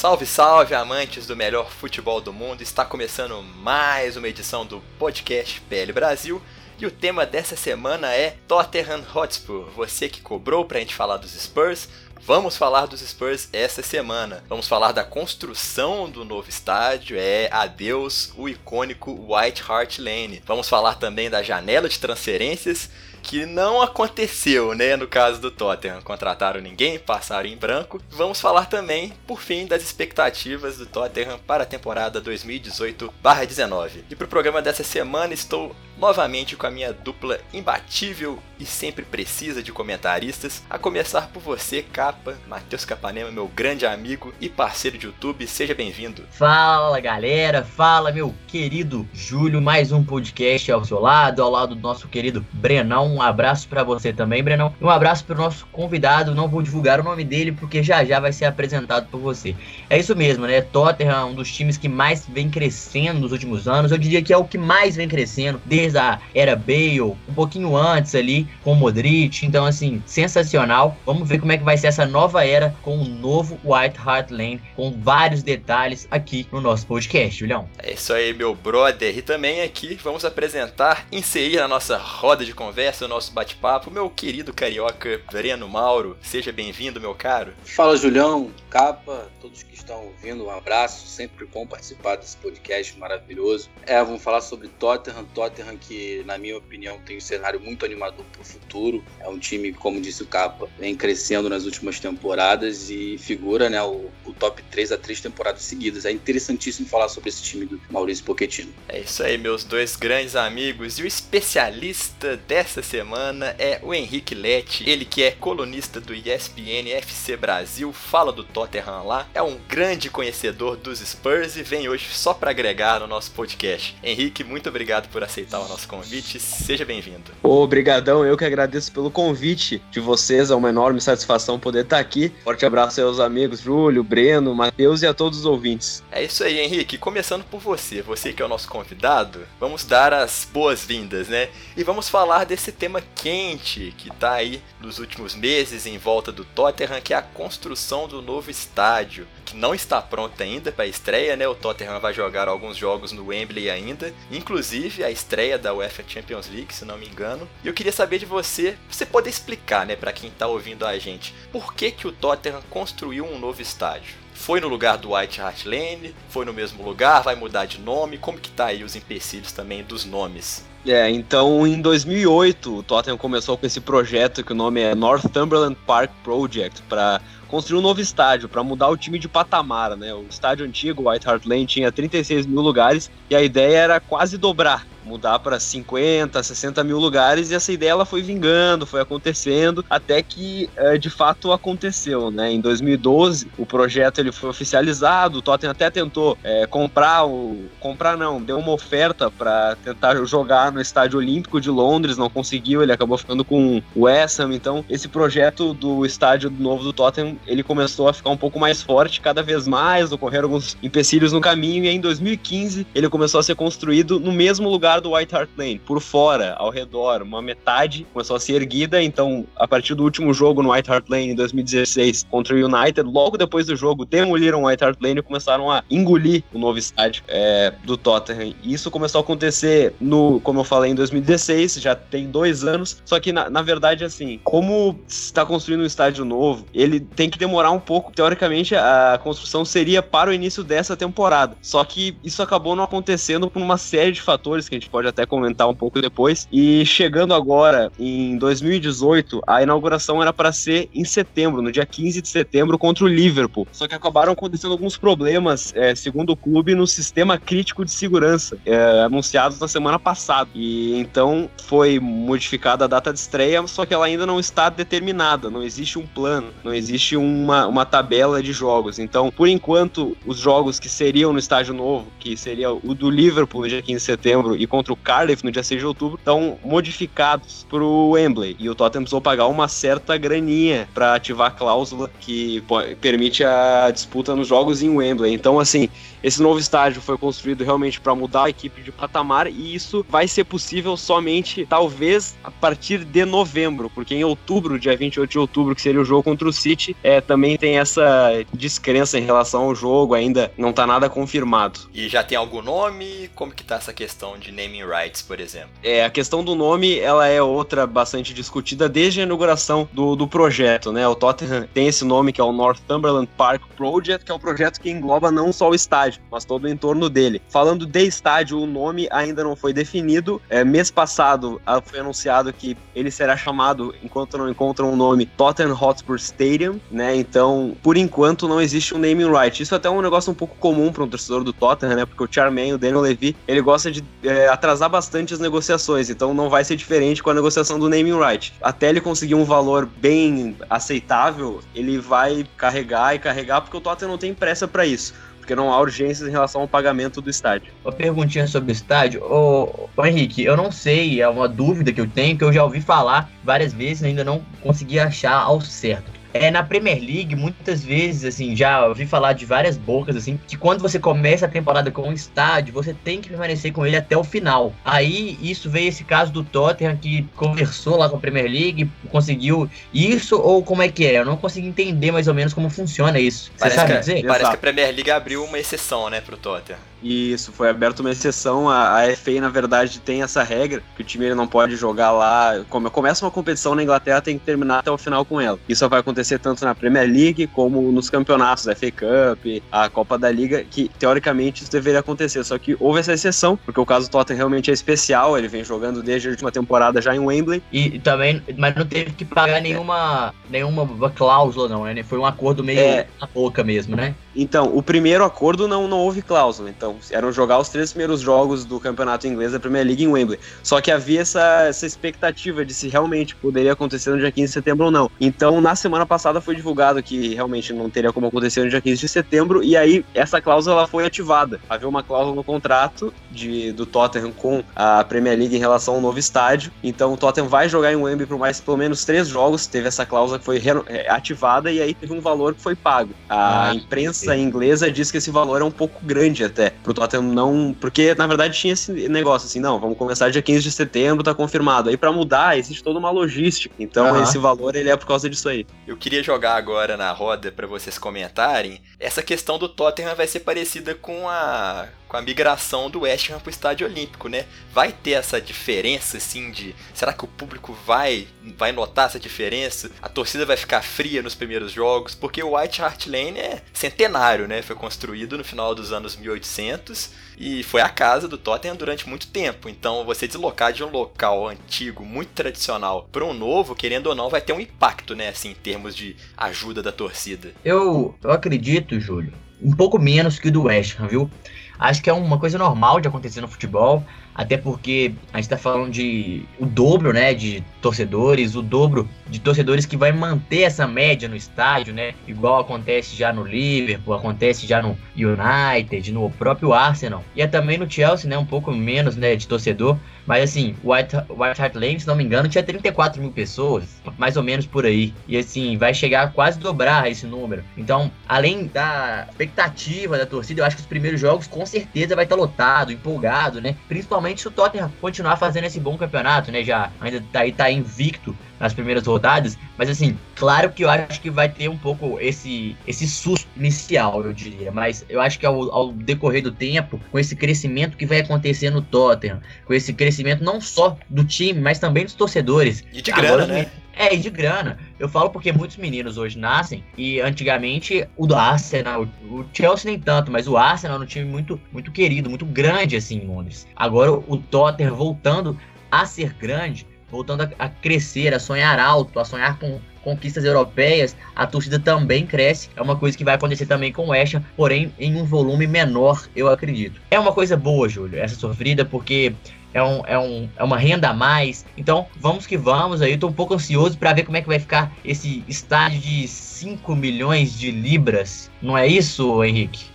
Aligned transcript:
Salve, 0.00 0.24
salve, 0.24 0.74
amantes 0.74 1.26
do 1.26 1.36
melhor 1.36 1.70
futebol 1.70 2.22
do 2.22 2.32
mundo! 2.32 2.62
Está 2.62 2.86
começando 2.86 3.42
mais 3.42 4.16
uma 4.16 4.28
edição 4.28 4.64
do 4.64 4.80
podcast 4.98 5.60
PL 5.68 5.92
Brasil. 5.92 6.40
E 6.78 6.86
o 6.86 6.90
tema 6.90 7.26
dessa 7.26 7.54
semana 7.54 8.10
é 8.14 8.38
Tottenham 8.48 9.04
Hotspur. 9.14 9.68
Você 9.76 10.08
que 10.08 10.22
cobrou 10.22 10.64
pra 10.64 10.78
gente 10.78 10.94
falar 10.94 11.18
dos 11.18 11.32
Spurs, 11.32 11.86
Vamos 12.22 12.54
falar 12.54 12.84
dos 12.84 13.00
Spurs 13.00 13.48
essa 13.50 13.82
semana. 13.82 14.44
Vamos 14.46 14.68
falar 14.68 14.92
da 14.92 15.02
construção 15.02 16.08
do 16.08 16.22
novo 16.22 16.50
estádio, 16.50 17.16
é 17.18 17.48
adeus 17.50 18.32
o 18.36 18.46
icônico 18.46 19.26
White 19.26 19.64
Hart 19.66 19.98
Lane. 19.98 20.42
Vamos 20.44 20.68
falar 20.68 20.96
também 20.96 21.30
da 21.30 21.42
janela 21.42 21.88
de 21.88 21.98
transferências 21.98 22.90
que 23.22 23.46
não 23.46 23.82
aconteceu, 23.82 24.74
né, 24.74 24.96
no 24.96 25.06
caso 25.06 25.40
do 25.40 25.50
Tottenham. 25.50 26.00
Contrataram 26.02 26.60
ninguém, 26.60 26.98
passaram 26.98 27.48
em 27.48 27.56
branco. 27.56 28.00
Vamos 28.10 28.40
falar 28.40 28.66
também, 28.66 29.12
por 29.26 29.40
fim, 29.40 29.66
das 29.66 29.82
expectativas 29.82 30.78
do 30.78 30.86
Tottenham 30.86 31.38
para 31.46 31.62
a 31.64 31.66
temporada 31.66 32.20
2018/19. 32.20 34.04
E 34.10 34.16
para 34.16 34.24
o 34.24 34.28
programa 34.28 34.62
dessa 34.62 34.82
semana 34.82 35.34
estou 35.34 35.74
novamente 36.00 36.56
com 36.56 36.66
a 36.66 36.70
minha 36.70 36.92
dupla 36.92 37.38
imbatível 37.52 38.38
e 38.58 38.64
sempre 38.64 39.04
precisa 39.04 39.62
de 39.62 39.70
comentaristas, 39.70 40.62
a 40.68 40.78
começar 40.78 41.28
por 41.28 41.40
você, 41.40 41.82
Capa, 41.82 42.38
Matheus 42.48 42.84
Capanema, 42.84 43.30
meu 43.30 43.46
grande 43.48 43.86
amigo 43.86 44.32
e 44.40 44.48
parceiro 44.48 44.96
de 44.96 45.06
YouTube, 45.06 45.46
seja 45.46 45.74
bem-vindo. 45.74 46.24
Fala 46.30 47.00
galera, 47.00 47.62
fala 47.64 48.10
meu 48.10 48.34
querido 48.46 49.06
Júlio, 49.12 49.60
mais 49.60 49.92
um 49.92 50.02
podcast 50.02 50.72
ao 50.72 50.84
seu 50.84 51.00
lado, 51.00 51.42
ao 51.42 51.50
lado 51.50 51.74
do 51.74 51.80
nosso 51.80 52.08
querido 52.08 52.44
Brenão. 52.52 53.09
Um 53.10 53.20
abraço 53.22 53.68
para 53.68 53.82
você 53.82 54.12
também, 54.12 54.42
Brenão. 54.42 54.74
E 54.80 54.84
um 54.84 54.90
abraço 54.90 55.24
para 55.24 55.34
o 55.34 55.38
nosso 55.38 55.66
convidado, 55.72 56.34
não 56.34 56.48
vou 56.48 56.62
divulgar 56.62 57.00
o 57.00 57.02
nome 57.02 57.24
dele 57.24 57.52
porque 57.52 57.82
já 57.82 58.04
já 58.04 58.20
vai 58.20 58.32
ser 58.32 58.44
apresentado 58.44 59.08
por 59.10 59.20
você. 59.20 59.54
É 59.88 59.98
isso 59.98 60.14
mesmo, 60.14 60.46
né? 60.46 60.60
Tottenham 60.60 61.12
é 61.12 61.24
um 61.24 61.34
dos 61.34 61.52
times 61.52 61.76
que 61.76 61.88
mais 61.88 62.26
vem 62.26 62.48
crescendo 62.48 63.20
nos 63.20 63.32
últimos 63.32 63.66
anos. 63.66 63.90
Eu 63.90 63.98
diria 63.98 64.22
que 64.22 64.32
é 64.32 64.36
o 64.36 64.44
que 64.44 64.58
mais 64.58 64.96
vem 64.96 65.08
crescendo 65.08 65.60
desde 65.64 65.98
a 65.98 66.20
era 66.34 66.54
Bale, 66.54 67.00
um 67.00 67.34
pouquinho 67.34 67.76
antes 67.76 68.14
ali 68.14 68.46
com 68.62 68.72
o 68.72 68.76
Modric. 68.76 69.44
Então, 69.44 69.64
assim, 69.64 70.02
sensacional. 70.06 70.96
Vamos 71.04 71.28
ver 71.28 71.38
como 71.38 71.52
é 71.52 71.58
que 71.58 71.64
vai 71.64 71.76
ser 71.76 71.88
essa 71.88 72.06
nova 72.06 72.46
era 72.46 72.74
com 72.82 72.98
o 72.98 73.04
novo 73.04 73.58
White 73.64 73.98
Hart 73.98 74.30
Lane, 74.30 74.62
com 74.76 74.92
vários 74.92 75.42
detalhes 75.42 76.06
aqui 76.10 76.46
no 76.52 76.60
nosso 76.60 76.86
podcast, 76.86 77.38
Julião. 77.38 77.68
É 77.78 77.92
isso 77.92 78.12
aí, 78.12 78.32
meu 78.32 78.54
brother. 78.54 79.16
E 79.16 79.22
também 79.22 79.62
aqui 79.62 79.98
vamos 80.02 80.24
apresentar, 80.24 81.06
inserir 81.10 81.56
na 81.56 81.68
nossa 81.68 81.96
roda 81.96 82.44
de 82.44 82.54
conversa, 82.54 82.99
o 83.04 83.08
nosso 83.08 83.32
bate-papo, 83.32 83.90
meu 83.90 84.08
querido 84.10 84.52
carioca 84.52 85.20
Breno 85.30 85.68
Mauro. 85.68 86.16
Seja 86.22 86.52
bem-vindo, 86.52 87.00
meu 87.00 87.14
caro. 87.14 87.52
Fala, 87.64 87.96
Julião, 87.96 88.50
capa, 88.70 89.28
todos 89.40 89.64
que 89.64 89.74
estão 89.74 90.06
ouvindo, 90.06 90.46
um 90.46 90.50
abraço. 90.50 91.06
Sempre 91.06 91.44
bom 91.44 91.66
participar 91.66 92.16
desse 92.16 92.36
podcast 92.36 92.96
maravilhoso. 92.96 93.68
É, 93.84 94.02
vamos 94.02 94.22
falar 94.22 94.40
sobre 94.40 94.68
Tottenham. 94.68 95.24
Tottenham 95.34 95.76
que, 95.76 96.22
na 96.24 96.38
minha 96.38 96.56
opinião, 96.56 96.98
tem 97.04 97.16
um 97.16 97.20
cenário 97.20 97.58
muito 97.60 97.84
animador 97.84 98.24
para 98.32 98.40
o 98.40 98.44
futuro. 98.44 99.04
É 99.18 99.28
um 99.28 99.38
time, 99.38 99.72
como 99.72 100.00
disse 100.00 100.22
o 100.22 100.26
Capa, 100.26 100.68
vem 100.78 100.94
crescendo 100.94 101.48
nas 101.48 101.64
últimas 101.64 101.98
temporadas 101.98 102.88
e 102.88 103.18
figura 103.18 103.68
né, 103.68 103.82
o, 103.82 104.08
o 104.24 104.32
top 104.32 104.62
3 104.70 104.92
a 104.92 104.96
três 104.96 105.20
temporadas 105.20 105.62
seguidas. 105.62 106.04
É 106.04 106.12
interessantíssimo 106.12 106.88
falar 106.88 107.08
sobre 107.08 107.28
esse 107.28 107.42
time 107.42 107.66
do 107.66 107.80
Maurício 107.90 108.24
Pochettino. 108.24 108.72
É 108.88 109.00
isso 109.00 109.22
aí, 109.22 109.36
meus 109.36 109.64
dois 109.64 109.96
grandes 109.96 110.36
amigos. 110.36 110.98
E 110.98 111.02
o 111.02 111.06
especialista 111.06 112.36
dessa 112.36 112.82
semana 112.82 113.56
é 113.58 113.80
o 113.82 113.92
Henrique 113.92 114.34
Lete, 114.34 114.88
ele 114.88 115.04
que 115.04 115.24
é 115.24 115.32
colunista 115.32 116.00
do 116.00 116.14
ESPN 116.14 116.88
FC 116.92 117.36
Brasil, 117.36 117.92
fala 117.92 118.32
do 118.32 118.44
Tottenham 118.44 118.59
lá, 119.06 119.26
é 119.34 119.42
um 119.42 119.58
grande 119.68 120.10
conhecedor 120.10 120.76
dos 120.76 120.98
Spurs 121.00 121.56
e 121.56 121.62
vem 121.62 121.88
hoje 121.88 122.08
só 122.10 122.34
para 122.34 122.50
agregar 122.50 123.00
no 123.00 123.06
nosso 123.06 123.30
podcast. 123.30 123.96
Henrique, 124.02 124.42
muito 124.44 124.68
obrigado 124.68 125.08
por 125.08 125.22
aceitar 125.22 125.60
o 125.60 125.68
nosso 125.68 125.86
convite, 125.86 126.38
seja 126.38 126.84
bem-vindo. 126.84 127.30
Obrigadão, 127.42 128.24
eu 128.24 128.36
que 128.36 128.44
agradeço 128.44 128.92
pelo 128.92 129.10
convite 129.10 129.82
de 129.90 130.00
vocês, 130.00 130.50
é 130.50 130.54
uma 130.54 130.68
enorme 130.68 131.00
satisfação 131.00 131.58
poder 131.58 131.84
estar 131.84 131.98
aqui. 131.98 132.32
Forte 132.44 132.66
abraço 132.66 133.00
aos 133.00 133.20
amigos 133.20 133.60
Júlio, 133.60 134.02
Breno, 134.02 134.54
Matheus 134.54 135.02
e 135.02 135.06
a 135.06 135.14
todos 135.14 135.40
os 135.40 135.44
ouvintes. 135.46 136.02
É 136.10 136.22
isso 136.22 136.44
aí, 136.44 136.58
Henrique, 136.58 136.98
começando 136.98 137.44
por 137.44 137.60
você, 137.60 138.02
você 138.02 138.32
que 138.32 138.42
é 138.42 138.44
o 138.44 138.48
nosso 138.48 138.68
convidado, 138.68 139.40
vamos 139.58 139.84
dar 139.84 140.12
as 140.12 140.48
boas-vindas, 140.52 141.28
né? 141.28 141.48
E 141.76 141.82
vamos 141.82 142.08
falar 142.08 142.44
desse 142.44 142.72
tema 142.72 143.02
quente 143.14 143.94
que 143.96 144.10
tá 144.10 144.32
aí 144.32 144.62
nos 144.80 144.98
últimos 144.98 145.34
meses 145.34 145.86
em 145.86 145.98
volta 145.98 146.30
do 146.32 146.44
Tottenham, 146.44 147.00
que 147.00 147.14
é 147.14 147.16
a 147.16 147.22
construção 147.22 148.08
do 148.08 148.20
novo 148.20 148.49
estádio, 148.50 149.26
que 149.44 149.56
não 149.56 149.74
está 149.74 150.02
pronto 150.02 150.40
ainda 150.42 150.70
para 150.70 150.84
a 150.84 150.88
estreia, 150.88 151.36
né? 151.36 151.46
O 151.48 151.54
Tottenham 151.54 151.98
vai 152.00 152.12
jogar 152.12 152.48
alguns 152.48 152.76
jogos 152.76 153.12
no 153.12 153.26
Wembley 153.26 153.70
ainda, 153.70 154.12
inclusive 154.30 155.02
a 155.04 155.10
estreia 155.10 155.58
da 155.58 155.72
UEFA 155.72 156.04
Champions 156.06 156.48
League, 156.48 156.74
se 156.74 156.84
não 156.84 156.98
me 156.98 157.06
engano. 157.06 157.48
E 157.64 157.68
eu 157.68 157.74
queria 157.74 157.92
saber 157.92 158.18
de 158.18 158.26
você, 158.26 158.76
você 158.90 159.06
poder 159.06 159.30
explicar, 159.30 159.86
né, 159.86 159.96
para 159.96 160.12
quem 160.12 160.30
tá 160.30 160.46
ouvindo 160.46 160.86
a 160.86 160.98
gente, 160.98 161.34
por 161.52 161.74
que 161.74 161.90
que 161.90 162.06
o 162.06 162.12
Tottenham 162.12 162.62
construiu 162.68 163.24
um 163.24 163.38
novo 163.38 163.62
estádio? 163.62 164.14
Foi 164.34 164.58
no 164.58 164.68
lugar 164.68 164.96
do 164.96 165.14
White 165.14 165.40
Hart 165.40 165.66
Lane? 165.66 166.14
Foi 166.30 166.46
no 166.46 166.52
mesmo 166.52 166.82
lugar? 166.82 167.22
Vai 167.22 167.34
mudar 167.34 167.66
de 167.66 167.78
nome? 167.78 168.16
Como 168.16 168.38
que 168.38 168.50
tá 168.50 168.66
aí 168.66 168.82
os 168.82 168.96
empecilhos 168.96 169.52
também 169.52 169.84
dos 169.84 170.06
nomes? 170.06 170.64
É, 170.86 171.10
então 171.10 171.66
em 171.66 171.78
2008 171.78 172.78
o 172.78 172.82
Tottenham 172.82 173.18
começou 173.18 173.58
com 173.58 173.66
esse 173.66 173.82
projeto 173.82 174.42
que 174.42 174.52
o 174.52 174.56
nome 174.56 174.80
é 174.80 174.94
Northumberland 174.94 175.76
Park 175.86 176.10
Project 176.24 176.80
para 176.88 177.20
construir 177.50 177.78
um 177.78 177.82
novo 177.82 178.00
estádio 178.00 178.48
para 178.48 178.62
mudar 178.62 178.88
o 178.88 178.96
time 178.96 179.18
de 179.18 179.28
patamar, 179.28 179.96
né? 179.96 180.14
O 180.14 180.24
estádio 180.30 180.64
antigo, 180.64 181.10
White 181.10 181.28
Hart 181.28 181.44
Lane, 181.44 181.66
tinha 181.66 181.90
36 181.90 182.46
mil 182.46 182.60
lugares 182.60 183.10
e 183.28 183.34
a 183.34 183.42
ideia 183.42 183.78
era 183.78 184.00
quase 184.00 184.38
dobrar 184.38 184.86
mudar 185.04 185.38
para 185.38 185.58
50, 185.58 186.42
60 186.42 186.84
mil 186.84 186.98
lugares 186.98 187.50
e 187.50 187.54
essa 187.54 187.72
ideia 187.72 187.90
ela 187.90 188.04
foi 188.04 188.22
vingando, 188.22 188.86
foi 188.86 189.00
acontecendo 189.00 189.84
até 189.88 190.22
que 190.22 190.68
é, 190.76 190.98
de 190.98 191.10
fato 191.10 191.52
aconteceu, 191.52 192.30
né? 192.30 192.52
Em 192.52 192.60
2012 192.60 193.48
o 193.58 193.66
projeto 193.66 194.18
ele 194.18 194.32
foi 194.32 194.50
oficializado, 194.50 195.38
o 195.38 195.42
Tottenham 195.42 195.72
até 195.72 195.90
tentou 195.90 196.36
é, 196.42 196.66
comprar 196.66 197.26
o 197.26 197.68
comprar 197.78 198.16
não, 198.16 198.40
deu 198.40 198.58
uma 198.58 198.72
oferta 198.72 199.30
para 199.30 199.76
tentar 199.76 200.24
jogar 200.24 200.72
no 200.72 200.80
Estádio 200.80 201.18
Olímpico 201.18 201.60
de 201.60 201.70
Londres, 201.70 202.16
não 202.16 202.28
conseguiu, 202.28 202.82
ele 202.82 202.92
acabou 202.92 203.16
ficando 203.16 203.44
com 203.44 203.82
o 203.94 204.02
West 204.02 204.40
Ham, 204.40 204.52
então 204.52 204.84
esse 204.88 205.08
projeto 205.08 205.72
do 205.74 206.04
estádio 206.04 206.50
novo 206.50 206.82
do 206.82 206.92
Tottenham 206.92 207.36
ele 207.46 207.62
começou 207.62 208.08
a 208.08 208.12
ficar 208.12 208.30
um 208.30 208.36
pouco 208.36 208.58
mais 208.58 208.82
forte 208.82 209.20
cada 209.20 209.42
vez 209.42 209.66
mais, 209.66 210.12
ocorreram 210.12 210.44
alguns 210.44 210.76
empecilhos 210.82 211.32
no 211.32 211.40
caminho 211.40 211.84
e 211.84 211.88
em 211.88 212.00
2015 212.00 212.86
ele 212.94 213.08
começou 213.08 213.40
a 213.40 213.42
ser 213.42 213.54
construído 213.54 214.18
no 214.18 214.32
mesmo 214.32 214.68
lugar 214.68 214.89
do 214.98 215.14
White 215.14 215.34
Hart 215.34 215.50
Lane, 215.56 215.78
por 215.78 216.00
fora, 216.00 216.54
ao 216.54 216.70
redor, 216.70 217.22
uma 217.22 217.42
metade 217.42 218.06
começou 218.12 218.36
a 218.36 218.40
ser 218.40 218.54
erguida, 218.54 219.02
então 219.02 219.46
a 219.56 219.68
partir 219.68 219.94
do 219.94 220.02
último 220.02 220.32
jogo 220.32 220.62
no 220.62 220.72
White 220.72 220.90
Hart 220.90 221.08
Lane 221.08 221.30
em 221.30 221.34
2016 221.34 222.26
contra 222.30 222.54
o 222.54 222.58
United, 222.58 223.02
logo 223.02 223.36
depois 223.36 223.66
do 223.66 223.76
jogo 223.76 224.04
demoliram 224.04 224.62
o 224.62 224.66
White 224.66 224.82
Hart 224.82 224.98
Lane 225.00 225.20
e 225.20 225.22
começaram 225.22 225.70
a 225.70 225.84
engolir 225.90 226.42
o 226.52 226.58
novo 226.58 226.78
estádio 226.78 227.22
é, 227.28 227.72
do 227.84 227.96
Tottenham. 227.96 228.54
E 228.62 228.72
isso 228.72 228.90
começou 228.90 229.20
a 229.20 229.22
acontecer 229.22 229.94
no, 230.00 230.40
como 230.40 230.60
eu 230.60 230.64
falei, 230.64 230.90
em 230.90 230.94
2016, 230.94 231.74
já 231.74 231.94
tem 231.94 232.28
dois 232.28 232.64
anos, 232.64 233.00
só 233.04 233.20
que 233.20 233.32
na, 233.32 233.50
na 233.50 233.62
verdade 233.62 234.04
assim, 234.04 234.40
como 234.42 234.98
está 235.06 235.44
construindo 235.44 235.82
um 235.82 235.86
estádio 235.86 236.24
novo, 236.24 236.66
ele 236.72 237.00
tem 237.00 237.28
que 237.28 237.38
demorar 237.38 237.70
um 237.70 237.80
pouco, 237.80 238.12
teoricamente 238.12 238.74
a 238.74 239.20
construção 239.22 239.64
seria 239.64 240.02
para 240.02 240.30
o 240.30 240.32
início 240.32 240.64
dessa 240.64 240.96
temporada, 240.96 241.56
só 241.60 241.84
que 241.84 242.16
isso 242.24 242.42
acabou 242.42 242.74
não 242.74 242.84
acontecendo 242.84 243.50
por 243.50 243.60
uma 243.60 243.76
série 243.76 244.12
de 244.12 244.22
fatores 244.22 244.68
que 244.68 244.74
a 244.74 244.79
gente 244.80 244.90
pode 244.90 245.06
até 245.06 245.24
comentar 245.24 245.68
um 245.68 245.74
pouco 245.74 246.00
depois. 246.00 246.48
E 246.50 246.84
chegando 246.84 247.34
agora 247.34 247.92
em 247.98 248.36
2018, 248.38 249.42
a 249.46 249.62
inauguração 249.62 250.20
era 250.20 250.32
para 250.32 250.50
ser 250.50 250.88
em 250.94 251.04
setembro, 251.04 251.62
no 251.62 251.70
dia 251.70 251.86
15 251.86 252.22
de 252.22 252.28
setembro, 252.28 252.78
contra 252.78 253.04
o 253.04 253.08
Liverpool. 253.08 253.68
Só 253.70 253.86
que 253.86 253.94
acabaram 253.94 254.32
acontecendo 254.32 254.72
alguns 254.72 254.96
problemas, 254.96 255.72
é, 255.76 255.94
segundo 255.94 256.30
o 256.30 256.36
clube, 256.36 256.74
no 256.74 256.86
sistema 256.86 257.38
crítico 257.38 257.84
de 257.84 257.90
segurança, 257.90 258.56
é, 258.64 259.02
anunciados 259.02 259.60
na 259.60 259.68
semana 259.68 259.98
passada. 259.98 260.50
E 260.54 260.98
então 260.98 261.48
foi 261.66 262.00
modificada 262.00 262.84
a 262.84 262.88
data 262.88 263.12
de 263.12 263.18
estreia, 263.18 263.64
só 263.66 263.84
que 263.84 263.92
ela 263.92 264.06
ainda 264.06 264.24
não 264.26 264.40
está 264.40 264.68
determinada, 264.68 265.50
não 265.50 265.62
existe 265.62 265.98
um 265.98 266.06
plano, 266.06 266.48
não 266.64 266.72
existe 266.72 267.16
uma, 267.16 267.66
uma 267.66 267.84
tabela 267.84 268.42
de 268.42 268.52
jogos. 268.52 268.98
Então, 268.98 269.30
por 269.30 269.48
enquanto, 269.48 270.16
os 270.26 270.38
jogos 270.38 270.78
que 270.78 270.88
seriam 270.88 271.32
no 271.32 271.38
estádio 271.38 271.74
novo, 271.74 272.06
que 272.18 272.36
seria 272.36 272.72
o 272.72 272.94
do 272.94 273.10
Liverpool 273.10 273.62
no 273.62 273.68
dia 273.68 273.82
15 273.82 273.98
de 273.98 274.04
setembro 274.04 274.56
e 274.56 274.66
contra 274.70 274.92
o 274.92 274.96
Cardiff 274.96 275.44
no 275.44 275.50
dia 275.50 275.62
6 275.62 275.80
de 275.80 275.86
outubro, 275.86 276.16
estão 276.16 276.56
modificados 276.64 277.66
para 277.68 277.82
o 277.82 278.10
Wembley. 278.12 278.56
E 278.58 278.70
o 278.70 278.74
Tottenham 278.74 279.02
precisou 279.02 279.20
pagar 279.20 279.48
uma 279.48 279.68
certa 279.68 280.16
graninha 280.16 280.88
para 280.94 281.14
ativar 281.14 281.48
a 281.48 281.50
cláusula 281.50 282.10
que 282.20 282.62
permite 283.00 283.44
a 283.44 283.90
disputa 283.90 284.34
nos 284.34 284.48
jogos 284.48 284.82
em 284.82 284.88
Wembley. 284.88 285.34
Então, 285.34 285.58
assim, 285.58 285.88
esse 286.22 286.40
novo 286.42 286.58
estádio 286.58 287.00
foi 287.00 287.18
construído 287.18 287.64
realmente 287.64 288.00
para 288.00 288.14
mudar 288.14 288.44
a 288.44 288.50
equipe 288.50 288.82
de 288.82 288.92
patamar 288.92 289.46
e 289.46 289.74
isso 289.74 290.04
vai 290.08 290.28
ser 290.28 290.44
possível 290.44 290.96
somente, 290.96 291.66
talvez, 291.66 292.36
a 292.44 292.50
partir 292.50 293.04
de 293.04 293.24
novembro, 293.24 293.90
porque 293.90 294.14
em 294.14 294.24
outubro, 294.24 294.78
dia 294.78 294.96
28 294.96 295.30
de 295.30 295.38
outubro, 295.38 295.74
que 295.74 295.80
seria 295.80 296.00
o 296.00 296.04
jogo 296.04 296.22
contra 296.22 296.46
o 296.46 296.52
City, 296.52 296.94
é, 297.02 297.20
também 297.20 297.56
tem 297.56 297.78
essa 297.78 298.44
descrença 298.52 299.18
em 299.18 299.24
relação 299.24 299.62
ao 299.62 299.74
jogo, 299.74 300.14
ainda 300.14 300.52
não 300.56 300.72
tá 300.72 300.86
nada 300.86 301.08
confirmado. 301.08 301.80
E 301.92 302.08
já 302.08 302.22
tem 302.22 302.36
algum 302.36 302.62
nome? 302.62 303.30
Como 303.34 303.52
que 303.52 303.64
tá 303.64 303.76
essa 303.76 303.92
questão 303.92 304.38
de 304.38 304.52
naming 304.60 304.84
rights, 304.84 305.22
por 305.22 305.40
exemplo? 305.40 305.70
É, 305.82 306.04
a 306.04 306.10
questão 306.10 306.44
do 306.44 306.54
nome, 306.54 306.98
ela 306.98 307.26
é 307.26 307.40
outra 307.40 307.86
bastante 307.86 308.34
discutida 308.34 308.88
desde 308.88 309.20
a 309.20 309.22
inauguração 309.22 309.88
do, 309.92 310.14
do 310.14 310.28
projeto, 310.28 310.92
né? 310.92 311.06
O 311.08 311.14
Tottenham 311.14 311.66
tem 311.72 311.86
esse 311.86 312.04
nome 312.04 312.32
que 312.32 312.40
é 312.40 312.44
o 312.44 312.52
Northumberland 312.52 313.28
Park 313.36 313.62
Project, 313.76 314.24
que 314.24 314.32
é 314.32 314.34
um 314.34 314.38
projeto 314.38 314.80
que 314.80 314.90
engloba 314.90 315.30
não 315.30 315.52
só 315.52 315.70
o 315.70 315.74
estádio, 315.74 316.20
mas 316.30 316.44
todo 316.44 316.64
o 316.64 316.68
entorno 316.68 317.08
dele. 317.08 317.40
Falando 317.48 317.86
de 317.86 318.02
estádio, 318.04 318.60
o 318.60 318.66
nome 318.66 319.08
ainda 319.10 319.42
não 319.42 319.56
foi 319.56 319.72
definido. 319.72 320.40
É, 320.48 320.64
mês 320.64 320.90
passado 320.90 321.60
ah, 321.64 321.80
foi 321.80 322.00
anunciado 322.00 322.52
que 322.52 322.76
ele 322.94 323.10
será 323.10 323.36
chamado, 323.36 323.94
enquanto 324.02 324.36
não 324.36 324.48
encontram 324.48 324.92
um 324.92 324.96
nome, 324.96 325.26
Tottenham 325.26 325.76
Hotspur 325.80 326.16
Stadium, 326.16 326.78
né? 326.90 327.16
Então, 327.16 327.76
por 327.82 327.96
enquanto, 327.96 328.48
não 328.48 328.60
existe 328.60 328.94
um 328.94 328.98
naming 328.98 329.30
right. 329.30 329.62
Isso 329.62 329.74
é 329.74 329.76
até 329.76 329.88
um 329.88 330.02
negócio 330.02 330.30
um 330.30 330.34
pouco 330.34 330.56
comum 330.56 330.92
para 330.92 331.04
um 331.04 331.08
torcedor 331.08 331.42
do 331.42 331.52
Tottenham, 331.52 331.96
né? 331.96 332.04
Porque 332.04 332.22
o 332.22 332.28
Charmaine, 332.30 332.74
o 332.74 332.78
Daniel 332.78 333.00
Levy, 333.00 333.36
ele 333.46 333.60
gosta 333.60 333.90
de 333.90 334.04
é, 334.22 334.49
atrasar 334.50 334.88
bastante 334.88 335.32
as 335.32 335.40
negociações, 335.40 336.10
então 336.10 336.34
não 336.34 336.48
vai 336.48 336.64
ser 336.64 336.76
diferente 336.76 337.22
com 337.22 337.30
a 337.30 337.34
negociação 337.34 337.78
do 337.78 337.88
naming 337.88 338.18
right. 338.18 338.52
Até 338.60 338.88
ele 338.88 339.00
conseguir 339.00 339.34
um 339.34 339.44
valor 339.44 339.86
bem 339.86 340.56
aceitável, 340.68 341.60
ele 341.74 341.98
vai 341.98 342.46
carregar 342.56 343.14
e 343.14 343.18
carregar, 343.18 343.60
porque 343.60 343.76
o 343.76 343.80
Tottenham 343.80 344.10
não 344.10 344.18
tem 344.18 344.34
pressa 344.34 344.68
para 344.68 344.84
isso 344.86 345.14
porque 345.50 345.54
não 345.54 345.72
há 345.72 345.80
urgências 345.80 346.28
em 346.28 346.30
relação 346.30 346.60
ao 346.60 346.68
pagamento 346.68 347.20
do 347.20 347.28
estádio. 347.28 347.72
Uma 347.82 347.92
perguntinha 347.92 348.46
sobre 348.46 348.70
o 348.70 348.72
estádio. 348.72 349.24
Ô, 349.24 349.88
ô, 349.96 350.06
Henrique, 350.06 350.44
eu 350.44 350.56
não 350.56 350.70
sei, 350.70 351.20
é 351.20 351.28
uma 351.28 351.48
dúvida 351.48 351.92
que 351.92 352.00
eu 352.00 352.06
tenho, 352.06 352.36
que 352.38 352.44
eu 352.44 352.52
já 352.52 352.62
ouvi 352.62 352.80
falar 352.80 353.28
várias 353.42 353.72
vezes 353.72 354.02
e 354.02 354.06
ainda 354.06 354.22
não 354.22 354.42
consegui 354.62 355.00
achar 355.00 355.32
ao 355.32 355.60
certo. 355.60 356.19
É, 356.32 356.50
na 356.50 356.62
Premier 356.62 356.98
League, 356.98 357.34
muitas 357.34 357.84
vezes, 357.84 358.24
assim, 358.24 358.54
já 358.54 358.86
ouvi 358.86 359.06
falar 359.06 359.32
de 359.32 359.44
várias 359.44 359.76
bocas, 359.76 360.16
assim, 360.16 360.38
que 360.46 360.56
quando 360.56 360.80
você 360.80 360.98
começa 360.98 361.46
a 361.46 361.48
temporada 361.48 361.90
com 361.90 362.02
um 362.02 362.12
estádio, 362.12 362.72
você 362.72 362.94
tem 362.94 363.20
que 363.20 363.28
permanecer 363.28 363.72
com 363.72 363.84
ele 363.84 363.96
até 363.96 364.16
o 364.16 364.22
final. 364.22 364.72
Aí, 364.84 365.38
isso 365.42 365.68
veio 365.68 365.88
esse 365.88 366.04
caso 366.04 366.32
do 366.32 366.44
Tottenham, 366.44 366.96
que 366.96 367.26
conversou 367.36 367.96
lá 367.96 368.08
com 368.08 368.16
a 368.16 368.20
Premier 368.20 368.50
League, 368.50 368.90
conseguiu 369.10 369.68
isso, 369.92 370.40
ou 370.40 370.62
como 370.62 370.82
é 370.82 370.88
que 370.88 371.04
é? 371.04 371.18
Eu 371.18 371.24
não 371.24 371.36
consegui 371.36 371.66
entender 371.66 372.10
mais 372.12 372.28
ou 372.28 372.34
menos 372.34 372.54
como 372.54 372.70
funciona 372.70 373.18
isso. 373.18 373.50
Você 373.52 373.58
parece 373.58 373.76
sabe 373.76 373.92
que, 373.92 373.98
dizer? 374.00 374.22
Parece 374.22 374.40
Exato. 374.40 374.50
que 374.50 374.56
a 374.56 374.60
Premier 374.60 374.94
League 374.94 375.10
abriu 375.10 375.44
uma 375.44 375.58
exceção, 375.58 376.08
né, 376.08 376.20
pro 376.20 376.36
Tottenham. 376.36 376.89
Isso, 377.02 377.52
foi 377.52 377.68
aberta 377.68 378.02
uma 378.02 378.10
exceção. 378.10 378.68
A, 378.68 379.02
a 379.02 379.16
FA, 379.16 379.40
na 379.40 379.48
verdade, 379.48 380.00
tem 380.00 380.22
essa 380.22 380.42
regra 380.42 380.82
que 380.96 381.02
o 381.02 381.04
time 381.04 381.26
ele 381.26 381.34
não 381.34 381.46
pode 381.46 381.76
jogar 381.76 382.10
lá. 382.10 382.62
Como 382.68 382.90
começa 382.90 383.24
uma 383.24 383.30
competição 383.30 383.74
na 383.74 383.82
Inglaterra, 383.82 384.20
tem 384.20 384.38
que 384.38 384.44
terminar 384.44 384.80
até 384.80 384.90
o 384.90 384.98
final 384.98 385.24
com 385.24 385.40
ela. 385.40 385.58
Isso 385.68 385.88
vai 385.88 386.00
acontecer 386.00 386.38
tanto 386.38 386.64
na 386.64 386.74
Premier 386.74 387.08
League 387.08 387.46
como 387.48 387.80
nos 387.92 388.10
campeonatos, 388.10 388.68
a 388.68 388.74
FA 388.74 388.90
Cup, 388.90 389.62
a 389.70 389.88
Copa 389.88 390.18
da 390.18 390.30
Liga, 390.30 390.64
que 390.64 390.90
teoricamente 390.98 391.62
isso 391.62 391.72
deveria 391.72 392.00
acontecer. 392.00 392.44
Só 392.44 392.58
que 392.58 392.76
houve 392.78 393.00
essa 393.00 393.12
exceção, 393.12 393.56
porque 393.56 393.80
o 393.80 393.86
caso 393.86 394.08
do 394.08 394.12
Tottenham 394.12 394.38
realmente 394.38 394.70
é 394.70 394.74
especial. 394.74 395.38
Ele 395.38 395.48
vem 395.48 395.64
jogando 395.64 396.02
desde 396.02 396.28
a 396.28 396.30
última 396.30 396.52
temporada 396.52 397.00
já 397.00 397.14
em 397.14 397.18
Wembley. 397.18 397.62
E 397.72 397.98
também, 397.98 398.42
mas 398.56 398.74
não 398.74 398.86
teve 398.86 399.12
que 399.12 399.24
pagar 399.24 399.60
nenhuma, 399.60 400.34
nenhuma 400.48 401.10
cláusula, 401.10 401.68
não, 401.68 401.84
né? 401.84 402.02
Foi 402.02 402.18
um 402.18 402.26
acordo 402.26 402.62
meio 402.62 402.80
é. 402.80 403.06
na 403.20 403.26
boca 403.26 403.62
mesmo, 403.62 403.96
né? 403.96 404.14
Então, 404.34 404.76
o 404.76 404.82
primeiro 404.82 405.24
acordo 405.24 405.66
não, 405.66 405.88
não 405.88 405.98
houve 405.98 406.22
cláusula. 406.22 406.70
Então, 406.70 406.96
eram 407.10 407.32
jogar 407.32 407.58
os 407.58 407.68
três 407.68 407.90
primeiros 407.90 408.20
jogos 408.20 408.64
do 408.64 408.78
campeonato 408.78 409.26
inglês 409.26 409.52
da 409.52 409.60
Premier 409.60 409.84
League 409.84 410.04
em 410.04 410.08
Wembley. 410.08 410.38
Só 410.62 410.80
que 410.80 410.90
havia 410.90 411.20
essa, 411.20 411.64
essa 411.64 411.86
expectativa 411.86 412.64
de 412.64 412.72
se 412.72 412.88
realmente 412.88 413.34
poderia 413.36 413.72
acontecer 413.72 414.10
no 414.10 414.18
dia 414.18 414.30
15 414.30 414.46
de 414.46 414.52
setembro 414.52 414.86
ou 414.86 414.90
não. 414.90 415.10
Então, 415.20 415.60
na 415.60 415.74
semana 415.74 416.06
passada 416.06 416.40
foi 416.40 416.54
divulgado 416.54 417.02
que 417.02 417.34
realmente 417.34 417.72
não 417.72 417.90
teria 417.90 418.12
como 418.12 418.26
acontecer 418.26 418.62
no 418.62 418.70
dia 418.70 418.80
15 418.80 419.00
de 419.00 419.08
setembro. 419.08 419.62
E 419.62 419.76
aí, 419.76 420.04
essa 420.14 420.40
cláusula 420.40 420.86
foi 420.86 421.04
ativada. 421.04 421.60
Havia 421.68 421.88
uma 421.88 422.02
cláusula 422.02 422.34
no 422.34 422.44
contrato 422.44 423.12
de, 423.30 423.72
do 423.72 423.84
Tottenham 423.84 424.32
com 424.32 424.62
a 424.74 425.02
Premier 425.04 425.36
League 425.36 425.56
em 425.56 425.58
relação 425.58 425.94
ao 425.94 426.00
novo 426.00 426.18
estádio. 426.18 426.72
Então, 426.82 427.12
o 427.12 427.16
Tottenham 427.16 427.48
vai 427.48 427.68
jogar 427.68 427.92
em 427.92 427.96
Wembley 427.96 428.26
por 428.26 428.38
mais 428.38 428.60
pelo 428.60 428.76
menos 428.76 429.04
três 429.04 429.28
jogos. 429.28 429.66
Teve 429.66 429.88
essa 429.88 430.06
cláusula 430.06 430.38
que 430.38 430.44
foi 430.44 430.62
é, 430.86 431.10
ativada 431.10 431.70
e 431.72 431.80
aí 431.80 431.94
teve 431.94 432.12
um 432.12 432.20
valor 432.20 432.54
que 432.54 432.60
foi 432.60 432.76
pago. 432.76 433.10
A 433.28 433.70
ah, 433.70 433.74
imprensa 433.74 434.19
imprensa 434.24 434.36
inglesa 434.36 434.90
diz 434.90 435.10
que 435.10 435.18
esse 435.18 435.30
valor 435.30 435.60
é 435.60 435.64
um 435.64 435.70
pouco 435.70 436.04
grande 436.04 436.44
até, 436.44 436.70
pro 436.70 436.94
Tottenham 436.94 437.22
não... 437.22 437.74
Porque, 437.78 438.14
na 438.14 438.26
verdade, 438.26 438.58
tinha 438.58 438.72
esse 438.72 439.08
negócio 439.08 439.46
assim, 439.46 439.60
não, 439.60 439.78
vamos 439.78 439.96
começar 439.96 440.30
dia 440.30 440.42
15 440.42 440.62
de 440.62 440.70
setembro, 440.70 441.22
tá 441.22 441.34
confirmado. 441.34 441.88
Aí 441.88 441.96
para 441.96 442.12
mudar, 442.12 442.58
existe 442.58 442.82
toda 442.82 442.98
uma 442.98 443.10
logística. 443.10 443.74
Então, 443.78 444.12
uhum. 444.12 444.22
esse 444.22 444.38
valor, 444.38 444.74
ele 444.76 444.90
é 444.90 444.96
por 444.96 445.06
causa 445.06 445.28
disso 445.28 445.48
aí. 445.48 445.66
Eu 445.86 445.96
queria 445.96 446.22
jogar 446.22 446.56
agora 446.56 446.96
na 446.96 447.12
roda 447.12 447.50
para 447.50 447.66
vocês 447.66 447.98
comentarem. 447.98 448.80
Essa 448.98 449.22
questão 449.22 449.58
do 449.58 449.68
Tottenham 449.68 450.14
vai 450.14 450.26
ser 450.26 450.40
parecida 450.40 450.94
com 450.94 451.28
a 451.28 451.88
com 452.10 452.16
a 452.16 452.22
migração 452.22 452.90
do 452.90 453.02
West 453.02 453.30
Ham 453.30 453.38
para 453.38 453.46
o 453.46 453.50
Estádio 453.50 453.86
Olímpico, 453.86 454.28
né? 454.28 454.44
Vai 454.74 454.90
ter 454.90 455.12
essa 455.12 455.40
diferença, 455.40 456.16
assim, 456.16 456.50
de... 456.50 456.74
Será 456.92 457.12
que 457.12 457.24
o 457.24 457.28
público 457.28 457.72
vai, 457.86 458.26
vai 458.58 458.72
notar 458.72 459.06
essa 459.06 459.20
diferença? 459.20 459.88
A 460.02 460.08
torcida 460.08 460.44
vai 460.44 460.56
ficar 460.56 460.82
fria 460.82 461.22
nos 461.22 461.36
primeiros 461.36 461.70
jogos? 461.70 462.12
Porque 462.12 462.42
o 462.42 462.56
White 462.58 462.82
Hart 462.82 463.06
Lane 463.06 463.38
é 463.38 463.62
centenário, 463.72 464.09
né? 464.46 464.62
Foi 464.62 464.76
construído 464.76 465.38
no 465.38 465.44
final 465.44 465.74
dos 465.74 465.92
anos 465.92 466.16
1800 466.16 467.10
e 467.38 467.62
foi 467.62 467.80
a 467.80 467.88
casa 467.88 468.28
do 468.28 468.36
Tottenham 468.36 468.76
durante 468.76 469.08
muito 469.08 469.28
tempo. 469.28 469.68
Então, 469.68 470.04
você 470.04 470.26
deslocar 470.26 470.72
de 470.72 470.84
um 470.84 470.90
local 470.90 471.48
antigo, 471.48 472.04
muito 472.04 472.30
tradicional, 472.30 473.08
para 473.10 473.24
um 473.24 473.32
novo, 473.32 473.74
querendo 473.74 474.08
ou 474.08 474.14
não, 474.14 474.28
vai 474.28 474.40
ter 474.40 474.52
um 474.52 474.60
impacto, 474.60 475.14
né? 475.14 475.28
Assim, 475.28 475.50
em 475.50 475.54
termos 475.54 475.94
de 475.94 476.16
ajuda 476.36 476.82
da 476.82 476.92
torcida. 476.92 477.52
Eu, 477.64 478.14
eu 478.22 478.30
acredito, 478.30 478.98
Júlio, 479.00 479.32
um 479.62 479.72
pouco 479.72 479.98
menos 479.98 480.38
que 480.38 480.48
o 480.48 480.52
do 480.52 480.64
West 480.64 480.98
Ham, 480.98 481.06
viu? 481.06 481.30
Acho 481.78 482.02
que 482.02 482.10
é 482.10 482.12
uma 482.12 482.38
coisa 482.38 482.58
normal 482.58 483.00
de 483.00 483.08
acontecer 483.08 483.40
no 483.40 483.48
futebol, 483.48 484.04
até 484.34 484.56
porque 484.56 485.12
a 485.32 485.36
gente 485.36 485.44
está 485.44 485.58
falando 485.58 485.90
de 485.90 486.44
o 486.58 486.66
dobro, 486.66 487.12
né, 487.12 487.34
de 487.34 487.62
torcedores, 487.80 488.54
o 488.54 488.62
dobro 488.62 489.08
de 489.28 489.38
torcedores 489.40 489.86
que 489.86 489.96
vai 489.96 490.12
manter 490.12 490.62
essa 490.62 490.86
média 490.86 491.28
no 491.28 491.36
estádio, 491.36 491.94
né? 491.94 492.14
Igual 492.26 492.60
acontece 492.60 493.16
já 493.16 493.32
no 493.32 493.44
Liverpool, 493.44 494.14
acontece 494.14 494.66
já 494.66 494.82
no 494.82 494.96
United, 495.16 496.12
no 496.12 496.30
próprio 496.30 496.72
Arsenal. 496.72 497.22
E 497.34 497.42
é 497.42 497.46
também 497.46 497.78
no 497.78 497.90
Chelsea, 497.90 498.28
né, 498.28 498.36
um 498.36 498.46
pouco 498.46 498.72
menos, 498.72 499.16
né, 499.16 499.36
de 499.36 499.46
torcedor, 499.46 499.96
mas 500.26 500.44
assim, 500.44 500.74
White, 500.84 501.16
White 501.28 501.60
Hart 501.60 501.74
Lane, 501.74 502.00
se 502.00 502.06
não 502.06 502.14
me 502.14 502.24
engano, 502.24 502.48
tinha 502.48 502.62
34 502.62 503.20
mil 503.20 503.32
pessoas, 503.32 504.00
mais 504.16 504.36
ou 504.36 504.42
menos 504.42 504.66
por 504.66 504.86
aí. 504.86 505.12
E 505.26 505.36
assim, 505.36 505.76
vai 505.76 505.92
chegar 505.92 506.22
a 506.22 506.28
quase 506.28 506.58
dobrar 506.58 507.10
esse 507.10 507.26
número. 507.26 507.64
Então, 507.76 508.10
além 508.28 508.66
da 508.66 509.26
expectativa 509.28 510.16
da 510.16 510.26
torcida, 510.26 510.60
eu 510.60 510.64
acho 510.64 510.76
que 510.76 510.82
os 510.82 510.88
primeiros 510.88 511.20
jogos 511.20 511.46
com 511.46 511.64
certeza 511.66 512.14
vai 512.14 512.24
estar 512.24 512.36
lotado, 512.36 512.92
empolgado, 512.92 513.60
né? 513.60 513.76
Principalmente 513.88 514.19
se 514.36 514.48
o 514.48 514.50
Tottenham 514.50 514.90
continuar 515.00 515.36
fazendo 515.36 515.64
esse 515.64 515.80
bom 515.80 515.96
campeonato, 515.96 516.50
né? 516.50 516.62
Já 516.62 516.90
ainda 517.00 517.22
tá 517.32 517.40
tá 517.56 517.70
invicto 517.70 518.36
nas 518.58 518.74
primeiras 518.74 519.06
rodadas, 519.06 519.58
mas 519.78 519.88
assim, 519.88 520.18
claro 520.34 520.70
que 520.70 520.84
eu 520.84 520.90
acho 520.90 521.20
que 521.20 521.30
vai 521.30 521.48
ter 521.48 521.68
um 521.68 521.78
pouco 521.78 522.18
esse, 522.20 522.76
esse 522.86 523.08
susto 523.08 523.48
inicial, 523.56 524.22
eu 524.22 524.34
diria, 524.34 524.70
mas 524.70 525.04
eu 525.08 525.18
acho 525.18 525.38
que 525.38 525.46
ao, 525.46 525.74
ao 525.74 525.92
decorrer 525.92 526.42
do 526.42 526.52
tempo, 526.52 527.00
com 527.10 527.18
esse 527.18 527.34
crescimento 527.34 527.96
que 527.96 528.04
vai 528.04 528.20
acontecer 528.20 528.68
no 528.68 528.82
Tottenham, 528.82 529.40
com 529.64 529.72
esse 529.72 529.94
crescimento 529.94 530.44
não 530.44 530.60
só 530.60 530.98
do 531.08 531.24
time, 531.24 531.58
mas 531.58 531.78
também 531.78 532.04
dos 532.04 532.12
torcedores. 532.12 532.84
E 532.92 533.00
de 533.00 533.10
grana, 533.10 533.28
Agora, 533.28 533.46
né? 533.46 533.70
É, 534.00 534.14
e 534.14 534.16
de 534.16 534.30
grana. 534.30 534.78
Eu 534.98 535.10
falo 535.10 535.28
porque 535.28 535.52
muitos 535.52 535.76
meninos 535.76 536.16
hoje 536.16 536.38
nascem 536.38 536.82
e 536.96 537.20
antigamente 537.20 538.08
o 538.16 538.26
do 538.26 538.34
Arsenal, 538.34 539.06
o 539.28 539.44
Chelsea 539.52 539.90
nem 539.90 540.00
tanto, 540.00 540.32
mas 540.32 540.48
o 540.48 540.56
Arsenal 540.56 540.94
era 540.96 541.04
um 541.04 541.06
time 541.06 541.26
muito, 541.26 541.60
muito 541.70 541.92
querido, 541.92 542.30
muito 542.30 542.46
grande 542.46 542.96
assim 542.96 543.18
em 543.18 543.26
Londres. 543.26 543.68
Agora 543.76 544.10
o 544.10 544.38
Tottenham 544.38 544.94
voltando 544.94 545.54
a 545.92 546.06
ser 546.06 546.32
grande, 546.32 546.86
voltando 547.10 547.42
a, 547.42 547.50
a 547.58 547.68
crescer, 547.68 548.32
a 548.32 548.40
sonhar 548.40 548.78
alto, 548.78 549.20
a 549.20 549.24
sonhar 549.26 549.58
com 549.58 549.78
conquistas 550.02 550.46
europeias, 550.46 551.14
a 551.36 551.46
torcida 551.46 551.78
também 551.78 552.24
cresce. 552.24 552.70
É 552.74 552.80
uma 552.80 552.96
coisa 552.96 553.18
que 553.18 553.24
vai 553.24 553.34
acontecer 553.34 553.66
também 553.66 553.92
com 553.92 554.06
o 554.06 554.08
West 554.12 554.34
Ham, 554.34 554.42
porém 554.56 554.94
em 554.98 555.14
um 555.20 555.26
volume 555.26 555.66
menor, 555.66 556.26
eu 556.34 556.48
acredito. 556.48 557.02
É 557.10 557.18
uma 557.18 557.34
coisa 557.34 557.54
boa, 557.54 557.86
Júlio, 557.86 558.18
essa 558.18 558.34
sofrida, 558.34 558.82
porque 558.82 559.34
é, 559.72 559.82
um, 559.82 560.02
é, 560.06 560.18
um, 560.18 560.48
é 560.56 560.64
uma 560.64 560.78
renda 560.78 561.10
a 561.10 561.14
mais. 561.14 561.64
Então, 561.76 562.06
vamos 562.18 562.46
que 562.46 562.56
vamos 562.56 563.02
aí. 563.02 563.12
Eu 563.12 563.18
tô 563.18 563.28
um 563.28 563.32
pouco 563.32 563.54
ansioso 563.54 563.96
para 563.98 564.12
ver 564.12 564.24
como 564.24 564.36
é 564.36 564.42
que 564.42 564.48
vai 564.48 564.58
ficar 564.58 564.92
esse 565.04 565.44
estádio 565.48 566.00
de 566.00 566.28
5 566.28 566.94
milhões 566.96 567.58
de 567.58 567.70
libras. 567.70 568.50
Não 568.60 568.76
é 568.76 568.86
isso, 568.86 569.42
Henrique? 569.44 569.90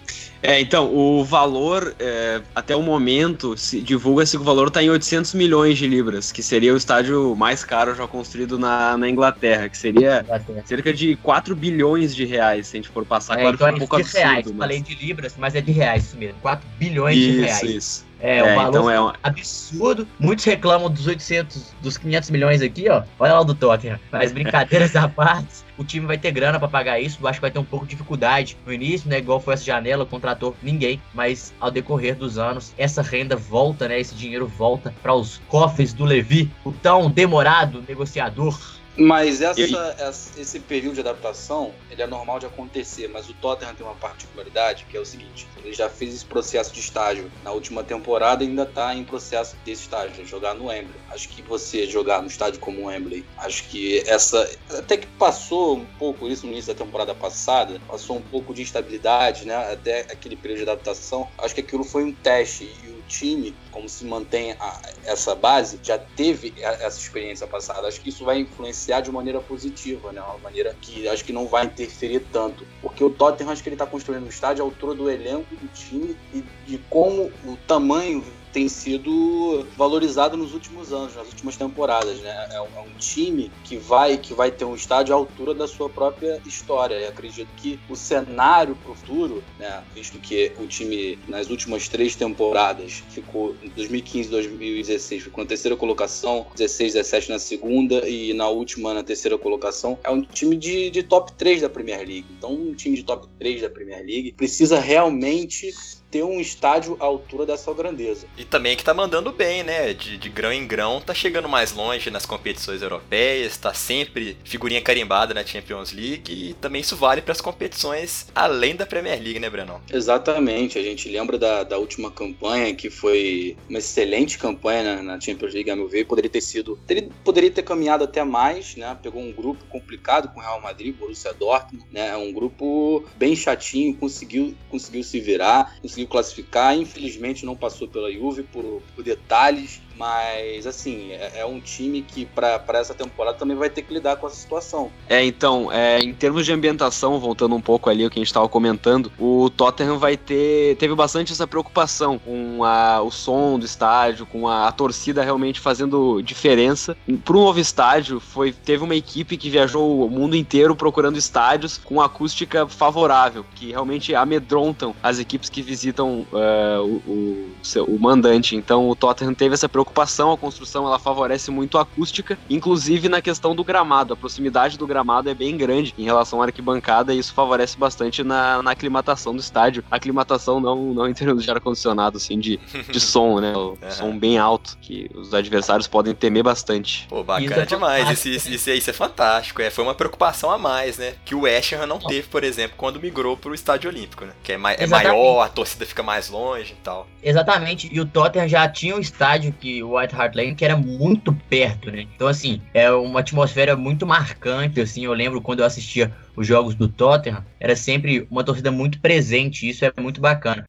É, 0.47 0.59
então, 0.59 0.93
o 0.93 1.23
valor, 1.23 1.95
é, 1.99 2.39
até 2.53 2.75
o 2.75 2.81
momento, 2.83 3.55
divulga-se 3.83 4.37
que 4.37 4.43
o 4.43 4.45
valor 4.45 4.67
está 4.67 4.83
em 4.83 4.91
800 4.91 5.33
milhões 5.33 5.75
de 5.75 5.87
libras, 5.87 6.31
que 6.31 6.43
seria 6.43 6.71
o 6.71 6.77
estádio 6.77 7.35
mais 7.35 7.63
caro 7.63 7.95
já 7.95 8.07
construído 8.07 8.59
na, 8.59 8.95
na 8.95 9.09
Inglaterra, 9.09 9.67
que 9.67 9.77
seria 9.77 10.21
Inglaterra. 10.21 10.63
cerca 10.63 10.93
de 10.93 11.15
4 11.15 11.55
bilhões 11.55 12.15
de 12.15 12.25
reais, 12.25 12.67
se 12.67 12.77
a 12.77 12.79
gente 12.79 12.89
for 12.89 13.03
passar. 13.03 13.39
É, 13.39 13.41
claro 13.41 13.55
então 13.55 13.67
que 13.67 13.73
é 13.73 13.75
um 13.75 13.79
pouco 13.79 13.95
absurdo. 13.95 14.19
Reais. 14.19 14.45
Mas... 14.45 14.57
Falei 14.57 14.81
de 14.81 14.93
libras, 14.93 15.35
mas 15.35 15.55
é 15.55 15.61
de 15.61 15.71
reais 15.71 16.05
isso 16.05 16.17
mesmo, 16.17 16.39
4 16.41 16.67
bilhões 16.77 17.17
isso, 17.17 17.31
de 17.31 17.39
reais. 17.39 17.63
Isso, 17.63 18.05
é, 18.25 18.43
um 18.43 18.55
valor 18.55 18.69
então 18.69 18.89
é 18.89 19.01
um... 19.01 19.13
absurdo. 19.21 20.07
Muitos 20.19 20.45
reclamam 20.45 20.89
dos 20.89 21.05
800, 21.05 21.75
dos 21.81 21.97
500 21.97 22.29
milhões 22.31 22.61
aqui, 22.61 22.89
ó. 22.89 23.03
Olha 23.19 23.33
lá 23.33 23.41
o 23.41 23.45
do 23.45 23.53
Tottenham. 23.53 23.99
Mas 24.11 24.31
brincadeiras 24.31 24.95
à 24.95 25.07
parte, 25.07 25.63
o 25.77 25.83
time 25.83 26.05
vai 26.05 26.17
ter 26.17 26.31
grana 26.31 26.57
para 26.57 26.67
pagar 26.67 26.99
isso. 26.99 27.19
Eu 27.21 27.27
acho 27.27 27.37
que 27.37 27.41
vai 27.41 27.51
ter 27.51 27.59
um 27.59 27.63
pouco 27.63 27.85
de 27.85 27.91
dificuldade 27.91 28.57
no 28.65 28.73
início, 28.73 29.09
né? 29.09 29.19
Igual 29.19 29.39
foi 29.39 29.53
essa 29.53 29.63
janela, 29.63 30.05
contratou 30.05 30.55
ninguém. 30.63 31.01
Mas 31.13 31.53
ao 31.59 31.69
decorrer 31.69 32.15
dos 32.15 32.37
anos, 32.37 32.73
essa 32.77 33.01
renda 33.01 33.35
volta, 33.35 33.87
né? 33.87 33.99
Esse 33.99 34.15
dinheiro 34.15 34.47
volta 34.47 34.93
para 35.03 35.13
os 35.13 35.41
cofres 35.47 35.93
do 35.93 36.03
Levi, 36.03 36.51
o 36.63 36.71
tão 36.71 37.09
demorado 37.09 37.83
negociador 37.87 38.57
mas 38.97 39.41
essa, 39.41 39.95
essa, 39.99 40.39
esse 40.39 40.59
período 40.59 40.95
de 40.95 40.99
adaptação, 41.01 41.73
ele 41.89 42.01
é 42.01 42.07
normal 42.07 42.39
de 42.39 42.45
acontecer, 42.45 43.07
mas 43.07 43.29
o 43.29 43.33
Tottenham 43.33 43.75
tem 43.75 43.85
uma 43.85 43.95
particularidade, 43.95 44.85
que 44.89 44.95
é 44.95 44.99
o 44.99 45.05
seguinte, 45.05 45.47
ele 45.57 45.73
já 45.73 45.89
fez 45.89 46.13
esse 46.13 46.25
processo 46.25 46.73
de 46.73 46.79
estágio 46.79 47.31
na 47.43 47.51
última 47.51 47.83
temporada 47.83 48.43
e 48.43 48.47
ainda 48.47 48.63
está 48.63 48.93
em 48.95 49.03
processo 49.03 49.55
desse 49.65 49.83
estágio, 49.83 50.23
de 50.23 50.29
jogar 50.29 50.53
no 50.53 50.67
Wembley. 50.67 50.95
Acho 51.09 51.27
que 51.29 51.41
você 51.41 51.85
jogar 51.87 52.21
no 52.21 52.27
estádio 52.27 52.59
como 52.59 52.81
o 52.81 52.85
Wembley, 52.85 53.25
acho 53.37 53.63
que 53.65 53.99
essa, 54.07 54.49
até 54.69 54.97
que 54.97 55.07
passou 55.07 55.77
um 55.77 55.85
pouco 55.85 56.27
isso 56.27 56.45
no 56.45 56.53
início 56.53 56.73
da 56.73 56.83
temporada 56.83 57.13
passada, 57.13 57.81
passou 57.87 58.17
um 58.17 58.21
pouco 58.21 58.53
de 58.53 58.61
instabilidade, 58.61 59.45
né, 59.45 59.55
até 59.73 60.01
aquele 60.01 60.35
período 60.35 60.57
de 60.57 60.63
adaptação, 60.63 61.27
acho 61.37 61.53
que 61.53 61.61
aquilo 61.61 61.83
foi 61.83 62.03
um 62.03 62.13
teste 62.13 62.63
e 62.63 62.94
time, 63.07 63.55
como 63.71 63.87
se 63.87 64.05
mantém 64.05 64.53
a, 64.53 64.81
essa 65.05 65.35
base, 65.35 65.79
já 65.81 65.97
teve 65.97 66.53
essa 66.57 66.99
experiência 66.99 67.47
passada. 67.47 67.87
Acho 67.87 68.01
que 68.01 68.09
isso 68.09 68.25
vai 68.25 68.39
influenciar 68.39 69.01
de 69.01 69.11
maneira 69.11 69.39
positiva, 69.39 70.11
né? 70.11 70.21
Uma 70.21 70.37
maneira 70.37 70.75
que 70.81 71.07
acho 71.07 71.23
que 71.23 71.33
não 71.33 71.47
vai 71.47 71.65
interferir 71.65 72.25
tanto. 72.31 72.65
Porque 72.81 73.03
o 73.03 73.09
Tottenham, 73.09 73.51
acho 73.51 73.63
que 73.63 73.69
ele 73.69 73.75
está 73.75 73.85
construindo 73.85 74.25
um 74.25 74.29
estádio 74.29 74.63
à 74.63 74.67
altura 74.67 74.95
do 74.95 75.09
elenco 75.09 75.55
do 75.55 75.67
time 75.73 76.17
e 76.33 76.43
de 76.65 76.77
como 76.89 77.31
o 77.45 77.57
tamanho 77.67 78.23
tem 78.55 78.69
sido 78.69 79.67
valorizado 79.75 80.37
nos 80.37 80.53
últimos 80.53 80.93
anos, 80.93 81.13
nas 81.13 81.27
últimas 81.27 81.57
temporadas, 81.57 82.21
né? 82.21 82.47
É 82.53 82.61
um, 82.61 82.67
é 82.77 82.79
um, 82.79 82.97
time 82.97 83.51
que 83.65 83.75
vai 83.75 84.17
que 84.17 84.33
vai 84.33 84.49
ter 84.49 84.63
um 84.63 84.73
estádio 84.73 85.13
à 85.13 85.17
altura 85.17 85.53
da 85.53 85.67
sua 85.67 85.89
própria 85.89 86.41
história. 86.45 86.95
E 86.95 87.05
acredito 87.05 87.49
que 87.57 87.77
o 87.89 87.97
cenário 87.97 88.73
para 88.77 88.93
o 88.93 88.95
futuro, 88.95 89.43
né? 89.59 89.83
Visto 89.93 90.17
que 90.19 90.53
o 90.57 90.67
time 90.67 91.19
nas 91.27 91.49
últimas 91.49 91.89
três 91.89 92.15
temporadas 92.15 93.03
ficou 93.09 93.53
em 93.61 93.67
2015, 93.67 94.29
2016 94.29 95.23
ficou 95.23 95.43
na 95.43 95.49
terceira 95.49 95.75
colocação, 95.75 96.47
16, 96.55 96.93
17 96.93 97.31
na 97.31 97.39
segunda 97.39 98.07
e 98.07 98.33
na 98.33 98.47
última 98.47 98.93
na 98.93 99.03
terceira 99.03 99.37
colocação, 99.37 99.99
é 100.01 100.09
um 100.09 100.21
time 100.21 100.55
de, 100.55 100.89
de 100.91 101.03
top 101.03 101.33
3 101.33 101.61
da 101.61 101.69
Premier 101.69 101.99
League. 101.99 102.25
Então, 102.37 102.53
um 102.53 102.73
time 102.73 102.95
de 102.95 103.03
top 103.03 103.27
3 103.37 103.63
da 103.63 103.69
Premier 103.69 103.99
League 103.99 104.31
precisa 104.31 104.79
realmente 104.79 105.73
ter 106.15 106.23
um 106.23 106.39
estádio 106.39 106.95
à 107.01 107.03
altura 107.03 107.45
dessa 107.45 107.73
grandeza. 107.73 108.25
E 108.37 108.45
também 108.45 108.77
que 108.77 108.85
tá 108.85 108.93
mandando 108.93 109.33
bem, 109.33 109.63
né? 109.63 109.93
De, 109.93 110.17
de 110.17 110.29
grão 110.29 110.53
em 110.53 110.65
grão, 110.65 111.01
tá 111.01 111.13
chegando 111.13 111.49
mais 111.49 111.73
longe 111.73 112.09
nas 112.09 112.25
competições 112.25 112.81
europeias, 112.81 113.57
tá 113.57 113.73
sempre 113.73 114.37
figurinha 114.45 114.81
carimbada 114.81 115.33
na 115.33 115.45
Champions 115.45 115.91
League 115.91 116.31
e 116.31 116.53
também 116.53 116.79
isso 116.79 116.95
vale 116.95 117.21
para 117.21 117.33
as 117.33 117.41
competições 117.41 118.27
além 118.33 118.77
da 118.77 118.85
Premier 118.85 119.21
League, 119.21 119.39
né, 119.39 119.49
Brenão? 119.49 119.81
Exatamente, 119.91 120.79
a 120.79 120.81
gente 120.81 121.09
lembra 121.09 121.37
da, 121.37 121.63
da 121.63 121.77
última 121.77 122.09
campanha 122.09 122.73
que 122.73 122.89
foi 122.89 123.57
uma 123.67 123.79
excelente 123.79 124.37
campanha 124.37 124.95
na, 124.95 125.03
na 125.03 125.19
Champions 125.19 125.53
League, 125.53 125.69
a 125.69 125.75
meu 125.75 125.89
ver, 125.89 126.05
poderia 126.05 126.31
ter 126.31 126.39
sido, 126.39 126.79
ter, 126.87 127.09
poderia 127.25 127.51
ter 127.51 127.63
caminhado 127.63 128.05
até 128.05 128.23
mais, 128.23 128.77
né? 128.77 128.97
Pegou 129.03 129.21
um 129.21 129.33
grupo 129.33 129.65
complicado 129.65 130.29
com 130.29 130.39
o 130.39 130.41
Real 130.41 130.61
Madrid, 130.61 130.95
Borussia 130.95 131.33
Dortmund, 131.33 131.85
né? 131.91 132.07
É 132.07 132.15
um 132.15 132.31
grupo 132.31 133.03
bem 133.17 133.35
chatinho, 133.35 133.93
conseguiu, 133.97 134.55
conseguiu 134.69 135.03
se 135.03 135.19
virar, 135.19 135.75
conseguiu 135.81 136.04
conseguiu 136.05 136.07
classificar, 136.07 136.77
infelizmente 136.77 137.45
não 137.45 137.55
passou 137.55 137.87
pela 137.87 138.11
Juve 138.11 138.43
por, 138.43 138.81
por 138.95 139.03
detalhes 139.03 139.81
mas, 139.97 140.67
assim, 140.67 141.11
é, 141.11 141.39
é 141.39 141.45
um 141.45 141.59
time 141.59 142.01
que 142.01 142.25
para 142.25 142.61
essa 142.73 142.93
temporada 142.93 143.37
também 143.37 143.55
vai 143.55 143.69
ter 143.69 143.81
que 143.81 143.93
lidar 143.93 144.17
com 144.17 144.27
essa 144.27 144.35
situação. 144.35 144.91
É, 145.07 145.23
então, 145.23 145.71
é, 145.71 145.99
em 145.99 146.13
termos 146.13 146.45
de 146.45 146.51
ambientação, 146.51 147.19
voltando 147.19 147.55
um 147.55 147.61
pouco 147.61 147.89
ali 147.89 148.05
o 148.05 148.09
que 148.09 148.19
a 148.19 148.21
gente 148.21 148.27
estava 148.27 148.47
comentando, 148.49 149.11
o 149.17 149.49
Tottenham 149.49 149.97
vai 149.97 150.17
ter. 150.17 150.75
Teve 150.77 150.93
bastante 150.95 151.31
essa 151.31 151.47
preocupação 151.47 152.19
com 152.19 152.63
a, 152.63 153.01
o 153.01 153.09
som 153.09 153.57
do 153.57 153.65
estádio, 153.65 154.25
com 154.25 154.47
a, 154.47 154.67
a 154.67 154.71
torcida 154.71 155.23
realmente 155.23 155.59
fazendo 155.59 156.21
diferença. 156.21 156.95
Para 157.23 157.37
um 157.37 157.43
novo 157.43 157.59
estádio, 157.59 158.19
foi, 158.19 158.51
teve 158.51 158.83
uma 158.83 158.95
equipe 158.95 159.37
que 159.37 159.49
viajou 159.49 160.05
o 160.05 160.09
mundo 160.09 160.35
inteiro 160.35 160.75
procurando 160.75 161.17
estádios 161.17 161.77
com 161.77 162.01
acústica 162.01 162.67
favorável, 162.67 163.45
que 163.55 163.71
realmente 163.71 164.13
amedrontam 164.13 164.95
as 165.01 165.19
equipes 165.19 165.49
que 165.49 165.61
visitam 165.61 166.25
uh, 166.31 166.83
o, 166.83 167.11
o, 167.11 167.49
seu, 167.63 167.85
o 167.85 167.99
mandante. 167.99 168.55
Então, 168.55 168.89
o 168.89 168.95
Tottenham 168.95 169.33
teve 169.33 169.53
essa 169.53 169.69
preocupação 169.69 169.84
preocupação, 169.85 170.31
a 170.31 170.37
construção 170.37 170.85
ela 170.85 170.97
favorece 170.97 171.51
muito 171.51 171.77
a 171.77 171.81
acústica, 171.81 172.37
inclusive 172.49 173.07
na 173.07 173.21
questão 173.21 173.55
do 173.55 173.63
gramado. 173.63 174.13
A 174.13 174.17
proximidade 174.17 174.77
do 174.77 174.87
gramado 174.87 175.29
é 175.29 175.33
bem 175.33 175.55
grande 175.55 175.93
em 175.97 176.03
relação 176.03 176.41
à 176.41 176.45
arquibancada 176.45 177.13
e 177.13 177.19
isso 177.19 177.33
favorece 177.33 177.77
bastante 177.77 178.23
na, 178.23 178.61
na 178.61 178.71
aclimatação 178.71 179.33
do 179.33 179.39
estádio. 179.39 179.83
A 179.89 179.95
aclimatação 179.95 180.59
não, 180.59 180.93
não 180.93 181.07
em 181.07 181.13
termos 181.13 181.43
de 181.43 181.51
ar-condicionado, 181.51 182.17
assim, 182.17 182.39
de, 182.39 182.59
de 182.89 182.99
som, 182.99 183.39
né? 183.39 183.55
O 183.55 183.69
uhum. 183.69 183.91
som 183.91 184.17
bem 184.17 184.37
alto, 184.37 184.77
que 184.81 185.09
os 185.13 185.33
adversários 185.33 185.87
podem 185.87 186.13
temer 186.13 186.43
bastante. 186.43 187.05
Pô, 187.07 187.23
bacana 187.23 187.45
isso 187.45 187.59
é 187.59 187.65
demais. 187.65 188.09
Isso, 188.09 188.29
isso, 188.29 188.49
isso, 188.49 188.69
isso, 188.71 188.89
é 188.89 188.93
fantástico. 188.93 189.61
É, 189.61 189.69
foi 189.69 189.83
uma 189.83 189.95
preocupação 189.95 190.49
a 190.49 190.57
mais, 190.57 190.97
né? 190.97 191.13
Que 191.23 191.35
o 191.35 191.41
West 191.41 191.73
Ham 191.73 191.85
não 191.85 191.99
teve, 191.99 192.27
por 192.27 192.43
exemplo, 192.43 192.75
quando 192.77 192.99
migrou 192.99 193.37
para 193.37 193.51
o 193.51 193.55
estádio 193.55 193.89
olímpico, 193.89 194.25
né? 194.25 194.33
Que 194.43 194.53
é, 194.53 194.55
é 194.55 194.87
maior, 194.87 195.41
a 195.41 195.49
torcida 195.49 195.85
fica 195.85 196.01
mais 196.01 196.29
longe 196.29 196.73
e 196.73 196.83
tal. 196.83 197.07
Exatamente. 197.21 197.89
E 197.91 197.99
o 197.99 198.05
Tottenham 198.05 198.47
já 198.47 198.67
tinha 198.67 198.95
um 198.95 198.99
estádio 198.99 199.53
que 199.59 199.74
o 199.83 199.97
White 199.97 200.15
Hart 200.15 200.35
Lane, 200.35 200.55
que 200.55 200.65
era 200.65 200.75
muito 200.75 201.33
perto, 201.49 201.91
né? 201.91 202.07
Então, 202.15 202.27
assim, 202.27 202.61
é 202.73 202.91
uma 202.91 203.19
atmosfera 203.19 203.75
muito 203.75 204.05
marcante, 204.05 204.81
assim, 204.81 205.05
eu 205.05 205.13
lembro 205.13 205.41
quando 205.41 205.59
eu 205.59 205.65
assistia 205.65 206.11
os 206.35 206.45
jogos 206.45 206.75
do 206.75 206.87
Tottenham, 206.87 207.45
era 207.59 207.75
sempre 207.75 208.27
uma 208.29 208.43
torcida 208.43 208.71
muito 208.71 208.99
presente, 208.99 209.67
isso 209.67 209.85
é 209.85 209.91
muito 209.99 210.21
bacana. 210.21 210.65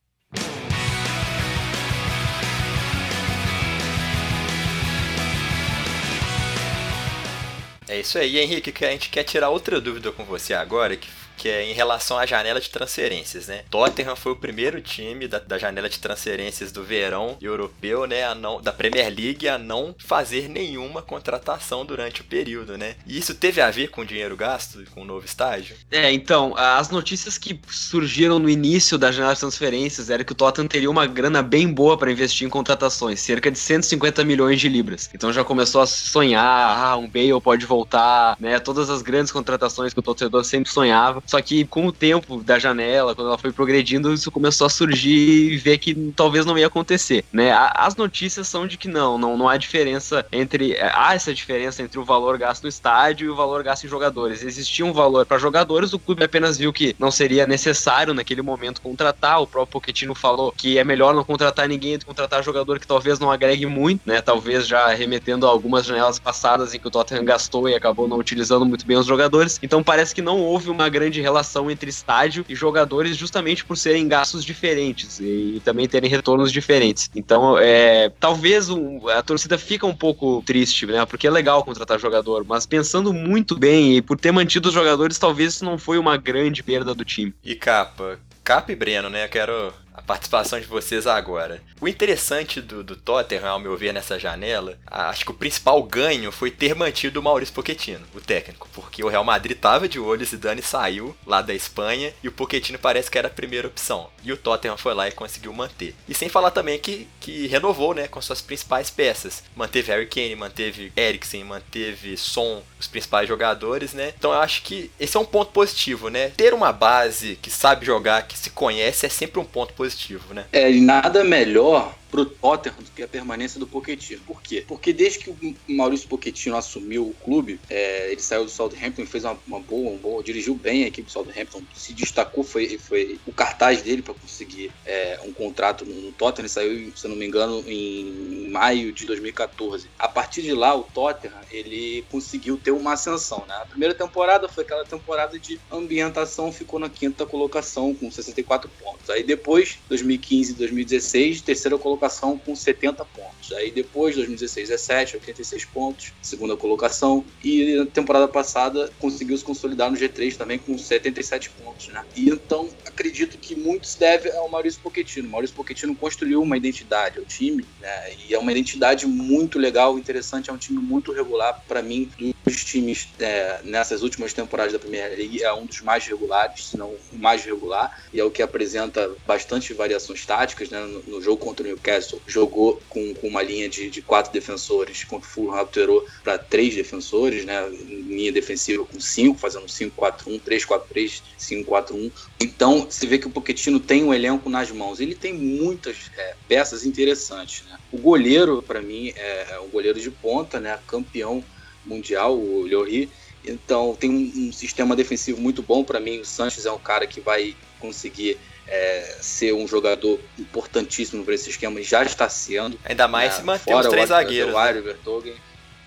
É 7.89 8.01
isso 8.01 8.19
aí, 8.19 8.39
Henrique, 8.39 8.73
que 8.73 8.85
a 8.85 8.91
gente 8.91 9.09
quer 9.09 9.23
tirar 9.23 9.49
outra 9.49 9.81
dúvida 9.81 10.11
com 10.11 10.25
você 10.25 10.53
agora, 10.53 10.97
que 10.97 11.09
que 11.37 11.49
é 11.49 11.65
em 11.65 11.73
relação 11.73 12.19
à 12.19 12.27
janela 12.27 12.61
de 12.61 12.71
transferências, 12.71 13.47
né? 13.47 13.63
Tottenham 13.71 14.17
foi 14.17 14.33
o 14.33 14.37
primeiro 14.37 14.81
time 14.81 15.29
da, 15.29 15.39
da 15.39 15.59
janela 15.59 15.89
de 15.89 15.99
transferências 15.99 16.73
do 16.73 16.83
verão 16.83 17.37
europeu, 17.41 18.07
né? 18.07 18.25
A 18.25 18.35
não, 18.35 18.61
da 18.61 18.73
Premier 18.73 19.13
League 19.15 19.49
a 19.49 19.59
não 19.59 19.95
fazer 19.99 20.49
nenhuma 20.49 21.03
contratação 21.03 21.85
durante 21.85 22.21
o 22.21 22.25
período, 22.25 22.77
né? 22.79 22.97
E 23.07 23.19
isso 23.19 23.35
teve 23.35 23.61
a 23.61 23.71
ver 23.71 23.89
com 23.89 24.01
o 24.01 24.07
dinheiro 24.07 24.37
gasto, 24.37 24.85
com 24.95 25.03
o 25.03 25.05
novo 25.05 25.27
estágio? 25.27 25.77
É, 25.91 26.13
então, 26.13 26.55
as 26.57 26.91
notícias 26.91 27.37
que 27.39 27.61
surgiram 27.69 28.39
no 28.39 28.49
início 28.49 28.97
da 28.97 29.13
janela 29.13 29.35
de 29.35 29.41
transferências 29.41 30.11
era 30.11 30.25
que 30.25 30.33
o 30.33 30.35
Tottenham 30.35 30.69
teria 30.69 30.91
uma 30.91 31.07
grana 31.07 31.43
bem 31.43 31.73
boa 31.73 31.97
para 31.97 32.11
investir 32.11 32.47
em 32.47 32.51
contratações, 32.51 33.21
cerca 33.21 33.51
de 33.51 33.59
150 33.59 34.25
milhões 34.25 34.61
de 34.61 34.69
libras. 34.69 35.11
Então 35.15 35.33
já 35.33 35.45
começou 35.45 35.81
a 35.81 35.87
sonhar, 35.87 36.45
ah, 36.45 36.97
um 36.97 37.09
Bale 37.09 37.41
pode 37.41 37.67
voltar, 37.67 38.37
né? 38.41 38.59
Todas 38.59 38.91
as 38.91 39.03
grandes 39.03 39.33
contratações 39.33 39.93
que 39.93 40.01
o 40.01 40.03
torcedor 40.03 40.45
sempre 40.45 40.71
sonhava 40.71 41.23
Só 41.27 41.41
que 41.41 41.65
com 41.65 41.87
o 41.87 41.93
tempo 41.93 42.43
da 42.43 42.59
janela, 42.59 43.15
quando 43.15 43.29
ela 43.29 43.39
foi 43.39 43.53
progredindo, 43.53 44.13
isso 44.13 44.31
começou 44.31 44.67
a 44.67 44.71
surgir 44.71 45.53
e 45.53 45.57
ver 45.57 45.79
que 45.79 45.95
talvez 46.15 46.47
não 46.47 46.57
ia 46.57 46.67
acontecer, 46.67 47.25
né? 47.33 47.53
As 47.53 47.97
notícias 47.97 48.49
são 48.49 48.67
de 48.67 48.77
que 48.77 48.89
não, 48.89 49.19
não, 49.19 49.37
não 49.37 49.49
há 49.49 49.57
diferença 49.57 50.25
entre 50.33 50.77
há 50.81 51.15
essa 51.15 51.35
diferença 51.35 51.83
entre 51.83 51.99
o 51.99 52.05
valor 52.05 52.39
gasto 52.39 52.63
no 52.63 52.69
estádio 52.69 53.27
e 53.27 53.31
o 53.31 53.37
valor 53.37 53.63
gasto 53.63 53.85
em 53.85 53.89
jogadores. 53.89 54.43
Existia 54.43 54.85
um 54.85 54.93
valor 54.93 55.27
para 55.27 55.39
jogadores, 55.39 55.93
o 55.93 55.99
clube 55.99 56.25
apenas 56.25 56.57
viu 56.57 56.73
que 56.73 56.95
não 56.99 57.11
seria 57.11 57.47
necessário 57.47 58.15
naquele 58.15 58.43
momento 58.43 58.81
contratar. 58.81 59.41
O 59.43 59.47
próprio 59.47 59.81
Pochettino 59.81 60.15
falou 60.15 60.53
que 60.53 60.79
é 60.79 60.85
melhor 60.85 61.15
não 61.15 61.25
contratar 61.25 61.69
ninguém 61.69 61.99
do 61.99 62.01
que 62.01 62.07
contratar 62.07 62.43
jogador 62.43 62.79
que 62.79 62.87
talvez 62.87 63.19
não 63.19 63.31
agregue 63.31 63.67
muito, 63.67 64.03
né? 64.07 64.21
Talvez 64.21 64.67
já 64.67 64.89
remetendo 64.89 65.47
a 65.47 65.51
algumas 65.51 65.85
janelas 65.85 66.19
passadas 66.19 66.75
em 66.75 66.79
que 66.79 66.87
o 66.87 66.91
Tottenham 66.91 67.25
gastou 67.25 67.69
e 67.69 67.75
acabou 67.75 68.09
não 68.09 68.19
utilizando 68.19 68.65
muito 68.65 68.87
bem 68.87 68.97
os 68.97 69.07
jogadores. 69.07 69.59
Então 69.63 69.83
parece 69.83 70.15
que 70.15 70.23
não 70.23 70.41
houve 70.41 70.71
uma 70.71 70.89
grande 70.89 71.16
relação 71.21 71.71
entre 71.71 71.91
estádio 71.91 72.45
e 72.49 72.55
jogadores 72.55 73.17
justamente 73.17 73.65
por 73.65 73.77
serem 73.77 74.09
gastos 74.09 74.45
diferentes 74.45 75.21
e 75.21 75.61
também 75.65 75.89
terem 75.89 76.09
retornos 76.11 76.53
diferentes. 76.53 77.11
Então, 77.15 77.59
é, 77.59 78.11
talvez 78.21 78.69
um, 78.69 79.09
a 79.09 79.23
torcida 79.23 79.59
fica 79.59 79.87
um 79.87 79.95
pouco 79.95 80.43
triste, 80.45 80.87
né? 80.87 81.05
Porque 81.07 81.27
é 81.27 81.31
legal 81.31 81.65
contratar 81.65 81.99
jogador, 81.99 82.45
mas 82.47 82.67
pensando 82.67 83.13
muito 83.13 83.59
bem 83.59 83.97
e 83.97 84.03
por 84.03 84.19
ter 84.19 84.33
mantido 84.33 84.69
os 84.69 84.75
jogadores, 84.75 85.19
talvez 85.19 85.55
isso 85.55 85.65
não 85.65 85.79
foi 85.79 85.99
uma 85.99 86.17
grande 86.17 86.63
perda 86.63 86.95
do 86.95 87.05
time. 87.05 87.35
E 87.45 87.55
capa, 87.55 88.19
capa 88.43 88.73
e 88.73 88.77
Breno, 88.77 89.11
né? 89.11 89.29
Quero 89.29 89.73
a 89.97 90.03
participação 90.03 90.61
de 90.61 90.67
vocês 90.67 91.07
agora. 91.07 91.63
O 91.81 91.89
interessante 91.89 92.61
do, 92.61 92.85
do 92.85 92.95
Tottenham, 92.95 93.49
ao 93.49 93.59
meu 93.59 93.77
ver, 93.77 93.95
nessa 93.95 94.19
janela, 94.19 94.79
acho 94.87 95.25
que 95.25 95.31
o 95.31 95.35
principal 95.35 95.83
ganho 95.83 96.31
foi 96.31 96.51
ter 96.51 96.75
mantido 96.75 97.19
o 97.19 97.23
Maurício 97.23 97.55
Pochettino, 97.55 98.07
o 98.15 98.21
técnico, 98.21 98.69
porque 98.75 99.03
o 99.03 99.09
Real 99.09 99.25
Madrid 99.25 99.57
tava 99.57 99.89
de 99.89 99.99
olho, 99.99 100.25
Zidane 100.25 100.63
saiu 100.63 101.17
lá 101.27 101.41
da 101.41 101.55
Espanha 101.55 102.13
e 102.23 102.29
o 102.29 102.33
Pochettino 102.33 102.79
parece 102.79 103.11
que 103.11 103.17
era 103.17 103.29
a 103.29 103.31
primeira 103.31 103.67
opção. 103.67 104.11
E 104.23 104.33
o 104.33 104.37
Tottenham 104.37 104.77
foi 104.77 104.93
lá 104.93 105.09
e 105.09 105.13
conseguiu 105.13 105.53
manter. 105.53 105.95
E 106.07 106.15
sem 106.15 106.29
falar 106.29 106.51
também 106.51 106.79
que, 106.79 107.09
que 107.19 107.47
renovou, 107.47 107.95
né, 107.95 108.07
com 108.07 108.21
suas 108.21 108.43
principais 108.43 108.91
peças. 108.91 109.43
Manteve 109.55 109.93
Harry 109.93 110.07
Kane, 110.07 110.37
manteve 110.37 110.93
Eriksen, 110.95 111.45
manteve 111.45 112.17
Son, 112.17 112.63
os 112.79 112.87
principais 112.87 113.27
jogadores, 113.27 113.95
né? 113.95 114.13
Então 114.19 114.33
eu 114.33 114.41
acho 114.41 114.63
que 114.63 114.91
esse 115.01 115.17
é 115.17 115.21
um 115.21 115.25
ponto 115.25 115.53
positivo, 115.53 116.11
né? 116.11 116.31
Ter 116.37 116.53
uma 116.53 116.73
base 116.73 117.37
que 117.41 117.51
sabe 117.51 117.87
jogar, 117.87 118.27
que 118.27 118.37
se 118.37 118.51
conhece, 118.51 119.07
é 119.07 119.09
sempre 119.09 119.41
um 119.41 119.45
ponto 119.45 119.73
positivo 119.73 119.86
positivo, 119.87 120.35
né? 120.35 120.45
É, 120.53 120.71
e 120.71 120.81
nada 120.81 121.23
melhor 121.23 121.95
pro 122.11 122.25
Tottenham 122.25 122.77
do 122.79 122.91
que 122.91 123.03
a 123.03 123.09
permanência 123.09 123.59
do 123.59 123.67
Pochettino. 123.67 124.23
Por 124.27 124.41
quê? 124.43 124.65
Porque 124.67 124.93
desde 124.93 125.19
que 125.19 125.31
o 125.31 125.57
Maurício 125.69 126.09
Pochettino 126.09 126.57
assumiu 126.57 127.09
o 127.09 127.15
clube, 127.25 127.61
é, 127.69 128.11
ele 128.11 128.21
saiu 128.21 128.45
do 128.45 128.51
Southampton 128.51 129.03
e 129.03 129.07
fez 129.07 129.25
uma, 129.25 129.39
uma, 129.47 129.61
boa, 129.61 129.91
uma 129.91 129.99
boa, 129.99 130.23
dirigiu 130.23 130.55
bem 130.55 130.85
a 130.85 130.89
equipe 130.89 131.07
do 131.07 131.13
Southampton, 131.13 131.63
se 131.75 131.93
destacou, 131.93 132.45
foi, 132.45 132.79
foi 132.79 133.19
o 133.27 133.33
cartaz 133.33 133.83
dele 133.83 134.03
para 134.03 134.15
conseguir 134.15 134.71
é, 134.85 135.21
um 135.25 135.33
contrato 135.33 135.85
no, 135.85 136.13
Tottenham, 136.13 136.45
ele 136.45 136.49
saiu, 136.49 136.93
se 136.97 137.09
não 137.09 137.17
me 137.17 137.27
engano, 137.27 137.63
em 137.67 138.49
maio 138.49 138.93
de 138.93 139.05
2014. 139.07 139.89
A 139.99 140.09
partir 140.09 140.43
de 140.43 140.53
lá, 140.53 140.75
o 140.75 140.85
Tottenham, 140.85 141.35
ele 141.51 142.05
conseguiu 142.11 142.57
ter 142.57 142.71
uma 142.71 142.95
ascensão, 142.95 143.45
né? 143.47 143.55
A 143.57 143.67
primeira 143.67 143.95
temporada 143.95 144.49
foi 144.49 144.65
aquela 144.65 144.85
temporada 144.85 145.39
de 145.39 145.61
ambientação, 145.71 146.53
ficou 146.53 146.79
na 146.79 146.89
quinta 146.89 147.27
colocação 147.27 147.95
com 147.95 148.11
64 148.11 148.71
pontos. 148.81 149.11
Aí 149.11 149.23
depois, 149.23 149.79
2015 149.89 150.53
e 150.53 150.55
2016, 150.55 151.41
terceira 151.43 151.77
colocação 151.77 151.96
colocação 151.97 152.39
com 152.39 152.55
70 152.55 153.05
pontos. 153.05 153.53
Aí 153.53 153.71
depois, 153.71 154.15
2016, 154.15 154.69
17, 154.69 155.17
86 155.17 155.65
pontos, 155.65 156.13
segunda 156.21 156.57
colocação. 156.57 157.25
E 157.43 157.77
na 157.77 157.87
temporada 157.87 158.29
passada 158.29 158.91
conseguiu 159.01 159.37
se 159.37 159.45
consolidar 159.45 159.91
no 159.91 159.97
G3 159.97 160.37
também 160.37 160.59
com 160.59 160.77
77 160.77 161.51
pontos, 161.51 161.89
né? 161.89 162.05
E 162.15 162.29
então 162.29 162.69
acredito 162.87 163.39
que 163.39 163.55
muito 163.55 163.87
se 163.87 163.99
deve 163.99 164.31
ao 164.31 164.49
Maurício 164.49 164.81
Pochettino. 164.81 165.29
O 165.29 165.31
Maurício 165.31 165.57
Pochettino 165.57 165.95
construiu 165.97 166.43
uma 166.43 166.57
identidade 166.57 167.19
ao 167.19 167.25
time, 167.25 167.65
né? 167.81 168.15
E 168.29 168.35
é 168.35 168.39
uma 168.39 168.53
identidade 168.53 169.07
muito 169.07 169.59
legal, 169.59 169.99
interessante, 169.99 170.51
é 170.51 170.53
um 170.53 170.59
time 170.59 170.79
muito 170.79 171.13
regular 171.13 171.65
para 171.67 171.83
mim 171.83 172.11
dos 172.47 172.65
times 172.65 173.09
é, 173.19 173.61
nessas 173.65 174.03
últimas 174.03 174.33
temporadas 174.33 174.73
da 174.73 174.79
Premier 174.79 175.11
League 175.17 175.43
é 175.43 175.53
um 175.53 175.67
dos 175.67 175.81
mais 175.81 176.07
regulares, 176.07 176.69
se 176.69 176.79
não 176.79 176.91
o 176.91 177.19
mais 177.19 177.45
regular, 177.45 178.05
e 178.13 178.21
é 178.21 178.25
o 178.25 178.31
que 178.31 178.41
apresenta 178.41 179.11
bastante 179.27 179.75
variações 179.75 180.25
táticas, 180.25 180.71
né? 180.71 180.81
No, 180.81 181.03
no 181.03 181.21
jogo 181.21 181.45
contra 181.45 181.67
o 181.75 181.77
Newcastle 181.87 182.21
jogou 182.27 182.83
com, 182.89 183.15
com 183.15 183.29
uma 183.29 183.43
linha 183.43 183.69
de, 183.69 183.89
de 183.89 184.03
quatro 184.03 184.33
defensores, 184.33 185.05
contra 185.05 185.27
o 185.27 185.31
Fulham 185.31 185.55
alterou 185.55 186.05
para 186.25 186.37
três 186.37 186.75
defensores, 186.75 187.45
né? 187.45 187.69
Linha 187.69 188.33
defensiva 188.33 188.85
com 188.85 188.99
cinco, 188.99 189.39
fazendo 189.39 189.67
5-4-1, 189.67 190.41
3-4-3, 190.41 191.23
5-4-1. 191.39 192.13
Então, 192.41 192.87
se 192.91 193.07
vê 193.07 193.19
que 193.19 193.29
o 193.29 193.31
Pochettino 193.31 193.79
tem 193.79 194.03
um 194.03 194.13
elenco 194.13 194.51
nas 194.51 194.71
mãos. 194.71 195.01
Ele 195.01 195.15
tem 195.15 195.33
muitas 195.33 196.11
é, 196.17 196.35
peças 196.49 196.85
interessantes, 196.85 197.65
né? 197.67 197.79
O 197.93 197.99
goleiro, 197.99 198.63
para 198.63 198.83
mim, 198.83 199.13
é, 199.17 199.55
é 199.55 199.61
um 199.61 199.69
goleiro 199.69 200.01
de 200.01 200.11
ponta, 200.11 200.59
né? 200.59 200.79
Campeão 200.87 201.45
mundial, 201.85 202.37
o 202.37 202.67
Lloris. 202.67 203.09
Então, 203.45 203.95
tem 203.95 204.11
um, 204.11 204.49
um 204.49 204.53
sistema 204.53 204.97
defensivo 204.97 205.41
muito 205.41 205.63
bom 205.63 205.85
para 205.85 206.01
mim. 206.01 206.19
O 206.19 206.25
Sanches 206.25 206.67
é 206.67 206.73
um 206.73 206.79
cara 206.79 207.07
que 207.07 207.21
vai 207.21 207.55
conseguir 207.79 208.37
é, 208.69 209.17
ser 209.21 209.53
um 209.53 209.67
jogador 209.67 210.21
importantíssimo 210.39 211.25
para 211.25 211.35
esse 211.35 211.51
esquema, 211.51 211.81
já 211.83 212.03
está 212.03 212.29
sendo. 212.29 212.79
Ainda 212.85 213.07
mais 213.07 213.33
né? 213.33 213.39
se 213.39 213.45
manter 213.45 213.75
os 213.75 213.87
três 213.87 214.09
zagueiros. 214.09 214.55
O 214.55 215.21
né? 215.21 215.35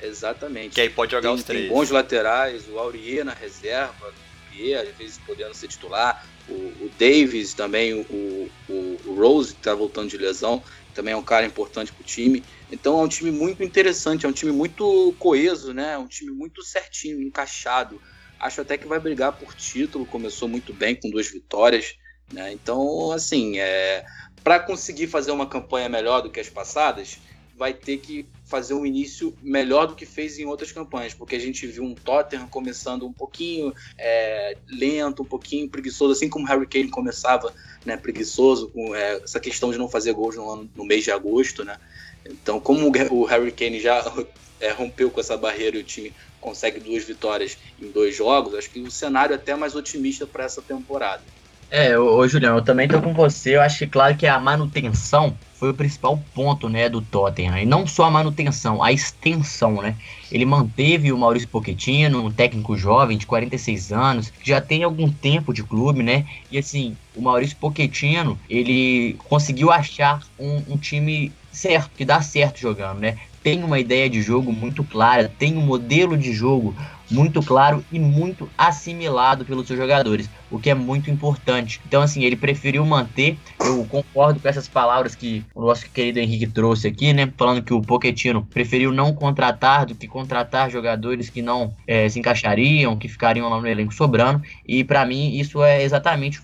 Exatamente. 0.01 0.75
Que 0.75 0.81
aí 0.81 0.89
pode 0.89 1.11
jogar 1.11 1.29
tem, 1.29 1.37
os 1.37 1.43
três. 1.43 1.65
Tem 1.65 1.73
bons 1.73 1.89
laterais, 1.89 2.67
o 2.69 2.79
Aurier 2.79 3.25
na 3.25 3.33
reserva, 3.33 4.07
o 4.07 4.55
Pierre, 4.55 4.87
às 4.87 4.97
vezes 4.97 5.19
podendo 5.25 5.53
ser 5.53 5.67
titular, 5.67 6.25
o, 6.47 6.53
o 6.53 6.91
Davis 6.97 7.53
também, 7.53 7.93
o, 7.93 8.49
o, 8.69 8.97
o 9.05 9.15
Rose, 9.15 9.53
que 9.53 9.59
está 9.59 9.73
voltando 9.73 10.09
de 10.09 10.17
lesão, 10.17 10.63
também 10.93 11.13
é 11.13 11.17
um 11.17 11.23
cara 11.23 11.45
importante 11.45 11.91
para 11.91 12.01
o 12.01 12.05
time. 12.05 12.43
Então 12.71 12.99
é 12.99 13.03
um 13.03 13.07
time 13.07 13.31
muito 13.31 13.63
interessante, 13.63 14.25
é 14.25 14.29
um 14.29 14.33
time 14.33 14.51
muito 14.51 15.13
coeso, 15.19 15.73
né? 15.73 15.93
É 15.93 15.97
um 15.97 16.07
time 16.07 16.31
muito 16.31 16.63
certinho, 16.63 17.21
encaixado. 17.21 18.01
Acho 18.39 18.61
até 18.61 18.77
que 18.77 18.87
vai 18.87 18.99
brigar 18.99 19.33
por 19.33 19.53
título, 19.53 20.05
começou 20.05 20.47
muito 20.47 20.73
bem 20.73 20.95
com 20.95 21.09
duas 21.09 21.27
vitórias. 21.27 21.95
Né? 22.31 22.53
Então, 22.53 23.11
assim, 23.11 23.59
é, 23.59 24.05
para 24.43 24.59
conseguir 24.59 25.07
fazer 25.07 25.31
uma 25.31 25.47
campanha 25.47 25.89
melhor 25.89 26.21
do 26.21 26.29
que 26.29 26.39
as 26.39 26.49
passadas, 26.49 27.19
vai 27.59 27.73
ter 27.73 27.97
que 27.97 28.25
fazer 28.45 28.73
um 28.73 28.85
início 28.85 29.35
melhor 29.43 29.85
do 29.85 29.93
que 29.93 30.05
fez 30.05 30.39
em 30.39 30.45
outras 30.45 30.71
campanhas, 30.71 31.13
porque 31.13 31.35
a 31.35 31.39
gente 31.39 31.67
viu 31.67 31.83
um 31.83 31.93
Tottenham 31.93 32.47
começando 32.47 33.05
um 33.05 33.11
pouquinho 33.11 33.73
é, 33.97 34.57
lento, 34.65 35.23
um 35.23 35.25
pouquinho 35.25 35.67
preguiçoso, 35.67 36.13
assim 36.13 36.29
como 36.29 36.47
Harry 36.47 36.65
Kane 36.65 36.87
começava 36.87 37.53
né, 37.85 37.97
preguiçoso, 37.97 38.69
com 38.69 38.95
é, 38.95 39.17
essa 39.17 39.41
questão 39.41 39.71
de 39.71 39.77
não 39.77 39.89
fazer 39.89 40.13
gols 40.13 40.37
no, 40.37 40.69
no, 40.73 40.85
mês 40.85 41.03
de 41.03 41.11
agosto. 41.11 41.65
Né? 41.65 41.77
Então, 42.25 42.61
como 42.61 42.87
o 42.87 43.25
Harry 43.25 43.51
Kane 43.51 43.81
já 43.81 44.05
é, 44.61 44.71
rompeu 44.71 45.11
com 45.11 45.19
essa 45.19 45.35
barreira 45.35 45.75
e 45.75 45.81
o 45.81 45.83
time 45.83 46.13
consegue 46.39 46.79
duas 46.79 47.03
vitórias 47.03 47.57
em 47.81 47.91
dois 47.91 48.15
jogos, 48.15 48.55
acho 48.55 48.69
que 48.69 48.79
o 48.79 48.89
cenário 48.89 49.33
é 49.33 49.35
até 49.35 49.53
mais 49.53 49.75
otimista 49.75 50.25
para 50.25 50.45
essa 50.45 50.61
temporada. 50.61 51.21
É, 51.71 51.97
ô, 51.97 52.27
Julião, 52.27 52.55
eu 52.55 52.63
também 52.63 52.87
tô 52.87 52.99
com 52.99 53.13
você. 53.13 53.55
Eu 53.55 53.61
acho 53.61 53.79
que, 53.79 53.87
claro, 53.87 54.15
que 54.17 54.25
a 54.25 54.39
manutenção 54.39 55.37
foi 55.53 55.69
o 55.69 55.73
principal 55.73 56.17
ponto, 56.33 56.67
né, 56.67 56.89
do 56.89 57.01
Tottenham. 57.01 57.59
E 57.59 57.65
não 57.65 57.85
só 57.85 58.05
a 58.05 58.11
manutenção, 58.11 58.81
a 58.81 58.91
extensão, 58.91 59.81
né? 59.81 59.95
Ele 60.31 60.45
manteve 60.45 61.11
o 61.11 61.17
Maurício 61.17 61.49
Pochettino, 61.49 62.25
um 62.25 62.31
técnico 62.31 62.77
jovem 62.77 63.17
de 63.17 63.27
46 63.27 63.91
anos, 63.91 64.33
já 64.41 64.61
tem 64.61 64.83
algum 64.83 65.11
tempo 65.11 65.53
de 65.53 65.61
clube, 65.61 66.01
né? 66.01 66.25
E 66.49 66.57
assim, 66.57 66.95
o 67.15 67.21
Maurício 67.21 67.57
Pochettino, 67.57 68.39
ele 68.49 69.17
conseguiu 69.27 69.69
achar 69.69 70.21
um, 70.39 70.63
um 70.69 70.77
time 70.77 71.31
certo, 71.51 71.91
que 71.95 72.05
dá 72.05 72.21
certo 72.21 72.59
jogando, 72.59 72.99
né? 72.99 73.17
Tem 73.43 73.63
uma 73.63 73.79
ideia 73.79 74.09
de 74.09 74.21
jogo 74.21 74.51
muito 74.51 74.83
clara, 74.83 75.31
tem 75.37 75.57
um 75.57 75.61
modelo 75.61 76.17
de 76.17 76.33
jogo 76.33 76.73
muito 77.09 77.41
claro 77.41 77.83
e 77.91 77.99
muito 77.99 78.49
assimilado 78.57 79.45
pelos 79.45 79.67
seus 79.67 79.79
jogadores, 79.79 80.29
o 80.51 80.59
que 80.59 80.69
é 80.69 80.75
muito 80.75 81.09
importante. 81.09 81.81
Então, 81.87 82.01
assim, 82.01 82.23
ele 82.23 82.35
preferiu 82.35 82.85
manter. 82.85 83.37
Eu 83.59 83.85
concordo 83.85 84.39
com 84.39 84.47
essas 84.47 84.67
palavras 84.67 85.15
que 85.15 85.43
o 85.53 85.61
nosso 85.61 85.89
querido 85.89 86.19
Henrique 86.19 86.47
trouxe 86.47 86.87
aqui, 86.87 87.13
né? 87.13 87.31
Falando 87.37 87.63
que 87.63 87.73
o 87.73 87.81
Pochettino 87.81 88.45
preferiu 88.45 88.91
não 88.91 89.13
contratar 89.13 89.85
do 89.85 89.95
que 89.95 90.07
contratar 90.07 90.69
jogadores 90.69 91.29
que 91.29 91.41
não 91.41 91.73
é, 91.87 92.07
se 92.09 92.19
encaixariam, 92.19 92.97
que 92.97 93.07
ficariam 93.07 93.49
lá 93.49 93.59
no 93.59 93.67
elenco 93.67 93.93
sobrando. 93.93 94.41
E 94.67 94.83
para 94.83 95.05
mim, 95.05 95.37
isso 95.37 95.63
é 95.63 95.83
exatamente 95.83 96.41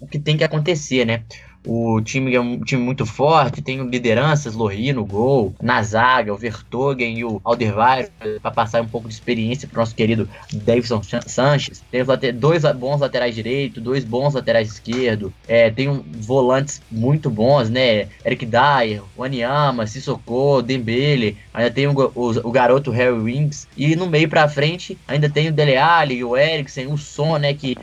o 0.00 0.06
que 0.06 0.18
tem 0.18 0.36
que 0.36 0.44
acontecer, 0.44 1.04
né? 1.04 1.22
O 1.66 2.00
time 2.00 2.34
é 2.34 2.40
um 2.40 2.60
time 2.60 2.82
muito 2.82 3.04
forte, 3.04 3.60
tem 3.60 3.82
lideranças, 3.88 4.54
Lohri 4.54 4.92
no 4.92 5.04
gol, 5.04 5.54
na 5.60 5.82
zaga, 5.82 6.32
o 6.32 6.36
Vertogen 6.36 7.18
e 7.18 7.24
o 7.24 7.40
Alderweireld 7.44 8.10
para 8.40 8.50
passar 8.50 8.80
um 8.80 8.88
pouco 8.88 9.08
de 9.08 9.14
experiência 9.14 9.68
para 9.68 9.76
o 9.76 9.80
nosso 9.80 9.94
querido 9.94 10.28
Davidson 10.52 11.02
Sanches. 11.26 11.82
Tem 11.90 12.04
dois 12.34 12.62
bons 12.76 13.00
laterais 13.00 13.34
direito, 13.34 13.80
dois 13.80 14.04
bons 14.04 14.34
laterais 14.34 14.68
esquerdo, 14.68 15.32
é, 15.46 15.70
tem 15.70 15.88
um, 15.88 16.02
volantes 16.20 16.80
muito 16.90 17.28
bons, 17.28 17.68
né? 17.68 18.08
Eric 18.24 18.46
Dyer, 18.46 19.02
Wanyama, 19.16 19.86
Sissoko, 19.86 20.62
Dembele, 20.62 21.36
ainda 21.52 21.70
tem 21.70 21.86
o, 21.86 21.92
o, 22.14 22.48
o 22.48 22.50
garoto 22.50 22.90
Harry 22.90 23.18
Wings 23.18 23.68
e 23.76 23.94
no 23.96 24.06
meio 24.06 24.28
para 24.28 24.48
frente 24.48 24.96
ainda 25.06 25.28
tem 25.28 25.48
o 25.48 25.52
Dele 25.52 25.76
Alli, 25.76 26.24
o 26.24 26.36
Eriksen, 26.36 26.86
o 26.86 26.96
Son, 26.96 27.38
né, 27.38 27.52
que 27.52 27.76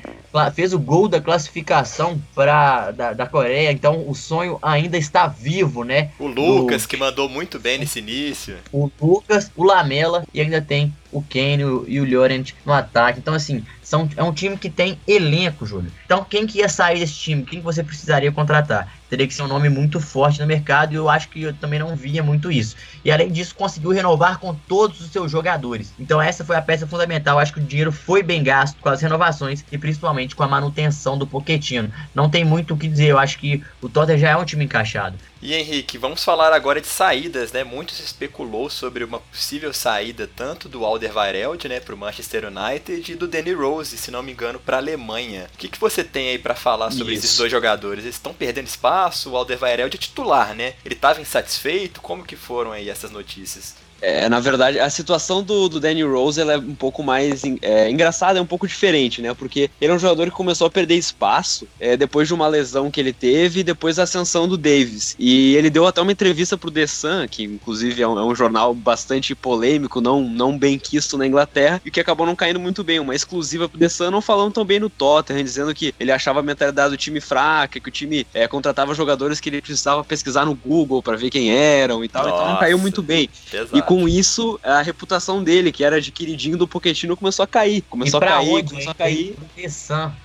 fez 0.53 0.73
o 0.73 0.79
gol 0.79 1.07
da 1.07 1.21
classificação 1.21 2.21
para 2.33 2.91
da, 2.91 3.13
da 3.13 3.25
Coreia, 3.25 3.71
então 3.71 4.07
o 4.07 4.15
sonho 4.15 4.57
ainda 4.61 4.97
está 4.97 5.27
vivo, 5.27 5.83
né? 5.83 6.11
O 6.19 6.27
Lucas, 6.27 6.83
do... 6.83 6.87
que 6.89 6.97
mandou 6.97 7.27
muito 7.29 7.59
bem 7.59 7.77
nesse 7.77 7.99
início. 7.99 8.57
O 8.71 8.89
Lucas, 9.01 9.51
o 9.55 9.63
Lamela 9.63 10.23
e 10.33 10.41
ainda 10.41 10.61
tem 10.61 10.93
o 11.15 11.21
Kane 11.21 11.63
e 11.87 12.01
o 12.01 12.05
Llorent 12.05 12.51
no 12.65 12.73
ataque. 12.73 13.19
Então, 13.19 13.33
assim, 13.33 13.63
são, 13.81 14.09
é 14.17 14.23
um 14.23 14.33
time 14.33 14.57
que 14.57 14.69
tem 14.69 14.99
elenco, 15.07 15.65
Júlio. 15.65 15.89
Então, 16.05 16.25
quem 16.25 16.45
que 16.45 16.57
ia 16.57 16.67
sair 16.67 16.99
desse 16.99 17.13
time? 17.13 17.43
Quem 17.43 17.59
que 17.59 17.65
você 17.65 17.81
precisaria 17.81 18.31
contratar? 18.33 18.91
Teria 19.09 19.25
que 19.25 19.33
ser 19.33 19.43
um 19.43 19.47
nome 19.47 19.69
muito 19.69 20.01
forte 20.01 20.41
no 20.41 20.47
mercado 20.47 20.91
e 20.91 20.95
eu 20.95 21.07
acho 21.07 21.29
que 21.29 21.43
eu 21.43 21.53
também 21.53 21.79
não 21.79 21.95
via 21.95 22.21
muito 22.21 22.51
isso. 22.51 22.75
E 23.03 23.11
além 23.11 23.31
disso, 23.31 23.55
conseguiu 23.55 23.91
renovar 23.91 24.39
com 24.39 24.53
todos 24.53 24.99
os 24.99 25.09
seus 25.09 25.31
jogadores. 25.31 25.93
Então, 25.97 26.21
essa 26.21 26.43
foi 26.43 26.57
a 26.57 26.61
peça 26.61 26.85
fundamental. 26.85 27.37
Eu 27.37 27.39
acho 27.39 27.53
que 27.53 27.59
o 27.59 27.63
dinheiro 27.63 27.93
foi 27.93 28.21
bem 28.21 28.43
gasto 28.43 28.77
com 28.81 28.89
as 28.89 29.01
renovações 29.01 29.63
e 29.71 29.77
principalmente 29.77 30.35
com 30.35 30.43
a 30.43 30.47
manutenção 30.47 31.17
do 31.17 31.25
Pochettino. 31.25 31.89
Não 32.13 32.29
tem 32.29 32.43
muito 32.43 32.73
o 32.73 32.77
que 32.77 32.89
dizer. 32.89 33.07
Eu 33.07 33.19
acho 33.19 33.39
que 33.39 33.63
o 33.81 33.87
Tottenham 33.87 34.19
já 34.19 34.31
é 34.31 34.35
um 34.35 34.43
time 34.43 34.65
encaixado. 34.65 35.15
E 35.45 35.53
Henrique, 35.53 35.99
vamos 35.99 36.23
falar 36.23 36.51
agora 36.53 36.81
de 36.81 36.87
saídas, 36.87 37.51
né? 37.51 37.63
Muito 37.63 37.93
se 37.93 38.01
especulou 38.01 38.67
sobre 38.67 39.03
uma 39.03 39.19
possível 39.19 39.71
saída 39.71 40.27
tanto 40.35 40.67
do 40.67 40.83
Alderweireld, 40.83 41.67
né, 41.69 41.79
para 41.79 41.93
o 41.93 41.97
Manchester 41.97 42.45
United 42.45 43.11
e 43.11 43.15
do 43.15 43.27
Danny 43.27 43.53
Rose, 43.53 43.95
se 43.95 44.09
não 44.09 44.23
me 44.23 44.31
engano, 44.31 44.59
para 44.59 44.77
a 44.77 44.79
Alemanha. 44.79 45.47
O 45.53 45.57
que, 45.59 45.67
que 45.67 45.79
você 45.79 46.03
tem 46.03 46.29
aí 46.29 46.39
para 46.39 46.55
falar 46.55 46.89
sobre 46.89 47.13
Isso. 47.13 47.25
esses 47.27 47.37
dois 47.37 47.51
jogadores? 47.51 48.03
Eles 48.03 48.15
estão 48.15 48.33
perdendo 48.33 48.65
espaço? 48.65 49.29
O 49.29 49.37
Alderweireld 49.37 49.95
é 49.95 49.99
titular, 49.99 50.55
né? 50.55 50.73
Ele 50.83 50.95
estava 50.95 51.21
insatisfeito? 51.21 52.01
Como 52.01 52.25
que 52.25 52.35
foram 52.35 52.71
aí 52.71 52.89
essas 52.89 53.11
notícias? 53.11 53.75
É, 54.01 54.29
na 54.29 54.39
verdade, 54.39 54.79
a 54.79 54.89
situação 54.89 55.41
do, 55.41 55.67
do 55.67 55.79
Danny 55.79 56.03
Rose 56.03 56.39
é 56.39 56.57
um 56.57 56.75
pouco 56.75 57.01
mais 57.01 57.41
é, 57.61 57.89
engraçada, 57.89 58.39
é 58.39 58.41
um 58.41 58.45
pouco 58.45 58.67
diferente, 58.67 59.21
né? 59.21 59.33
Porque 59.33 59.69
ele 59.79 59.91
é 59.91 59.95
um 59.95 59.99
jogador 59.99 60.25
que 60.25 60.31
começou 60.31 60.67
a 60.67 60.69
perder 60.69 60.95
espaço 60.95 61.67
é, 61.79 61.95
depois 61.97 62.27
de 62.27 62.33
uma 62.33 62.47
lesão 62.47 62.91
que 62.91 62.99
ele 62.99 63.13
teve 63.13 63.61
e 63.61 63.63
depois 63.63 63.95
da 63.95 64.03
ascensão 64.03 64.47
do 64.47 64.57
Davis. 64.57 65.15
E 65.17 65.55
ele 65.55 65.69
deu 65.69 65.87
até 65.87 66.01
uma 66.01 66.11
entrevista 66.11 66.57
pro 66.57 66.71
The 66.71 66.87
Sun, 66.87 67.27
que 67.29 67.43
inclusive 67.43 68.01
é 68.01 68.07
um, 68.07 68.19
é 68.19 68.23
um, 68.23 68.35
jornal 68.35 68.73
bastante 68.73 69.33
polêmico, 69.33 70.01
não, 70.01 70.21
não 70.21 70.57
bem 70.57 70.77
quisto 70.77 71.17
na 71.17 71.25
Inglaterra, 71.25 71.81
e 71.85 71.89
que 71.89 71.99
acabou 71.99 72.25
não 72.25 72.35
caindo 72.35 72.59
muito 72.59 72.83
bem. 72.83 72.99
Uma 72.99 73.15
exclusiva 73.15 73.69
pro 73.69 73.79
The 73.79 73.89
Sun, 73.89 74.11
não 74.11 74.21
falando 74.21 74.53
tão 74.53 74.65
bem 74.65 74.79
no 74.79 74.89
Tottenham, 74.89 75.43
dizendo 75.43 75.73
que 75.73 75.95
ele 75.99 76.11
achava 76.11 76.41
a 76.41 76.43
mentalidade 76.43 76.91
do 76.91 76.97
time 76.97 77.21
fraca, 77.21 77.79
que 77.79 77.89
o 77.89 77.91
time 77.91 78.27
é, 78.33 78.47
contratava 78.47 78.93
jogadores 78.93 79.39
que 79.39 79.49
ele 79.49 79.61
precisava 79.61 80.03
pesquisar 80.03 80.45
no 80.45 80.55
Google 80.55 81.01
para 81.01 81.15
ver 81.15 81.29
quem 81.29 81.51
eram 81.51 82.03
e 82.03 82.09
tal. 82.09 82.23
Nossa, 82.23 82.35
então 82.35 82.51
não 82.51 82.59
caiu 82.59 82.77
muito 82.77 83.01
bem. 83.01 83.29
Pesado. 83.49 83.77
E 83.77 83.81
com 83.87 84.07
isso, 84.07 84.59
a 84.63 84.81
reputação 84.81 85.43
dele, 85.43 85.71
que 85.71 85.83
era 85.83 86.01
de 86.01 86.11
queridinho 86.11 86.57
do 86.57 86.67
Pochettino, 86.67 87.15
começou 87.15 87.43
a 87.43 87.47
cair. 87.47 87.81
Começou 87.89 88.19
a 88.19 88.25
cair, 88.25 88.49
onde, 88.49 88.69
começou 88.69 88.91
a 88.91 88.95
cair. 88.95 89.35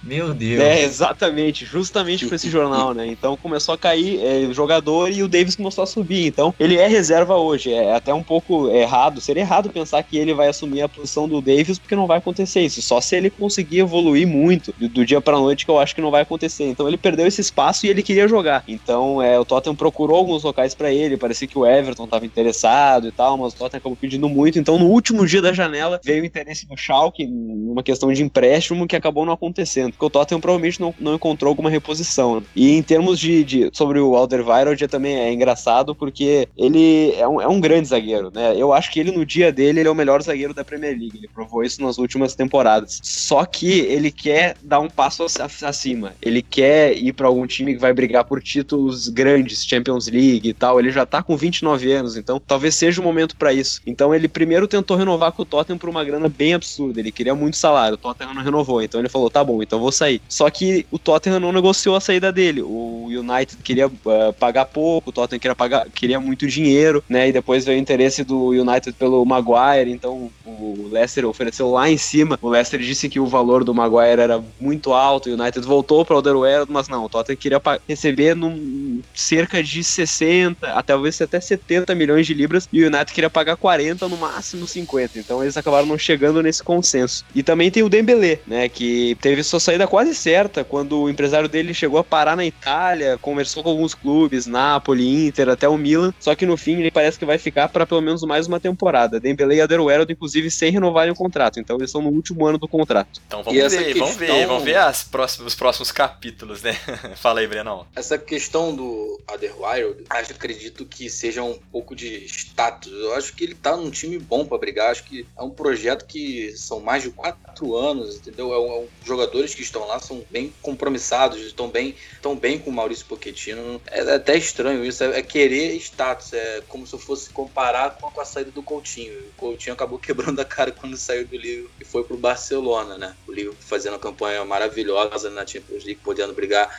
Meu 0.03 0.35
Deus. 0.35 0.61
É, 0.61 0.83
exatamente, 0.83 1.65
justamente 1.65 2.27
para 2.27 2.37
esse 2.37 2.51
jornal, 2.51 2.95
né? 2.95 3.07
Então 3.07 3.37
começou 3.37 3.75
a 3.75 3.79
cair 3.79 4.21
é, 4.21 4.47
o 4.47 4.55
jogador 4.55 5.11
e 5.11 5.23
o 5.23 5.29
Davis 5.29 5.57
começou 5.57 5.85
a 5.85 5.87
subir. 5.87 6.27
Então, 6.27 6.55
ele 6.59 6.77
é 6.77 6.87
reserva 6.87 7.37
hoje. 7.37 7.73
É 7.73 7.95
até 7.95 8.13
um 8.13 8.23
pouco 8.23 8.69
errado, 8.69 9.21
seria 9.21 9.43
errado 9.43 9.71
pensar 9.71 10.03
que 10.03 10.17
ele 10.17 10.35
vai 10.35 10.49
assumir 10.49 10.83
a 10.83 10.89
posição 10.89 11.29
do 11.29 11.41
Davis, 11.41 11.79
porque 11.79 11.97
não 11.97 12.07
vai 12.07 12.19
acontecer 12.19 12.61
isso. 12.61 12.83
Só 12.83 13.01
se 13.01 13.17
ele 13.17 13.31
conseguir 13.31 13.81
evoluir 13.81 14.27
muito 14.27 14.75
do, 14.79 14.89
do 14.89 15.07
dia 15.07 15.21
para 15.21 15.39
noite, 15.39 15.65
que 15.65 15.71
eu 15.71 15.79
acho 15.79 15.95
que 15.95 16.01
não 16.01 16.11
vai 16.11 16.23
acontecer. 16.23 16.65
Então, 16.65 16.87
ele 16.89 16.97
perdeu 16.97 17.27
esse 17.27 17.41
espaço 17.41 17.87
e 17.87 17.89
ele 17.89 18.03
queria 18.03 18.29
jogar. 18.29 18.65
Então, 18.67 19.23
é, 19.23 19.39
o 19.39 19.45
Tottenham 19.45 19.77
procurou 19.77 20.17
alguns 20.17 20.43
locais 20.43 20.75
para 20.75 20.93
ele, 20.93 21.17
parecia 21.17 21.49
que 21.49 21.59
o 21.59 21.67
Everton 21.67 22.05
estava 22.05 22.27
interessado 22.27 23.09
e 23.09 23.13
tal, 23.13 23.37
mas 23.37 23.50
o 23.51 23.59
Tottenham 23.59 23.79
acabou 23.79 23.97
pedindo 23.97 24.29
muito. 24.29 24.59
Então, 24.59 24.79
no 24.79 24.87
último 24.87 25.27
dia 25.27 25.43
da 25.43 25.53
janela, 25.53 26.01
veio 26.05 26.23
o 26.23 26.27
interesse 26.27 26.67
do 26.67 26.77
Schalke, 26.77 27.27
numa 27.27 27.83
questão 27.83 28.13
de 28.13 28.23
empréstimo, 28.23 28.87
que 28.87 28.97
acabou 28.97 29.25
não 29.25 29.33
acontecendo. 29.33 29.93
Porque 29.93 30.05
o 30.05 30.11
Tottenham 30.11 30.41
provavelmente 30.41 30.81
não, 30.81 30.95
não 30.99 31.15
encontrou 31.15 31.51
alguma 31.51 31.71
reposição. 31.71 32.37
Né? 32.37 32.47
E 32.55 32.77
em 32.77 32.83
termos 32.83 33.19
de, 33.19 33.45
de 33.45 33.71
sobre 33.73 33.99
o 33.99 34.17
Alderweireld, 34.17 34.89
também 34.89 35.17
é 35.17 35.33
engraçado, 35.33 35.95
porque 35.95 36.49
ele 36.57 37.13
é 37.13 37.27
um, 37.27 37.41
é 37.41 37.49
um 37.49 37.61
grande 37.61 37.89
zagueiro, 37.89 38.31
né? 38.33 38.55
Eu 38.57 38.73
acho 38.73 38.91
que 38.91 39.01
ele, 39.01 39.13
no 39.13 39.25
dia 39.25 39.53
dele, 39.53 39.81
ele 39.81 39.89
é 39.89 39.93
o 39.93 39.95
melhor 39.95 40.23
zagueiro 40.23 40.55
da 40.55 40.65
Premier 40.65 40.93
League. 40.93 41.17
Ele 41.17 41.29
provou 41.29 41.63
isso 41.63 41.83
nas 41.83 41.99
últimas 41.99 42.35
temporadas. 42.35 43.01
Só 43.03 43.45
que 43.45 43.81
ele 43.81 44.11
quer 44.11 44.57
dar 44.63 44.81
um 44.81 44.89
passo 44.89 45.25
acima. 45.63 46.15
Ele 46.21 46.43
quer 46.43 46.97
ir 46.97 47.13
para 47.13 47.27
algum 47.27 47.47
time 47.47 47.75
que 47.75 47.81
vai 47.81 47.93
brigar 47.93 48.25
por 48.25 48.43
títulos 48.43 49.09
grandes, 49.09 49.65
Champions 49.65 50.09
League 50.09 50.49
e 50.49 50.53
tal. 50.53 50.79
Ele 50.79 50.91
já 50.91 51.07
tá 51.07 51.23
com 51.23 51.37
29 51.37 51.93
anos, 51.93 52.17
então 52.17 52.41
talvez 52.45 52.75
seja 52.75 53.01
o 53.01 53.05
momento 53.05 53.37
para 53.41 53.53
isso. 53.53 53.81
Então 53.85 54.15
ele 54.15 54.29
primeiro 54.29 54.69
tentou 54.69 54.97
renovar 54.97 55.33
com 55.33 55.43
o 55.43 55.45
Tottenham 55.45 55.79
por 55.79 55.89
uma 55.89 56.05
grana 56.05 56.29
bem 56.29 56.55
absurda. 56.55 57.01
Ele 57.01 57.11
queria 57.11 57.35
muito 57.35 57.57
salário, 57.57 57.95
o 57.95 57.99
Tottenham 57.99 58.35
não 58.35 58.43
renovou. 58.43 58.83
Então 58.83 59.01
ele 59.01 59.09
falou: 59.09 59.29
tá 59.29 59.43
bom, 59.43 59.63
então 59.63 59.81
vou 59.81 59.91
sair. 59.91 60.23
Só 60.29 60.49
que 60.51 60.87
o 60.91 60.99
Tottenham 60.99 61.41
não 61.41 61.53
negociou 61.53 61.97
a 61.97 62.01
saída 62.01 62.31
dele. 62.31 62.63
O 62.63 63.07
United 63.07 63.63
queria 63.65 63.89
uh, 63.89 64.33
pagar 64.39 64.67
pouco, 64.67 65.11
o 65.11 65.13
Tottenham 65.13 65.41
queria 65.41 65.55
pagar, 65.57 65.89
queria 65.91 66.21
muito 66.21 66.47
dinheiro, 66.47 67.03
né? 67.09 67.29
E 67.29 67.33
depois 67.33 67.65
veio 67.65 67.79
o 67.79 67.81
interesse 67.81 68.23
do 68.23 68.51
United 68.51 68.93
pelo 68.93 69.25
Maguire. 69.25 69.91
Então 69.91 70.31
o 70.45 70.89
Leicester 70.93 71.27
ofereceu 71.27 71.71
lá 71.71 71.91
em 71.91 71.97
cima. 71.97 72.39
O 72.41 72.49
Leicester 72.49 72.79
disse 72.79 73.09
que 73.09 73.19
o 73.19 73.27
valor 73.27 73.65
do 73.65 73.75
Maguire 73.75 74.21
era 74.21 74.43
muito 74.61 74.93
alto. 74.93 75.31
O 75.31 75.33
United 75.33 75.67
voltou 75.67 76.05
para 76.05 76.15
o 76.15 76.17
Alderweireld, 76.19 76.71
mas 76.71 76.89
não, 76.89 77.05
o 77.05 77.09
Tottenham 77.09 77.37
queria 77.37 77.61
receber 77.89 78.37
num, 78.37 79.01
cerca 79.15 79.63
de 79.63 79.83
60, 79.83 80.67
até 80.73 80.93
talvez 81.01 81.21
até 81.23 81.41
70 81.41 81.95
milhões 81.95 82.27
de 82.27 82.35
libras. 82.35 82.69
E 82.73 82.83
o 82.83 82.87
United 82.87 83.13
queria 83.13 83.30
pagar 83.31 83.57
40, 83.57 84.09
no 84.09 84.17
máximo 84.17 84.67
50. 84.67 85.19
Então 85.19 85.43
eles 85.43 85.57
acabaram 85.57 85.87
não 85.87 85.99
chegando 85.99 86.43
nesse 86.43 86.63
consenso. 86.63 87.25
E 87.35 87.43
também 87.43 87.71
tem 87.71 87.83
o 87.83 87.89
Dembélé, 87.89 88.41
né, 88.47 88.69
que 88.69 89.17
teve 89.21 89.43
sua 89.43 89.61
saída 89.61 89.87
quase 89.87 90.15
certa 90.15 90.65
quando 90.65 91.01
o 91.01 91.11
empresário 91.11 91.49
dele 91.49 91.73
chegou 91.75 91.99
a 91.99 92.05
parar 92.05 92.37
na 92.37 92.45
Itália, 92.45 93.19
conversou 93.19 93.63
com 93.63 93.71
alguns 93.71 93.95
clubes, 93.95 94.47
Napoli, 94.47 95.27
Inter, 95.27 95.49
até 95.49 95.69
o 95.69 95.77
Milan, 95.77 96.13
só 96.19 96.35
que 96.35 96.47
no 96.47 96.57
fim 96.57 96.79
ele 96.79 96.91
parece 96.91 97.19
que 97.19 97.25
vai 97.25 97.39
ficar 97.39 97.69
para 97.69 97.87
pelo 97.87 98.01
menos 98.01 98.23
mais 98.23 98.47
uma 98.47 98.61
temporada. 98.61 99.21
Dembélé 99.21 99.57
e 99.57 99.61
Aderoerdo, 99.61 100.13
inclusive, 100.13 100.51
sem 100.51 100.71
renovarem 100.71 101.13
o 101.13 101.17
contrato. 101.17 101.61
Então 101.61 101.77
eles 101.77 101.91
estão 101.91 102.03
no 102.03 102.11
último 102.11 102.47
ano 102.47 102.59
do 102.59 102.69
contrato. 102.69 103.21
Então 103.27 103.43
vamos 103.43 103.73
ver, 103.73 103.85
questão... 103.85 104.07
vamos 104.07 104.17
ver, 104.17 104.47
vamos 104.47 104.65
ver 104.65 104.77
as 104.77 105.03
próximas, 105.03 105.53
os 105.53 105.55
próximos 105.55 105.93
capítulos, 105.93 106.63
né? 106.63 106.75
Fala 107.17 107.41
aí, 107.41 107.47
Brenão. 107.47 107.87
Essa 107.95 108.19
questão 108.19 108.75
do 108.75 109.21
Aderoerdo, 109.29 110.05
acredito 110.09 110.85
que 110.87 111.09
seja 111.11 111.43
um 111.43 111.59
pouco 111.71 111.95
de 111.95 112.25
status. 112.27 112.93
Eu 112.93 113.15
acho 113.21 113.35
que 113.35 113.45
ele 113.45 113.55
tá 113.55 113.77
num 113.77 113.91
time 113.91 114.19
bom 114.19 114.45
para 114.45 114.59
brigar. 114.59 114.91
Acho 114.91 115.05
que 115.05 115.27
é 115.37 115.43
um 115.43 115.51
projeto 115.51 116.05
que 116.07 116.53
são 116.57 116.81
mais 116.81 117.03
de 117.03 117.11
quatro 117.11 117.77
anos, 117.77 118.17
entendeu? 118.17 118.53
É 118.53 118.59
um, 118.59 118.83
é 118.83 118.87
jogadores 119.05 119.55
que 119.55 119.63
estão 119.63 119.87
lá 119.87 119.99
são 120.01 120.25
bem 120.31 120.53
compromissados, 120.61 121.41
estão 121.41 121.69
bem, 121.69 121.95
estão 122.13 122.35
bem 122.35 122.59
com 122.59 122.71
o 122.71 122.73
Maurício 122.73 123.07
Pochettino. 123.07 123.81
É, 123.87 124.01
é 124.01 124.15
até 124.15 124.37
estranho 124.37 124.85
isso, 124.85 125.05
é, 125.05 125.19
é, 125.19 125.23
querer 125.23 125.77
status, 125.77 126.33
é 126.33 126.63
como 126.69 126.87
se 126.87 126.95
eu 126.95 126.99
fosse 126.99 127.31
comparar 127.31 127.97
com 127.97 128.09
a, 128.09 128.11
com 128.11 128.21
a, 128.21 128.25
saída 128.25 128.51
do 128.51 128.63
Coutinho. 128.63 129.19
O 129.19 129.33
Coutinho 129.37 129.75
acabou 129.75 129.99
quebrando 130.01 130.41
a 130.41 130.45
cara 130.45 130.73
quando 130.73 130.97
saiu 130.97 131.27
do 131.27 131.37
Liverpool 131.37 131.71
e 131.81 131.85
foi 131.85 132.03
pro 132.03 132.17
Barcelona, 132.17 132.99
né? 132.99 133.15
O 133.29 133.33
Liverpool 133.33 133.61
fazendo 133.61 133.95
uma 133.95 133.99
campanha 133.99 134.45
maravilhosa 134.45 135.31
na 135.31 135.47
Champions 135.47 135.85
League, 135.85 136.01
podendo 136.03 136.33
brigar 136.33 136.71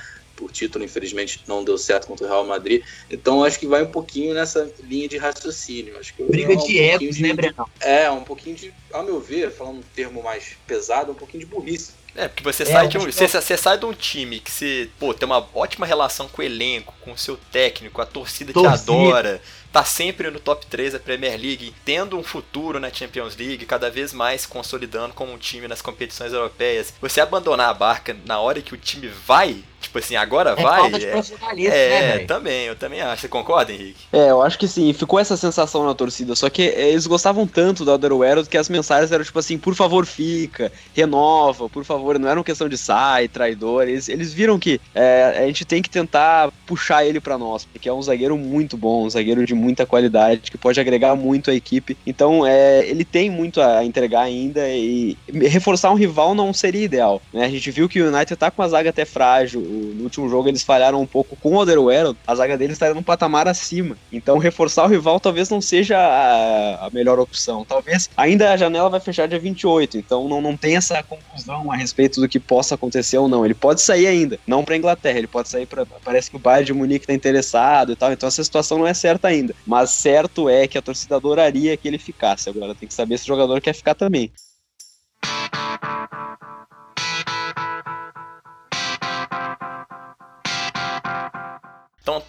por 0.41 0.51
título, 0.51 0.83
infelizmente 0.83 1.43
não 1.47 1.63
deu 1.63 1.77
certo 1.77 2.07
contra 2.07 2.25
o 2.25 2.29
Real 2.29 2.43
Madrid. 2.43 2.83
Então 3.09 3.43
acho 3.43 3.59
que 3.59 3.67
vai 3.67 3.83
um 3.83 3.91
pouquinho 3.91 4.33
nessa 4.33 4.73
linha 4.83 5.07
de 5.07 5.17
raciocínio. 5.17 5.99
Acho 5.99 6.15
que 6.15 6.23
Briga 6.23 6.53
é 6.53 6.57
um 6.57 6.65
de 6.65 6.79
egos, 6.79 7.19
né, 7.19 7.31
Breno? 7.31 7.69
É, 7.79 8.09
um 8.09 8.23
pouquinho 8.23 8.55
de, 8.55 8.73
ao 8.91 9.03
meu 9.03 9.19
ver, 9.19 9.51
falando 9.51 9.77
um 9.77 9.83
termo 9.95 10.23
mais 10.23 10.57
pesado, 10.65 11.11
um 11.11 11.15
pouquinho 11.15 11.41
de 11.41 11.45
burrice. 11.45 11.91
É, 12.15 12.27
porque 12.27 12.43
você, 12.43 12.63
é, 12.63 12.65
sai 12.65 12.87
de 12.87 12.97
um, 12.97 13.01
você, 13.01 13.27
você, 13.27 13.55
sai 13.55 13.77
de 13.77 13.85
um 13.85 13.93
time 13.93 14.39
que 14.39 14.51
você, 14.51 14.89
pô, 14.99 15.13
tem 15.13 15.25
uma 15.25 15.47
ótima 15.53 15.85
relação 15.85 16.27
com 16.27 16.41
o 16.41 16.45
elenco, 16.45 16.93
com 17.01 17.13
o 17.13 17.17
seu 17.17 17.37
técnico, 17.51 18.01
a 18.01 18.05
torcida, 18.05 18.51
torcida. 18.51 18.77
te 18.77 18.81
adora 18.81 19.41
tá 19.71 19.83
sempre 19.83 20.29
no 20.29 20.39
top 20.39 20.65
3 20.65 20.93
da 20.93 20.99
Premier 20.99 21.39
League, 21.39 21.73
tendo 21.85 22.17
um 22.17 22.23
futuro 22.23 22.79
na 22.79 22.91
Champions 22.91 23.35
League, 23.35 23.65
cada 23.65 23.89
vez 23.89 24.13
mais 24.13 24.45
consolidando 24.45 25.13
como 25.13 25.31
um 25.33 25.37
time 25.37 25.67
nas 25.67 25.81
competições 25.81 26.33
europeias. 26.33 26.93
Você 27.01 27.21
abandonar 27.21 27.69
a 27.69 27.73
barca 27.73 28.15
na 28.25 28.39
hora 28.39 28.61
que 28.61 28.73
o 28.73 28.77
time 28.77 29.07
vai 29.07 29.63
Tipo 29.81 29.97
assim, 29.97 30.15
agora 30.15 30.51
É 30.51 30.55
vai. 30.55 30.81
falta 30.81 30.99
de 30.99 31.05
é- 31.07 31.11
profissionalismo, 31.11 31.73
é, 31.73 32.17
né, 32.19 32.25
também, 32.25 32.65
eu 32.67 32.75
também 32.75 33.01
acho. 33.01 33.23
Você 33.23 33.27
concorda, 33.27 33.73
Henrique? 33.73 34.05
É, 34.13 34.29
eu 34.29 34.41
acho 34.41 34.57
que 34.57 34.67
sim, 34.67 34.93
ficou 34.93 35.19
essa 35.19 35.35
sensação 35.35 35.83
na 35.85 35.95
torcida, 35.95 36.35
só 36.35 36.49
que 36.49 36.61
é, 36.61 36.89
eles 36.91 37.07
gostavam 37.07 37.47
tanto 37.47 37.83
do 37.83 37.91
Otherworld 37.91 38.47
que 38.47 38.57
as 38.57 38.69
mensagens 38.69 39.11
eram 39.11 39.25
tipo 39.25 39.39
assim, 39.39 39.57
por 39.57 39.73
favor 39.73 40.05
fica, 40.05 40.71
renova, 40.93 41.67
por 41.67 41.83
favor, 41.83 42.19
não 42.19 42.29
era 42.29 42.39
uma 42.39 42.43
questão 42.43 42.69
de 42.69 42.77
sai, 42.77 43.27
traidor, 43.27 43.83
eles, 43.83 44.07
eles 44.07 44.31
viram 44.31 44.59
que 44.59 44.79
é, 44.93 45.39
a 45.39 45.47
gente 45.47 45.65
tem 45.65 45.81
que 45.81 45.89
tentar 45.89 46.51
puxar 46.65 47.03
ele 47.03 47.19
pra 47.19 47.37
nós, 47.37 47.65
porque 47.65 47.89
é 47.89 47.93
um 47.93 48.01
zagueiro 48.01 48.37
muito 48.37 48.77
bom, 48.77 49.05
um 49.05 49.09
zagueiro 49.09 49.45
de 49.45 49.55
muita 49.61 49.85
qualidade, 49.85 50.51
que 50.51 50.57
pode 50.57 50.79
agregar 50.79 51.15
muito 51.15 51.51
à 51.51 51.53
equipe, 51.53 51.97
então 52.05 52.45
é, 52.45 52.85
ele 52.87 53.05
tem 53.05 53.29
muito 53.29 53.61
a 53.61 53.85
entregar 53.85 54.21
ainda 54.21 54.67
e 54.69 55.17
reforçar 55.29 55.91
um 55.91 55.95
rival 55.95 56.33
não 56.33 56.53
seria 56.53 56.83
ideal, 56.83 57.21
né, 57.33 57.45
a 57.45 57.49
gente 57.49 57.69
viu 57.71 57.87
que 57.87 58.01
o 58.01 58.07
United 58.07 58.35
tá 58.35 58.49
com 58.49 58.61
a 58.61 58.67
zaga 58.67 58.89
até 58.89 59.05
frágil, 59.05 59.61
no 59.61 60.03
último 60.03 60.27
jogo 60.29 60.49
eles 60.49 60.63
falharam 60.63 61.01
um 61.01 61.05
pouco 61.05 61.35
com 61.35 61.53
o 61.53 61.57
Otherworld, 61.57 62.17
a 62.25 62.35
zaga 62.35 62.57
deles 62.57 62.73
estaria 62.73 62.95
num 62.95 63.03
patamar 63.03 63.47
acima, 63.47 63.95
então 64.11 64.37
reforçar 64.37 64.85
o 64.85 64.87
rival 64.87 65.19
talvez 65.19 65.49
não 65.49 65.61
seja 65.61 65.97
a, 65.97 66.87
a 66.87 66.89
melhor 66.91 67.19
opção, 67.19 67.65
talvez 67.65 68.09
ainda 68.17 68.51
a 68.51 68.57
janela 68.57 68.89
vai 68.89 68.99
fechar 68.99 69.27
dia 69.27 69.39
28, 69.39 69.97
então 69.97 70.27
não, 70.27 70.41
não 70.41 70.57
tem 70.57 70.75
essa 70.75 71.01
conclusão 71.03 71.71
a 71.71 71.75
respeito 71.75 72.19
do 72.19 72.27
que 72.27 72.39
possa 72.39 72.75
acontecer 72.75 73.17
ou 73.17 73.27
não, 73.27 73.45
ele 73.45 73.53
pode 73.53 73.81
sair 73.81 74.07
ainda, 74.07 74.39
não 74.47 74.63
pra 74.63 74.77
Inglaterra, 74.77 75.17
ele 75.17 75.27
pode 75.27 75.49
sair 75.49 75.65
para 75.65 75.85
parece 76.03 76.29
que 76.29 76.35
o 76.35 76.39
Bayern 76.39 76.65
de 76.65 76.73
Munique 76.73 77.07
tá 77.07 77.13
interessado 77.13 77.91
e 77.91 77.95
tal, 77.95 78.11
então 78.11 78.27
essa 78.27 78.43
situação 78.43 78.77
não 78.77 78.87
é 78.87 78.93
certa 78.93 79.27
ainda, 79.27 79.50
mas 79.65 79.91
certo 79.91 80.49
é 80.49 80.67
que 80.67 80.77
a 80.77 80.81
torcida 80.81 81.15
adoraria 81.15 81.77
que 81.77 81.87
ele 81.87 81.99
ficasse, 81.99 82.49
agora 82.49 82.75
tem 82.75 82.87
que 82.87 82.93
saber 82.93 83.17
se 83.17 83.25
o 83.25 83.27
jogador 83.27 83.61
quer 83.61 83.73
ficar 83.73 83.95
também. 83.95 84.31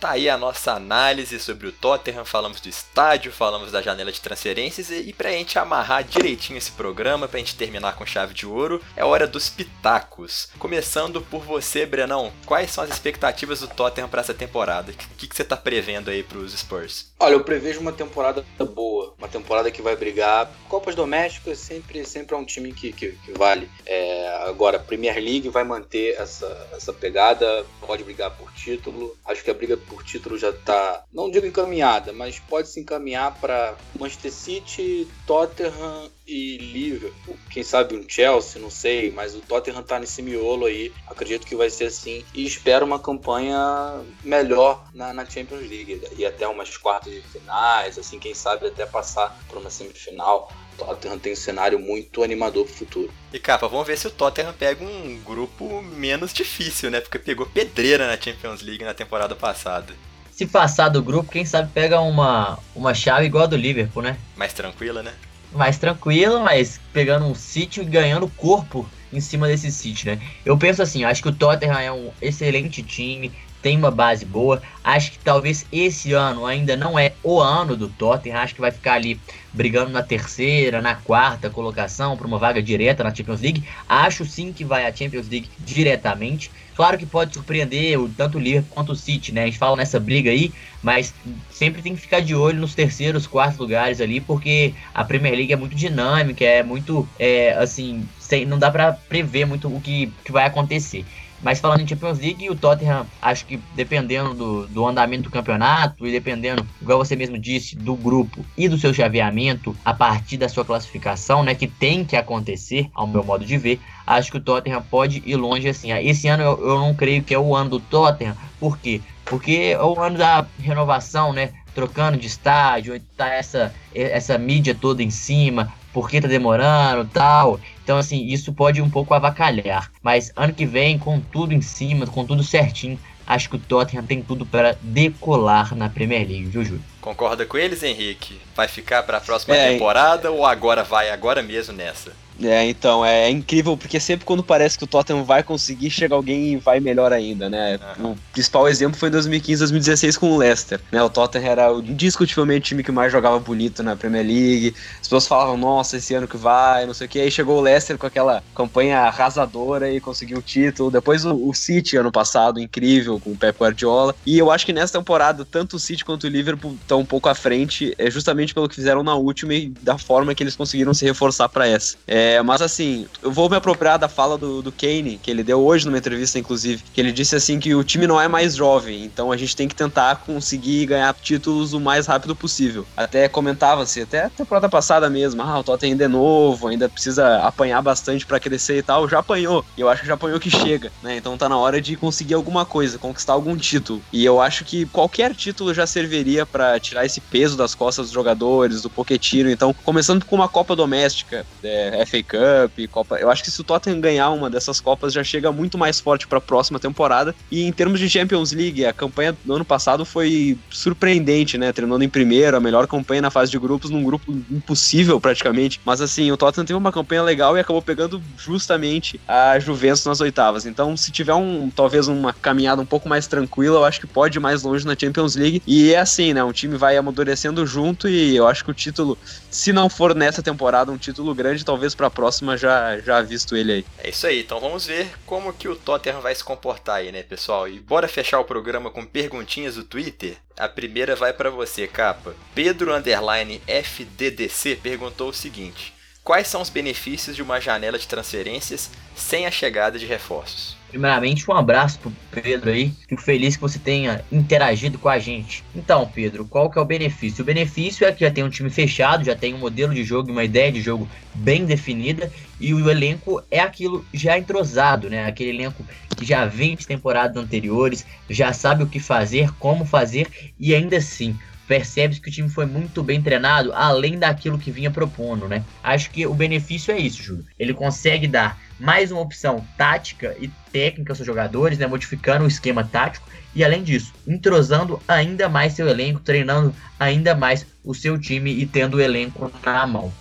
Tá 0.03 0.11
aí 0.11 0.29
a 0.29 0.37
nossa 0.37 0.73
análise 0.73 1.39
sobre 1.39 1.69
o 1.69 1.71
Tottenham, 1.71 2.25
falamos 2.25 2.61
do 2.61 2.69
estádio, 2.69 3.31
falamos 3.31 3.71
da 3.71 3.81
janela 3.81 4.11
de 4.11 4.21
transferências 4.21 4.91
e, 4.91 4.97
e 4.97 5.13
pra 5.13 5.31
gente 5.31 5.61
amarrar 5.61 6.03
direitinho 6.03 6.59
esse 6.59 6.73
programa, 6.73 7.29
pra 7.29 7.39
gente 7.39 7.55
terminar 7.55 7.95
com 7.95 8.05
chave 8.05 8.35
de 8.35 8.45
ouro, 8.45 8.83
é 8.97 9.05
hora 9.05 9.29
dos 9.29 9.49
pitacos. 9.49 10.49
Começando 10.59 11.23
por 11.23 11.45
você, 11.45 11.87
Brenão, 11.87 12.33
quais 12.45 12.73
são 12.73 12.83
as 12.83 12.91
expectativas 12.91 13.61
do 13.61 13.69
Tottenham 13.69 14.09
pra 14.09 14.23
essa 14.23 14.35
temporada? 14.35 14.91
O 14.91 14.95
que, 15.17 15.29
que 15.29 15.37
você 15.37 15.45
tá 15.45 15.57
prevendo 15.57 16.11
aí 16.11 16.25
pros 16.25 16.53
Spurs? 16.53 17.13
Olha, 17.21 17.35
eu 17.35 17.45
prevejo 17.45 17.79
uma 17.79 17.93
temporada 17.93 18.45
boa, 18.75 19.15
uma 19.17 19.29
temporada 19.29 19.71
que 19.71 19.81
vai 19.81 19.95
brigar. 19.95 20.51
Copas 20.69 20.97
domésticas 20.97 21.59
sempre, 21.59 22.05
sempre 22.05 22.35
é 22.35 22.39
um 22.39 22.45
time 22.45 22.73
que, 22.73 22.93
que, 22.93 23.13
que 23.13 23.39
vale. 23.39 23.71
É, 23.87 24.43
agora, 24.49 24.81
Premier 24.81 25.15
League 25.15 25.49
vai 25.49 25.63
manter 25.63 26.17
essa, 26.21 26.69
essa 26.73 26.93
pegada, 26.93 27.65
pode 27.81 28.03
brigar 28.03 28.33
por 28.33 28.53
título. 28.53 29.17
Acho 29.25 29.45
que 29.45 29.51
a 29.53 29.55
briga 29.55 29.77
por 29.93 30.03
título 30.03 30.39
já 30.39 30.53
tá, 30.53 31.05
não 31.13 31.31
digo 31.31 31.47
encaminhada, 31.47 32.13
mas 32.13 32.39
pode 32.39 32.69
se 32.69 32.81
encaminhar 32.81 33.39
para 33.39 33.77
Manchester 33.99 34.33
City, 34.33 35.07
Tottenham 35.27 36.11
e 36.27 36.57
Liverpool. 36.57 37.37
Quem 37.51 37.63
sabe 37.63 37.95
um 37.95 38.09
Chelsea, 38.09 38.61
não 38.61 38.71
sei, 38.71 39.11
mas 39.11 39.35
o 39.35 39.41
Tottenham 39.41 39.83
tá 39.83 39.99
nesse 39.99 40.23
miolo 40.23 40.65
aí. 40.67 40.93
Acredito 41.07 41.47
que 41.47 41.55
vai 41.55 41.69
ser 41.69 41.87
assim. 41.87 42.25
E 42.33 42.47
espero 42.47 42.87
uma 42.87 42.99
campanha 42.99 44.03
melhor 44.25 44.89
na, 44.95 45.13
na 45.13 45.27
Champions 45.27 45.69
League. 45.69 46.01
E 46.17 46.25
até 46.25 46.49
umas 46.49 46.77
quartas 46.77 47.13
de 47.13 47.21
finais, 47.21 47.99
assim, 47.99 48.19
quem 48.19 48.35
sabe 48.35 48.69
até 48.69 48.87
passar 48.87 49.39
por 49.49 49.59
uma 49.59 49.69
semifinal. 49.69 50.51
O 50.79 50.85
Tottenham 50.85 51.19
tem 51.19 51.33
um 51.33 51.37
cenário 51.37 51.79
muito 51.79 52.23
animador 52.23 52.65
pro 52.65 52.75
futuro. 52.75 53.13
E 53.33 53.39
capa, 53.39 53.69
vamos 53.69 53.87
ver 53.87 53.99
se 53.99 54.07
o 54.07 54.11
Tottenham 54.11 54.53
pega 54.53 54.85
um 54.85 55.21
grupo 55.25 55.83
menos 55.83 56.33
difícil, 56.33 56.91
né? 56.91 57.01
Porque 57.01 57.19
pegou 57.19 57.47
pedreira 57.47 58.07
na 58.07 58.21
Champions 58.21 58.63
League 58.63 58.85
na 58.85 58.95
temporada 58.95 59.35
passada. 59.35 59.95
Se 60.31 60.47
passar 60.47 60.89
do 60.89 61.03
grupo, 61.03 61.31
quem 61.31 61.45
sabe 61.45 61.71
pega 61.73 62.01
uma, 62.01 62.59
uma 62.75 62.95
chave 62.95 63.27
igual 63.27 63.45
a 63.45 63.47
do 63.47 63.57
Liverpool, 63.57 64.03
né? 64.03 64.17
Mais 64.37 64.53
tranquila, 64.53 65.03
né? 65.03 65.13
mais 65.53 65.79
tranquilo, 65.79 66.41
mas 66.41 66.81
pegando 66.93 67.27
um 67.27 67.35
sítio 67.35 67.83
e 67.83 67.87
ganhando 67.87 68.29
corpo 68.29 68.89
em 69.13 69.21
cima 69.21 69.47
desse 69.47 69.71
sítio, 69.71 70.11
né? 70.11 70.21
Eu 70.45 70.57
penso 70.57 70.83
assim, 70.83 71.05
acho 71.05 71.23
que 71.23 71.29
o 71.29 71.35
Tottenham 71.35 71.79
é 71.79 71.93
um 71.93 72.11
excelente 72.21 72.83
time, 72.83 73.31
tem 73.63 73.79
uma 73.79 73.91
base 73.91 74.25
boa. 74.25 74.61
Acho 74.83 75.13
que 75.13 75.19
talvez 75.21 75.65
esse 75.73 76.13
ano 76.13 76.45
ainda 76.45 76.77
não 76.77 76.99
é 76.99 77.13
o 77.23 77.41
ano 77.41 77.77
do 77.77 77.89
Tottenham, 77.89 78.39
acho 78.39 78.55
que 78.55 78.61
vai 78.61 78.73
ficar 78.73 78.95
ali 78.95 79.19
brigando 79.53 79.91
na 79.91 80.03
terceira, 80.03 80.83
na 80.83 80.97
quarta 80.97 81.49
colocação 81.49 82.17
para 82.17 82.27
uma 82.27 82.39
vaga 82.39 82.61
direta 82.61 83.05
na 83.05 83.15
Champions 83.15 83.41
League. 83.41 83.63
Acho 83.89 84.25
sim 84.25 84.53
que 84.53 84.65
vai 84.65 84.87
à 84.87 84.93
Champions 84.93 85.29
League 85.29 85.49
diretamente. 85.61 86.51
Claro 86.75 86.97
que 86.97 87.05
pode 87.05 87.35
surpreender 87.35 88.01
o, 88.01 88.09
tanto 88.09 88.39
o 88.39 88.41
Liverpool 88.41 88.75
quanto 88.75 88.93
o 88.93 88.97
City, 88.97 89.31
né? 89.31 89.43
A 89.43 89.47
gente 89.47 89.59
fala 89.59 89.77
nessa 89.77 90.01
briga 90.01 90.31
aí, 90.31 90.53
mas 90.83 91.15
sempre 91.51 91.83
tem 91.83 91.95
que 91.95 92.01
ficar 92.01 92.21
de 92.21 92.35
olho 92.35 92.59
nos 92.59 92.75
terceiros, 92.75 93.27
quartos 93.27 93.59
lugares 93.59 94.01
ali, 94.01 94.21
porque 94.21 94.75
a 94.95 95.05
Premier 95.05 95.35
League 95.35 95.53
é 95.53 95.57
muito 95.57 95.77
dinâmica, 95.77 96.45
é 96.45 96.63
muito, 96.63 97.07
é, 97.19 97.53
assim, 97.53 98.09
sem, 98.19 98.47
não 98.47 98.59
dá 98.59 98.71
para 98.71 98.93
prever 98.93 99.45
muito 99.45 99.69
o 99.69 99.81
que, 99.81 100.11
que 100.25 100.33
vai 100.33 100.47
acontecer. 100.47 101.05
Mas 101.43 101.59
falando 101.59 101.81
em 101.81 101.87
Champions 101.87 102.19
League, 102.19 102.49
o 102.49 102.55
Tottenham, 102.55 103.05
acho 103.21 103.45
que 103.47 103.59
dependendo 103.75 104.33
do, 104.33 104.67
do 104.69 104.87
andamento 104.87 105.25
do 105.25 105.31
campeonato 105.31 106.07
e 106.07 106.13
dependendo, 106.13 106.65
igual 106.81 106.99
você 106.99 107.17
mesmo 107.17 107.37
disse, 107.37 107.75
do 107.75 107.97
grupo 107.97 108.45
e 108.57 108.69
do 108.69 108.79
seu 108.79 108.95
chaveamento, 108.95 109.77
a 109.85 109.93
partir 109.93 110.37
da 110.37 110.49
sua 110.49 110.65
classificação, 110.65 111.43
né, 111.43 111.55
que 111.55 111.67
tem 111.67 112.05
que 112.05 112.17
acontecer, 112.17 112.89
ao 112.95 113.09
meu 113.09 113.25
modo 113.25 113.45
de 113.45 113.59
ver, 113.59 113.81
acho 114.07 114.31
que 114.31 114.37
o 114.37 114.41
Tottenham 114.41 114.83
pode 114.83 115.23
ir 115.27 115.37
longe 115.37 115.69
assim. 115.69 115.93
Esse 115.93 116.29
ano 116.29 116.45
eu, 116.45 116.69
eu 116.69 116.79
não 116.79 116.95
creio 116.95 117.23
que 117.25 117.35
é 117.35 117.39
o 117.39 117.57
ano 117.57 117.71
do 117.71 117.81
Tottenham, 117.81 118.37
por 118.61 118.79
quê? 118.79 119.01
Porque 119.25 119.75
é 119.75 119.83
o 119.83 120.01
ano 120.01 120.19
da 120.19 120.47
renovação, 120.61 121.33
né? 121.33 121.51
Trocando 121.75 122.19
de 122.19 122.27
estádio, 122.27 123.01
tá 123.17 123.29
essa, 123.29 123.75
essa 123.95 124.39
mídia 124.39 124.75
toda 124.75 125.03
em 125.03 125.11
cima, 125.11 125.73
por 125.93 126.09
que 126.09 126.21
tá 126.21 126.29
demorando 126.29 127.09
tal. 127.13 127.59
Então, 127.83 127.99
assim, 127.99 128.27
isso 128.27 128.53
pode 128.53 128.81
um 128.81 128.89
pouco 128.91 129.13
avacalhar. 129.15 129.91
Mas 130.03 130.33
ano 130.37 130.53
que 130.53 130.65
vem, 130.67 130.99
com 130.99 131.21
tudo 131.21 131.53
em 131.53 131.61
cima, 131.61 132.07
com 132.07 132.25
tudo 132.25 132.43
certinho, 132.43 132.99
acho 133.27 133.49
que 133.51 133.57
o 133.57 133.59
Tottenham 133.59 134.05
tem 134.05 134.23
tudo 134.23 134.47
para 134.47 134.77
decolar 134.83 135.75
na 135.75 135.89
Premier 135.89 136.27
League, 136.27 136.45
viu, 136.45 136.65
Júlio? 136.65 136.83
Concorda 137.01 137.45
com 137.45 137.59
eles, 137.59 137.83
Henrique? 137.83 138.41
Vai 138.55 138.69
ficar 138.69 139.03
para 139.03 139.19
a 139.19 139.21
próxima 139.21 139.57
É, 139.57 139.73
temporada 139.73 140.31
ou 140.31 140.47
agora 140.47 140.85
vai, 140.85 141.11
agora 141.11 141.43
mesmo 141.43 141.75
nessa? 141.75 142.13
É, 142.45 142.69
então, 142.69 143.05
é 143.05 143.31
incrível 143.31 143.77
porque 143.77 143.99
sempre 144.01 144.25
quando 144.25 144.43
parece 144.43 144.79
que 144.79 144.85
o 144.85 144.87
Tottenham 144.87 145.25
vai 145.25 145.43
conseguir, 145.43 145.91
chega 145.91 146.15
alguém 146.15 146.53
e 146.53 146.57
vai 146.57 146.81
melhor 146.81 147.13
ainda, 147.13 147.49
né? 147.49 147.79
Aham. 147.99 148.13
O 148.13 148.19
principal 148.33 148.69
exemplo 148.69 148.99
foi 148.99 149.09
em 149.09 149.13
2015, 149.13 149.61
2016 149.61 150.17
com 150.17 150.33
o 150.33 150.37
Leicester, 150.37 150.81
né? 150.91 151.03
O 151.03 151.11
Tottenham 151.11 151.51
era 151.51 151.73
indiscutivelmente 151.73 152.61
o 152.61 152.69
time 152.69 152.83
que 152.83 152.93
mais 152.93 153.13
jogava 153.13 153.39
bonito 153.39 153.83
na 153.83 153.97
Premier 153.97 154.27
League. 154.27 154.75
As 154.95 155.09
pessoas 155.09 155.27
falavam, 155.27 155.57
nossa, 155.57 155.97
esse 155.97 156.15
ano 156.15 156.29
que 156.29 156.37
vai, 156.37 156.87
não 156.87 156.95
sei 156.95 157.07
o 157.07 157.11
que. 157.11 157.21
Aí 157.21 157.31
chegou 157.31 157.59
o 157.59 157.61
Leicester 157.61 157.99
com 157.99 158.07
aquela 158.07 158.43
campanha 158.55 159.01
arrasadora 159.01 159.91
e 159.91 160.01
conseguiu 160.01 160.39
o 160.39 160.43
título. 160.43 160.91
Depois 160.91 161.25
o, 161.25 161.49
o 161.49 161.55
City, 161.55 161.97
ano 161.97 162.13
passado, 162.13 162.61
incrível, 162.61 163.21
com 163.21 163.31
o 163.31 163.37
Pep 163.37 163.59
Guardiola. 163.59 164.15
E 164.25 164.39
eu 164.39 164.51
acho 164.51 164.67
que 164.67 164.73
nessa 164.73 164.99
temporada, 164.99 165.45
tanto 165.45 165.77
o 165.77 165.79
City 165.79 166.05
quanto 166.05 166.25
o 166.25 166.29
Liverpool 166.29 166.77
estão 166.81 167.01
um 167.01 167.05
pouco 167.05 167.29
à 167.29 167.35
frente, 167.35 167.95
é 167.99 168.11
justamente 168.11 168.55
pelo 168.55 168.69
que 168.69 168.75
fizeram 168.75 169.03
na 169.03 169.15
última 169.15 169.55
e 169.55 169.69
da 169.83 169.99
forma 169.99 170.35
que 170.35 170.43
eles 170.43 170.57
conseguiram 170.57 170.95
se 170.95 171.05
reforçar 171.05 171.49
para 171.49 171.67
essa. 171.67 171.97
É, 172.07 172.32
mas 172.41 172.63
assim, 172.63 173.07
eu 173.23 173.33
vou 173.33 173.51
me 173.51 173.57
apropriar 173.57 173.99
da 173.99 174.09
fala 174.09 174.39
do, 174.39 174.63
do 174.63 174.71
Kane, 174.71 175.19
que 175.21 175.31
ele 175.31 175.43
deu 175.43 175.61
hoje 175.61 175.85
numa 175.85 175.99
entrevista, 175.99 176.39
inclusive, 176.39 176.85
que 176.93 177.01
ele 177.01 177.11
disse 177.11 177.35
assim 177.35 177.59
que 177.59 177.75
o 177.75 177.83
time 177.83 178.07
não 178.07 178.21
é 178.21 178.29
mais 178.29 178.55
jovem, 178.55 179.05
então 179.05 179.33
a 179.33 179.37
gente 179.37 179.57
tem 179.57 179.67
que 179.67 179.75
tentar 179.75 180.17
conseguir 180.17 180.87
ganhar 180.87 181.13
títulos 181.15 181.73
o 181.73 181.81
mais 181.81 182.07
rápido 182.07 182.37
possível. 182.37 182.87
Até 182.97 183.29
comentava-se, 183.29 184.03
até 184.03 184.25
a 184.25 184.31
temporada 184.31 184.69
passada 184.69 185.11
mesmo, 185.11 185.43
ah, 185.43 185.59
o 185.59 185.65
Tottenham 185.65 185.93
ainda 185.93 186.05
é 186.05 186.09
novo, 186.09 186.69
ainda 186.69 186.89
precisa 186.89 187.39
apanhar 187.39 187.83
bastante 187.83 188.25
para 188.25 188.39
crescer 188.41 188.79
e 188.79 188.83
tal. 188.83 189.09
Já 189.09 189.19
apanhou, 189.19 189.65
e 189.77 189.81
eu 189.81 189.89
acho 189.89 190.03
que 190.03 190.09
já 190.09 190.15
apanhou 190.15 190.39
que 190.39 190.51
chega, 190.51 190.93
né? 191.03 191.17
Então 191.17 191.37
tá 191.37 191.49
na 191.49 191.59
hora 191.59 191.81
de 191.81 191.97
conseguir 191.97 192.35
alguma 192.35 192.65
coisa, 192.65 192.99
conquistar 192.99 193.33
algum 193.33 193.57
título. 193.57 194.03
E 194.13 194.25
eu 194.25 194.41
acho 194.41 194.65
que 194.65 194.87
qualquer 194.87 195.35
título 195.35 195.75
já 195.75 195.87
serviria 195.87 196.47
para 196.47 196.79
tirar 196.79 197.05
esse 197.05 197.21
peso 197.21 197.57
das 197.57 197.75
costas 197.75 198.07
dos 198.07 198.15
jogadores, 198.15 198.83
do 198.83 198.91
Pochettino. 198.91 199.51
Então, 199.51 199.75
começando 199.85 200.25
com 200.25 200.37
uma 200.37 200.49
Copa 200.49 200.77
Doméstica, 200.77 201.47
é, 201.63 202.03
FA 202.13 202.23
Cup, 202.23 202.91
Copa. 202.91 203.17
Eu 203.17 203.31
acho 203.31 203.43
que 203.43 203.51
se 203.51 203.61
o 203.61 203.65
Tottenham 203.65 204.01
ganhar 204.01 204.31
uma 204.31 204.51
dessas 204.51 204.81
Copas, 204.81 205.13
já 205.13 205.25
chega 205.25 205.51
muito 205.51 205.79
mais 205.79 205.99
forte 205.99 206.27
para 206.27 206.39
a 206.39 206.41
próxima 206.41 206.79
temporada. 206.79 207.35
E 207.51 207.63
em 207.63 207.73
termos 207.73 207.99
de 207.99 208.11
Champions 208.11 208.53
League, 208.53 208.85
a 208.85 208.93
campanha 208.93 209.37
do 209.45 209.55
ano 209.55 209.65
passado 209.65 210.05
foi 210.05 210.59
surpreendente, 210.71 211.57
né? 211.57 211.73
Terminando 211.73 212.03
em 212.03 212.09
primeiro, 212.09 212.57
a 212.57 212.61
melhor 212.61 212.87
campanha 212.87 213.23
na 213.23 213.31
fase 213.31 213.51
de 213.51 213.59
grupos, 213.59 213.91
num 213.91 214.03
grupo 214.03 214.33
impossível 214.51 215.21
praticamente. 215.21 215.81
Mas 215.85 216.01
assim, 216.01 216.31
o 216.31 216.37
Tottenham 216.37 216.67
teve 216.67 216.77
uma 216.77 216.93
campanha 216.93 217.23
legal 217.23 217.57
e 217.57 217.61
acabou 217.61 217.81
pegando 217.81 218.23
justamente 218.37 219.21
a 219.27 219.59
Juventus 219.59 220.05
nas 220.05 220.21
oitavas. 220.21 220.67
Então, 220.67 220.97
se 220.97 221.11
tiver 221.11 221.35
um 221.35 221.71
talvez 221.71 222.09
uma 222.09 222.33
caminhada 222.33 222.83
um 222.83 222.87
pouco 222.87 223.09
mais 223.09 223.27
tranquila, 223.27 223.79
eu 223.79 223.85
acho 223.85 224.01
que 224.01 224.07
pode 224.07 224.39
ir 224.39 224.41
mais 224.41 224.63
longe 224.63 224.85
na 224.85 224.97
Champions 224.99 225.37
League. 225.37 225.63
E 225.67 225.93
é 225.93 225.99
assim, 225.99 226.35
né? 226.35 226.45
Um 226.45 226.53
time 226.53 226.77
vai 226.77 226.97
amadurecendo 226.97 227.67
junto 227.67 228.09
e 228.09 228.37
eu 228.37 228.47
acho 228.47 228.65
que 228.65 228.71
o 228.71 228.75
título, 228.75 229.17
se 229.51 229.73
não 229.73 229.89
for 229.89 230.15
nessa 230.15 230.43
temporada 230.43 230.91
um 230.91 230.99
título 230.99 231.35
grande, 231.35 231.65
talvez 231.65 231.95
pra 232.03 232.11
próxima 232.11 232.57
já, 232.57 232.99
já 232.99 233.23
visto 233.23 233.57
ele 233.57 233.73
aí. 233.73 233.85
É 233.99 234.11
isso 234.11 234.27
aí, 234.27 234.41
então 234.41 234.59
vamos 234.59 234.87
ver 234.87 235.13
como 235.25 235.53
que 235.53 235.69
o 235.69 235.77
Tottenham 235.77 236.21
vai 236.21 236.35
se 236.35 236.43
comportar 236.43 236.97
aí, 236.97 237.13
né, 237.13 237.23
pessoal? 237.23 237.69
E 237.69 237.79
bora 237.79 238.09
fechar 238.09 238.41
o 238.41 238.45
programa 238.45 238.91
com 238.91 239.07
perguntinhas 239.07 239.77
do 239.77 239.85
Twitter? 239.85 240.37
A 240.57 240.69
primeira 240.69 241.15
vai 241.15 241.33
para 241.33 241.49
você, 241.49 241.87
capa. 241.87 242.35
Pedro 242.57 242.93
Underline 242.93 243.63
FDDC 243.69 244.81
perguntou 244.83 245.29
o 245.29 245.35
seguinte: 245.35 245.95
Quais 246.25 246.47
são 246.47 246.63
os 246.63 246.71
benefícios 246.71 247.35
de 247.35 247.43
uma 247.43 247.61
janela 247.61 247.99
de 247.99 248.07
transferências 248.07 248.89
sem 249.13 249.45
a 249.45 249.51
chegada 249.51 249.99
de 249.99 250.07
reforços? 250.07 250.77
Primeiramente, 250.89 251.51
um 251.51 251.55
abraço 251.55 251.99
pro 251.99 252.13
Pedro 252.31 252.71
aí. 252.71 252.93
Fico 253.09 253.21
feliz 253.21 253.57
que 253.57 253.61
você 253.61 253.77
tenha 253.77 254.25
interagido 254.31 254.99
com 254.99 255.09
a 255.09 255.19
gente. 255.19 255.65
Então, 255.75 256.07
Pedro, 256.07 256.45
qual 256.45 256.71
que 256.71 256.79
é 256.79 256.81
o 256.81 256.85
benefício? 256.85 257.43
O 257.43 257.45
benefício 257.45 258.07
é 258.07 258.13
que 258.13 258.21
já 258.21 258.31
tem 258.31 258.45
um 258.45 258.51
time 258.51 258.71
fechado, 258.71 259.25
já 259.25 259.35
tem 259.35 259.53
um 259.53 259.59
modelo 259.59 259.93
de 259.93 260.05
jogo, 260.05 260.31
uma 260.31 260.45
ideia 260.45 260.71
de 260.71 260.81
jogo 260.81 261.09
bem 261.35 261.65
definida 261.65 262.31
e 262.61 262.73
o 262.73 262.89
elenco 262.89 263.43
é 263.51 263.59
aquilo 263.59 264.07
já 264.15 264.39
entrosado, 264.39 265.11
né? 265.11 265.27
Aquele 265.27 265.51
elenco 265.51 265.85
que 266.17 266.25
já 266.25 266.45
vem 266.45 266.77
de 266.77 266.87
temporadas 266.87 267.43
anteriores, 267.43 268.07
já 268.31 268.53
sabe 268.53 268.85
o 268.85 268.87
que 268.87 269.01
fazer, 269.01 269.51
como 269.55 269.85
fazer 269.85 270.29
e 270.61 270.73
ainda 270.73 270.99
assim 270.99 271.37
percebe 271.73 272.21
que 272.21 272.29
o 272.29 272.31
time 272.31 272.51
foi 272.51 272.67
muito 272.67 273.03
bem 273.03 273.23
treinado, 273.23 273.73
além 273.73 274.19
daquilo 274.19 274.59
que 274.59 274.71
vinha 274.71 274.91
propondo, 274.91 275.49
né? 275.49 275.65
Acho 275.83 276.11
que 276.11 276.27
o 276.27 276.35
benefício 276.35 276.93
é 276.93 276.99
isso, 276.99 277.23
Júlio. 277.23 277.47
Ele 277.59 277.73
consegue 277.73 278.29
dar 278.29 278.61
mais 278.79 279.11
uma 279.11 279.23
opção 279.23 279.67
tática 279.79 280.37
e 280.39 280.49
técnica 280.71 281.13
aos 281.13 281.17
seus 281.17 281.27
jogadores, 281.27 281.79
né? 281.79 281.87
Modificando 281.87 282.45
o 282.45 282.47
esquema 282.49 282.85
tático 282.85 283.27
e, 283.55 283.65
além 283.65 283.83
disso, 283.83 284.13
entrosando 284.29 285.01
ainda 285.09 285.49
mais 285.49 285.73
seu 285.73 285.89
elenco, 285.89 286.21
treinando 286.21 286.75
ainda 287.01 287.35
mais 287.35 287.65
o 287.83 287.95
seu 287.95 288.19
time 288.19 288.53
e 288.53 288.67
tendo 288.67 288.99
o 288.99 289.01
elenco 289.01 289.51
na 289.65 289.87
mão. 289.87 290.13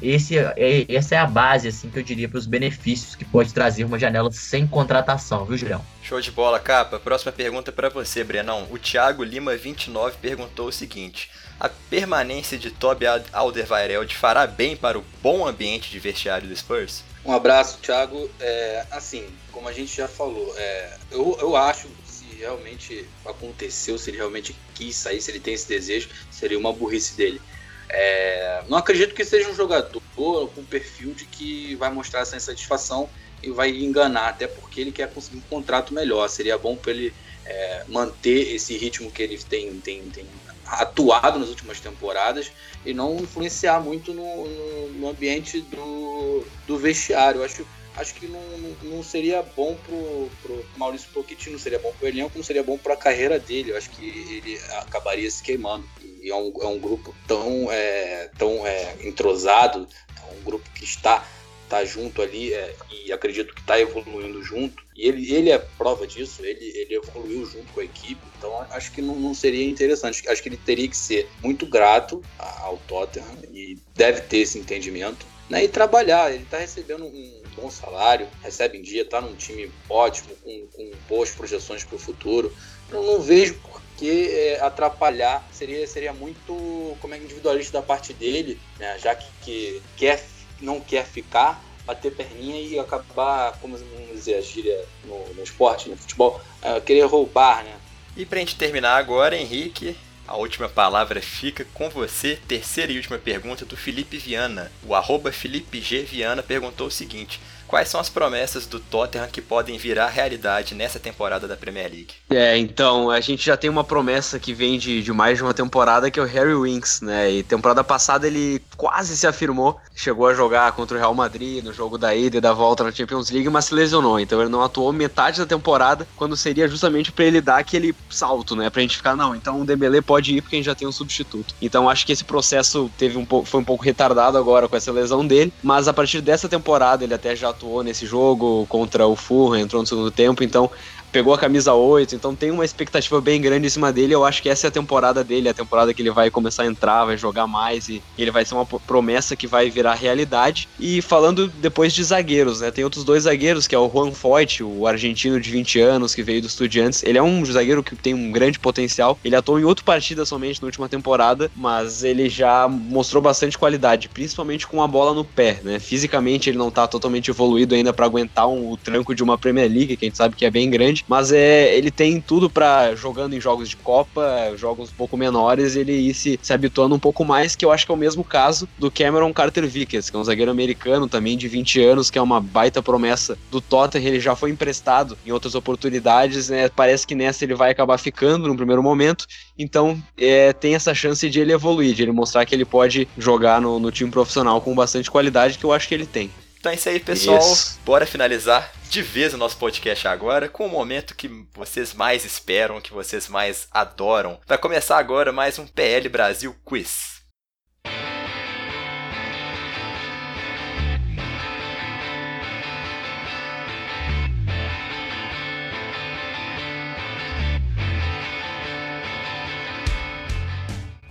Esse, 0.00 0.38
é, 0.38 0.86
essa 0.88 1.16
é 1.16 1.18
a 1.18 1.26
base, 1.26 1.66
assim, 1.66 1.90
que 1.90 1.98
eu 1.98 2.02
diria 2.02 2.28
para 2.28 2.38
os 2.38 2.46
benefícios 2.46 3.16
que 3.16 3.24
pode 3.24 3.52
trazer 3.52 3.84
uma 3.84 3.98
janela 3.98 4.30
sem 4.30 4.66
contratação, 4.66 5.44
viu, 5.44 5.56
Julião? 5.56 5.84
Show 6.02 6.20
de 6.20 6.30
bola, 6.30 6.60
capa. 6.60 7.00
Próxima 7.00 7.32
pergunta 7.32 7.72
para 7.72 7.88
você, 7.88 8.22
Brenão. 8.22 8.68
O 8.70 8.78
Thiago 8.78 9.24
Lima 9.24 9.56
29 9.56 10.16
perguntou 10.20 10.68
o 10.68 10.72
seguinte: 10.72 11.28
a 11.58 11.68
permanência 11.68 12.56
de 12.56 12.70
Toby 12.70 13.06
Alderweireld 13.32 14.14
fará 14.14 14.46
bem 14.46 14.76
para 14.76 14.98
o 14.98 15.04
bom 15.20 15.46
ambiente 15.46 15.90
de 15.90 15.98
vestiário 15.98 16.46
do 16.46 16.56
Spurs? 16.56 17.02
Um 17.24 17.32
abraço, 17.32 17.78
Thiago. 17.78 18.30
É, 18.38 18.86
assim, 18.90 19.26
como 19.50 19.68
a 19.68 19.72
gente 19.72 19.96
já 19.96 20.06
falou, 20.06 20.54
é, 20.56 20.96
eu, 21.10 21.36
eu 21.40 21.56
acho 21.56 21.88
se 22.04 22.26
realmente 22.36 23.08
aconteceu, 23.24 23.98
se 23.98 24.10
ele 24.10 24.18
realmente 24.18 24.54
quis 24.74 24.94
sair, 24.94 25.20
se 25.20 25.30
ele 25.30 25.40
tem 25.40 25.54
esse 25.54 25.68
desejo, 25.68 26.08
seria 26.30 26.58
uma 26.58 26.72
burrice 26.72 27.16
dele. 27.16 27.40
É, 27.88 28.62
não 28.68 28.78
acredito 28.78 29.14
que 29.14 29.24
seja 29.24 29.48
um 29.48 29.54
jogador 29.54 30.00
com 30.16 30.64
perfil 30.64 31.12
de 31.14 31.26
que 31.26 31.74
vai 31.76 31.90
mostrar 31.90 32.20
essa 32.20 32.36
insatisfação 32.36 33.08
e 33.42 33.50
vai 33.50 33.70
enganar, 33.70 34.28
até 34.28 34.46
porque 34.46 34.80
ele 34.80 34.92
quer 34.92 35.12
conseguir 35.12 35.38
um 35.38 35.42
contrato 35.42 35.92
melhor. 35.92 36.28
Seria 36.28 36.56
bom 36.56 36.76
para 36.76 36.92
ele 36.92 37.12
é, 37.44 37.84
manter 37.88 38.54
esse 38.54 38.76
ritmo 38.76 39.10
que 39.10 39.22
ele 39.22 39.38
tem, 39.38 39.78
tem, 39.80 40.02
tem, 40.10 40.26
atuado 40.66 41.38
nas 41.38 41.50
últimas 41.50 41.78
temporadas 41.78 42.50
e 42.86 42.94
não 42.94 43.16
influenciar 43.16 43.80
muito 43.80 44.14
no, 44.14 44.48
no, 44.48 44.88
no 44.88 45.08
ambiente 45.08 45.60
do, 45.60 46.44
do 46.66 46.78
vestiário. 46.78 47.40
Eu 47.40 47.44
acho, 47.44 47.66
acho 47.96 48.14
que 48.14 48.26
não, 48.26 48.40
não 48.82 49.02
seria 49.02 49.42
bom 49.42 49.76
pro, 49.86 50.30
pro 50.42 50.66
Maurício 50.76 51.08
Pochettino, 51.12 51.52
não 51.52 51.58
seria 51.58 51.78
bom 51.78 51.92
pro 51.98 52.08
elenco, 52.08 52.36
não 52.36 52.44
seria 52.44 52.62
bom 52.62 52.76
para 52.76 52.94
a 52.94 52.96
carreira 52.96 53.38
dele. 53.38 53.70
Eu 53.70 53.76
acho 53.76 53.90
que 53.90 54.06
ele 54.06 54.58
acabaria 54.78 55.30
se 55.30 55.42
queimando 55.42 55.88
e 56.22 56.30
é 56.30 56.34
um, 56.34 56.52
é 56.60 56.66
um 56.66 56.78
grupo 56.78 57.14
tão, 57.26 57.70
é, 57.70 58.30
tão 58.38 58.66
é, 58.66 58.96
entrosado, 59.02 59.86
é 60.16 60.34
um 60.34 60.42
grupo 60.42 60.68
que 60.70 60.84
está 60.84 61.26
tá 61.68 61.84
junto 61.84 62.20
ali 62.20 62.52
é, 62.52 62.74
e 62.90 63.12
acredito 63.12 63.54
que 63.54 63.60
está 63.60 63.78
evoluindo 63.78 64.42
junto. 64.42 64.82
E 64.96 65.08
ele, 65.08 65.32
ele 65.32 65.50
é 65.50 65.58
prova 65.58 66.06
disso, 66.06 66.44
ele, 66.44 66.64
ele 66.76 66.94
evoluiu 66.96 67.44
junto 67.46 67.72
com 67.72 67.80
a 67.80 67.84
equipe, 67.84 68.20
então 68.38 68.66
acho 68.70 68.92
que 68.92 69.02
não, 69.02 69.16
não 69.16 69.34
seria 69.34 69.64
interessante. 69.64 70.28
Acho 70.28 70.42
que 70.42 70.48
ele 70.48 70.56
teria 70.56 70.88
que 70.88 70.96
ser 70.96 71.28
muito 71.42 71.66
grato 71.66 72.22
ao 72.38 72.76
Tottenham 72.88 73.26
e 73.52 73.78
deve 73.94 74.22
ter 74.22 74.38
esse 74.38 74.58
entendimento 74.58 75.26
né, 75.48 75.64
e 75.64 75.68
trabalhar. 75.68 76.32
Ele 76.32 76.44
está 76.44 76.58
recebendo 76.58 77.04
um 77.04 77.42
bom 77.56 77.70
salário, 77.70 78.28
recebe 78.42 78.78
em 78.78 78.82
dia, 78.82 79.02
está 79.02 79.20
num 79.20 79.34
time 79.34 79.70
ótimo, 79.88 80.34
com, 80.42 80.66
com 80.74 80.90
boas 81.08 81.30
projeções 81.30 81.84
para 81.84 81.96
o 81.96 81.98
futuro. 81.98 82.54
Eu 82.90 83.02
não 83.02 83.20
vejo 83.20 83.58
que 83.96 84.28
é, 84.30 84.60
atrapalhar 84.60 85.46
seria, 85.52 85.86
seria 85.86 86.12
muito 86.12 86.96
como 87.00 87.14
é 87.14 87.18
individualista 87.18 87.80
da 87.80 87.86
parte 87.86 88.12
dele, 88.12 88.60
né? 88.78 88.98
já 88.98 89.14
que, 89.14 89.26
que 89.42 89.82
quer, 89.96 90.24
não 90.60 90.80
quer 90.80 91.04
ficar, 91.04 91.62
bater 91.86 92.14
perninha 92.14 92.60
e 92.60 92.78
acabar, 92.78 93.58
como 93.60 93.76
vamos 93.76 94.10
dizer, 94.12 94.34
a 94.34 94.40
gíria 94.40 94.84
no, 95.04 95.34
no 95.34 95.42
esporte, 95.42 95.88
no 95.88 95.96
futebol, 95.96 96.40
uh, 96.62 96.80
querer 96.80 97.04
roubar, 97.04 97.62
né? 97.62 97.76
E 98.16 98.24
pra 98.24 98.38
gente 98.38 98.56
terminar 98.56 98.96
agora, 98.96 99.36
Henrique, 99.36 99.96
a 100.26 100.36
última 100.36 100.68
palavra 100.68 101.20
fica 101.20 101.66
com 101.74 101.90
você. 101.90 102.38
Terceira 102.48 102.92
e 102.92 102.96
última 102.96 103.18
pergunta 103.18 103.64
do 103.64 103.76
Felipe 103.76 104.16
Viana. 104.16 104.72
O 104.82 104.94
arroba 104.94 105.30
Felipe 105.30 105.80
G. 105.80 106.02
Viana 106.02 106.42
perguntou 106.42 106.86
o 106.86 106.90
seguinte: 106.90 107.40
Quais 107.74 107.88
são 107.88 108.00
as 108.00 108.08
promessas 108.08 108.66
do 108.66 108.78
Tottenham 108.78 109.26
que 109.26 109.42
podem 109.42 109.76
virar 109.76 110.06
realidade 110.06 110.76
nessa 110.76 111.00
temporada 111.00 111.48
da 111.48 111.56
Premier 111.56 111.90
League? 111.90 112.14
É, 112.30 112.56
então, 112.56 113.10
a 113.10 113.18
gente 113.18 113.44
já 113.44 113.56
tem 113.56 113.68
uma 113.68 113.82
promessa 113.82 114.38
que 114.38 114.54
vem 114.54 114.78
de, 114.78 115.02
de 115.02 115.12
mais 115.12 115.38
de 115.38 115.42
uma 115.42 115.52
temporada, 115.52 116.08
que 116.08 116.20
é 116.20 116.22
o 116.22 116.24
Harry 116.24 116.54
Winks, 116.54 117.00
né? 117.00 117.32
E 117.32 117.42
temporada 117.42 117.82
passada 117.82 118.28
ele 118.28 118.62
quase 118.76 119.16
se 119.16 119.26
afirmou, 119.26 119.76
chegou 119.92 120.28
a 120.28 120.34
jogar 120.34 120.70
contra 120.70 120.96
o 120.96 121.00
Real 121.00 121.12
Madrid 121.16 121.64
no 121.64 121.72
jogo 121.72 121.98
da 121.98 122.14
ida 122.14 122.36
e 122.36 122.40
da 122.40 122.52
volta 122.52 122.84
na 122.84 122.92
Champions 122.92 123.28
League, 123.28 123.50
mas 123.50 123.64
se 123.64 123.74
lesionou. 123.74 124.20
Então 124.20 124.40
ele 124.40 124.50
não 124.50 124.62
atuou 124.62 124.92
metade 124.92 125.40
da 125.40 125.46
temporada, 125.46 126.06
quando 126.14 126.36
seria 126.36 126.68
justamente 126.68 127.10
para 127.10 127.24
ele 127.24 127.40
dar 127.40 127.58
aquele 127.58 127.92
salto, 128.08 128.54
né? 128.54 128.70
Pra 128.70 128.82
gente 128.82 128.96
ficar, 128.96 129.16
não, 129.16 129.34
então 129.34 129.60
o 129.60 129.64
Dembele 129.64 130.00
pode 130.00 130.36
ir 130.36 130.42
porque 130.42 130.54
a 130.54 130.58
gente 130.60 130.66
já 130.66 130.76
tem 130.76 130.86
um 130.86 130.92
substituto. 130.92 131.52
Então 131.60 131.90
acho 131.90 132.06
que 132.06 132.12
esse 132.12 132.22
processo 132.22 132.88
teve 132.96 133.18
um 133.18 133.26
foi 133.44 133.60
um 133.60 133.64
pouco 133.64 133.82
retardado 133.82 134.38
agora 134.38 134.68
com 134.68 134.76
essa 134.76 134.92
lesão 134.92 135.26
dele, 135.26 135.52
mas 135.60 135.88
a 135.88 135.92
partir 135.92 136.20
dessa 136.20 136.48
temporada 136.48 137.02
ele 137.02 137.14
até 137.14 137.34
já 137.34 137.48
atuou 137.48 137.63
atuou 137.64 137.82
nesse 137.82 138.04
jogo 138.06 138.66
contra 138.66 139.06
o 139.06 139.16
Fulham, 139.16 139.60
entrou 139.62 139.80
no 139.80 139.86
segundo 139.86 140.10
tempo, 140.12 140.44
então 140.44 140.68
pegou 141.14 141.32
a 141.32 141.38
camisa 141.38 141.72
8, 141.72 142.16
então 142.16 142.34
tem 142.34 142.50
uma 142.50 142.64
expectativa 142.64 143.20
bem 143.20 143.40
grande 143.40 143.68
em 143.68 143.70
cima 143.70 143.92
dele. 143.92 144.12
Eu 144.12 144.24
acho 144.24 144.42
que 144.42 144.48
essa 144.48 144.66
é 144.66 144.68
a 144.68 144.72
temporada 144.72 145.22
dele, 145.22 145.48
a 145.48 145.54
temporada 145.54 145.94
que 145.94 146.02
ele 146.02 146.10
vai 146.10 146.28
começar 146.28 146.64
a 146.64 146.66
entrar, 146.66 147.04
vai 147.04 147.16
jogar 147.16 147.46
mais 147.46 147.88
e 147.88 148.02
ele 148.18 148.32
vai 148.32 148.44
ser 148.44 148.54
uma 148.56 148.66
promessa 148.66 149.36
que 149.36 149.46
vai 149.46 149.70
virar 149.70 149.94
realidade. 149.94 150.68
E 150.76 151.00
falando 151.00 151.46
depois 151.46 151.92
de 151.92 152.02
zagueiros, 152.02 152.62
né? 152.62 152.72
Tem 152.72 152.82
outros 152.82 153.04
dois 153.04 153.22
zagueiros, 153.22 153.68
que 153.68 153.76
é 153.76 153.78
o 153.78 153.88
Juan 153.88 154.10
Foyt, 154.10 154.64
o 154.64 154.88
argentino 154.88 155.40
de 155.40 155.52
20 155.52 155.78
anos 155.78 156.16
que 156.16 156.22
veio 156.24 156.40
do 156.40 156.48
Estudiantes. 156.48 157.04
Ele 157.04 157.16
é 157.16 157.22
um 157.22 157.44
zagueiro 157.44 157.84
que 157.84 157.94
tem 157.94 158.12
um 158.12 158.32
grande 158.32 158.58
potencial. 158.58 159.16
Ele 159.24 159.36
atuou 159.36 159.60
em 159.60 159.64
outra 159.64 159.84
partida 159.84 160.26
somente 160.26 160.60
na 160.60 160.66
última 160.66 160.88
temporada, 160.88 161.48
mas 161.54 162.02
ele 162.02 162.28
já 162.28 162.66
mostrou 162.66 163.22
bastante 163.22 163.56
qualidade, 163.56 164.08
principalmente 164.08 164.66
com 164.66 164.82
a 164.82 164.88
bola 164.88 165.14
no 165.14 165.24
pé, 165.24 165.60
né? 165.62 165.78
Fisicamente 165.78 166.50
ele 166.50 166.58
não 166.58 166.72
tá 166.72 166.88
totalmente 166.88 167.30
evoluído 167.30 167.76
ainda 167.76 167.92
para 167.92 168.04
aguentar 168.04 168.48
um, 168.48 168.72
o 168.72 168.76
tranco 168.76 169.14
de 169.14 169.22
uma 169.22 169.38
Premier 169.38 169.70
League, 169.70 169.96
que 169.96 170.04
a 170.04 170.08
gente 170.08 170.18
sabe 170.18 170.34
que 170.34 170.44
é 170.44 170.50
bem 170.50 170.68
grande, 170.68 171.03
mas 171.08 171.32
é, 171.32 171.74
ele 171.76 171.90
tem 171.90 172.20
tudo 172.20 172.48
para 172.48 172.94
jogando 172.94 173.34
em 173.34 173.40
jogos 173.40 173.68
de 173.68 173.76
Copa, 173.76 174.52
jogos 174.56 174.90
um 174.90 174.94
pouco 174.94 175.16
menores, 175.16 175.76
ele 175.76 175.92
ir 175.92 176.14
se, 176.14 176.38
se 176.42 176.52
habituando 176.52 176.94
um 176.94 176.98
pouco 176.98 177.24
mais, 177.24 177.54
que 177.54 177.64
eu 177.64 177.72
acho 177.72 177.86
que 177.86 177.92
é 177.92 177.94
o 177.94 177.98
mesmo 177.98 178.24
caso 178.24 178.68
do 178.78 178.90
Cameron 178.90 179.32
Carter 179.32 179.66
Vickers, 179.66 180.10
que 180.10 180.16
é 180.16 180.18
um 180.18 180.24
zagueiro 180.24 180.50
americano 180.50 181.08
também 181.08 181.36
de 181.36 181.48
20 181.48 181.82
anos, 181.82 182.10
que 182.10 182.18
é 182.18 182.22
uma 182.22 182.40
baita 182.40 182.82
promessa 182.82 183.36
do 183.50 183.60
Tottenham, 183.60 184.08
ele 184.08 184.20
já 184.20 184.34
foi 184.34 184.50
emprestado 184.50 185.16
em 185.26 185.32
outras 185.32 185.54
oportunidades, 185.54 186.48
né? 186.48 186.68
Parece 186.68 187.06
que 187.06 187.14
nessa 187.14 187.44
ele 187.44 187.54
vai 187.54 187.70
acabar 187.70 187.98
ficando 187.98 188.48
no 188.48 188.56
primeiro 188.56 188.82
momento, 188.82 189.26
então 189.58 190.00
é, 190.16 190.52
tem 190.52 190.74
essa 190.74 190.94
chance 190.94 191.28
de 191.28 191.40
ele 191.40 191.52
evoluir, 191.52 191.94
de 191.94 192.02
ele 192.02 192.12
mostrar 192.12 192.44
que 192.44 192.54
ele 192.54 192.64
pode 192.64 193.08
jogar 193.18 193.60
no, 193.60 193.78
no 193.78 193.90
time 193.90 194.10
profissional 194.10 194.60
com 194.60 194.74
bastante 194.74 195.10
qualidade, 195.10 195.58
que 195.58 195.64
eu 195.64 195.72
acho 195.72 195.88
que 195.88 195.94
ele 195.94 196.06
tem. 196.06 196.30
Então 196.64 196.72
é 196.72 196.76
isso 196.76 196.88
aí, 196.88 196.98
pessoal. 196.98 197.38
Isso. 197.38 197.78
Bora 197.84 198.06
finalizar 198.06 198.72
de 198.88 199.02
vez 199.02 199.34
o 199.34 199.36
nosso 199.36 199.58
podcast 199.58 200.08
agora 200.08 200.48
com 200.48 200.64
o 200.64 200.70
momento 200.70 201.14
que 201.14 201.28
vocês 201.52 201.92
mais 201.92 202.24
esperam, 202.24 202.80
que 202.80 202.90
vocês 202.90 203.28
mais 203.28 203.68
adoram. 203.70 204.40
Vai 204.46 204.56
começar 204.56 204.96
agora 204.96 205.30
mais 205.30 205.58
um 205.58 205.66
PL 205.66 206.08
Brasil 206.08 206.56
Quiz. 206.64 207.22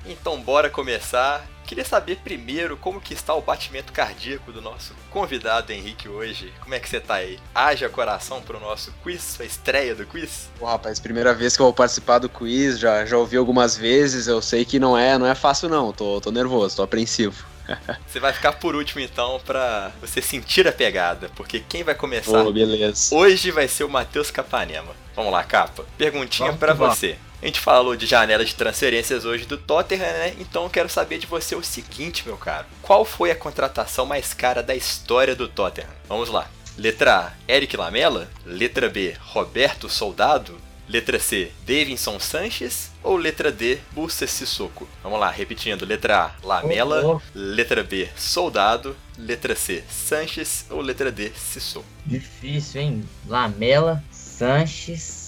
Então 0.04 0.42
bora 0.42 0.68
começar. 0.68 1.53
Queria 1.74 1.86
saber 1.86 2.20
primeiro 2.24 2.78
como 2.78 3.02
que 3.02 3.16
está 3.16 3.34
o 3.34 3.42
batimento 3.42 3.92
cardíaco 3.92 4.52
do 4.52 4.62
nosso 4.62 4.94
convidado 5.10 5.72
Henrique 5.72 6.08
hoje. 6.08 6.54
Como 6.62 6.76
é 6.76 6.80
que 6.80 6.88
você 6.88 7.00
tá 7.00 7.16
aí? 7.16 7.40
Haja 7.56 7.90
coração 7.90 8.44
pro 8.44 8.60
nosso 8.60 8.94
quiz, 9.02 9.42
a 9.42 9.44
estreia 9.44 9.96
do 9.96 10.06
quiz? 10.06 10.52
Pô, 10.60 10.68
rapaz, 10.68 11.00
primeira 11.00 11.34
vez 11.34 11.56
que 11.56 11.64
eu 11.64 11.66
vou 11.66 11.74
participar 11.74 12.20
do 12.20 12.30
quiz, 12.30 12.78
já, 12.78 13.04
já 13.08 13.18
ouvi 13.18 13.38
algumas 13.38 13.76
vezes, 13.76 14.28
eu 14.28 14.40
sei 14.40 14.64
que 14.64 14.78
não 14.78 14.96
é, 14.96 15.18
não 15.18 15.26
é 15.26 15.34
fácil 15.34 15.68
não, 15.68 15.92
tô, 15.92 16.22
tô 16.22 16.30
nervoso, 16.30 16.76
tô 16.76 16.84
apreensivo. 16.84 17.44
Você 18.08 18.20
vai 18.20 18.34
ficar 18.34 18.54
por 18.54 18.76
último 18.76 19.02
então 19.02 19.40
pra 19.46 19.92
você 20.02 20.22
sentir 20.22 20.68
a 20.68 20.72
pegada, 20.72 21.30
porque 21.36 21.60
quem 21.60 21.84
vai 21.84 21.96
começar 21.96 22.44
Oh, 22.44 22.52
beleza. 22.52 23.16
hoje 23.16 23.52
vai 23.52 23.68
ser 23.68 23.84
o 23.84 23.90
Matheus 23.90 24.30
Capanema. 24.30 24.92
Vamos 25.16 25.32
lá, 25.32 25.44
capa. 25.44 25.86
Perguntinha 25.98 26.52
vamos. 26.52 26.78
você. 26.78 27.18
A 27.42 27.46
gente 27.46 27.60
falou 27.60 27.96
de 27.96 28.06
janela 28.06 28.46
de 28.46 28.56
transferências 28.56 29.26
hoje 29.26 29.46
do 29.46 29.58
Tottenham, 29.58 30.02
né? 30.02 30.34
Então 30.40 30.64
eu 30.64 30.70
quero 30.70 30.88
saber 30.88 31.18
de 31.18 31.28
você 31.28 31.56
o 31.56 31.64
seguinte, 31.64 32.24
meu 32.26 32.38
caro. 32.38 32.66
Qual 32.82 33.04
foi 33.04 33.32
a 33.32 33.36
contratação 33.36 34.06
mais 34.06 34.34
cara 34.34 34.64
da 34.64 34.74
história 34.74 35.36
do 35.36 35.48
Tottenham? 35.48 35.90
Vamos 36.08 36.30
lá. 36.30 36.50
Letra 36.78 37.18
A, 37.18 37.32
Eric 37.52 37.76
Lamela. 37.76 38.30
Letra 38.46 38.88
B, 38.90 39.16
Roberto 39.20 39.90
Soldado. 39.90 40.58
Letra 40.88 41.20
C, 41.20 41.52
Davinson 41.66 42.20
Sanches. 42.20 42.92
Ou 43.02 43.18
letra 43.18 43.52
D, 43.52 43.80
Bursa 43.92 44.26
Sissoko? 44.26 44.88
Vamos 45.02 45.20
lá, 45.20 45.30
repetindo. 45.30 45.86
Letra 45.86 46.26
A, 46.26 46.46
Lamela. 46.46 47.06
Oh, 47.06 47.22
Letra 47.34 47.84
B, 47.84 48.10
Soldado. 48.16 48.96
Letra 49.18 49.56
C, 49.56 49.84
Sanches. 49.90 50.66
Ou 50.70 50.82
letra 50.82 51.12
D, 51.12 51.32
Sissoko? 51.36 51.86
Difícil, 52.06 52.82
hein? 52.82 53.10
Lamela, 53.28 54.04
Sanches 54.12 55.23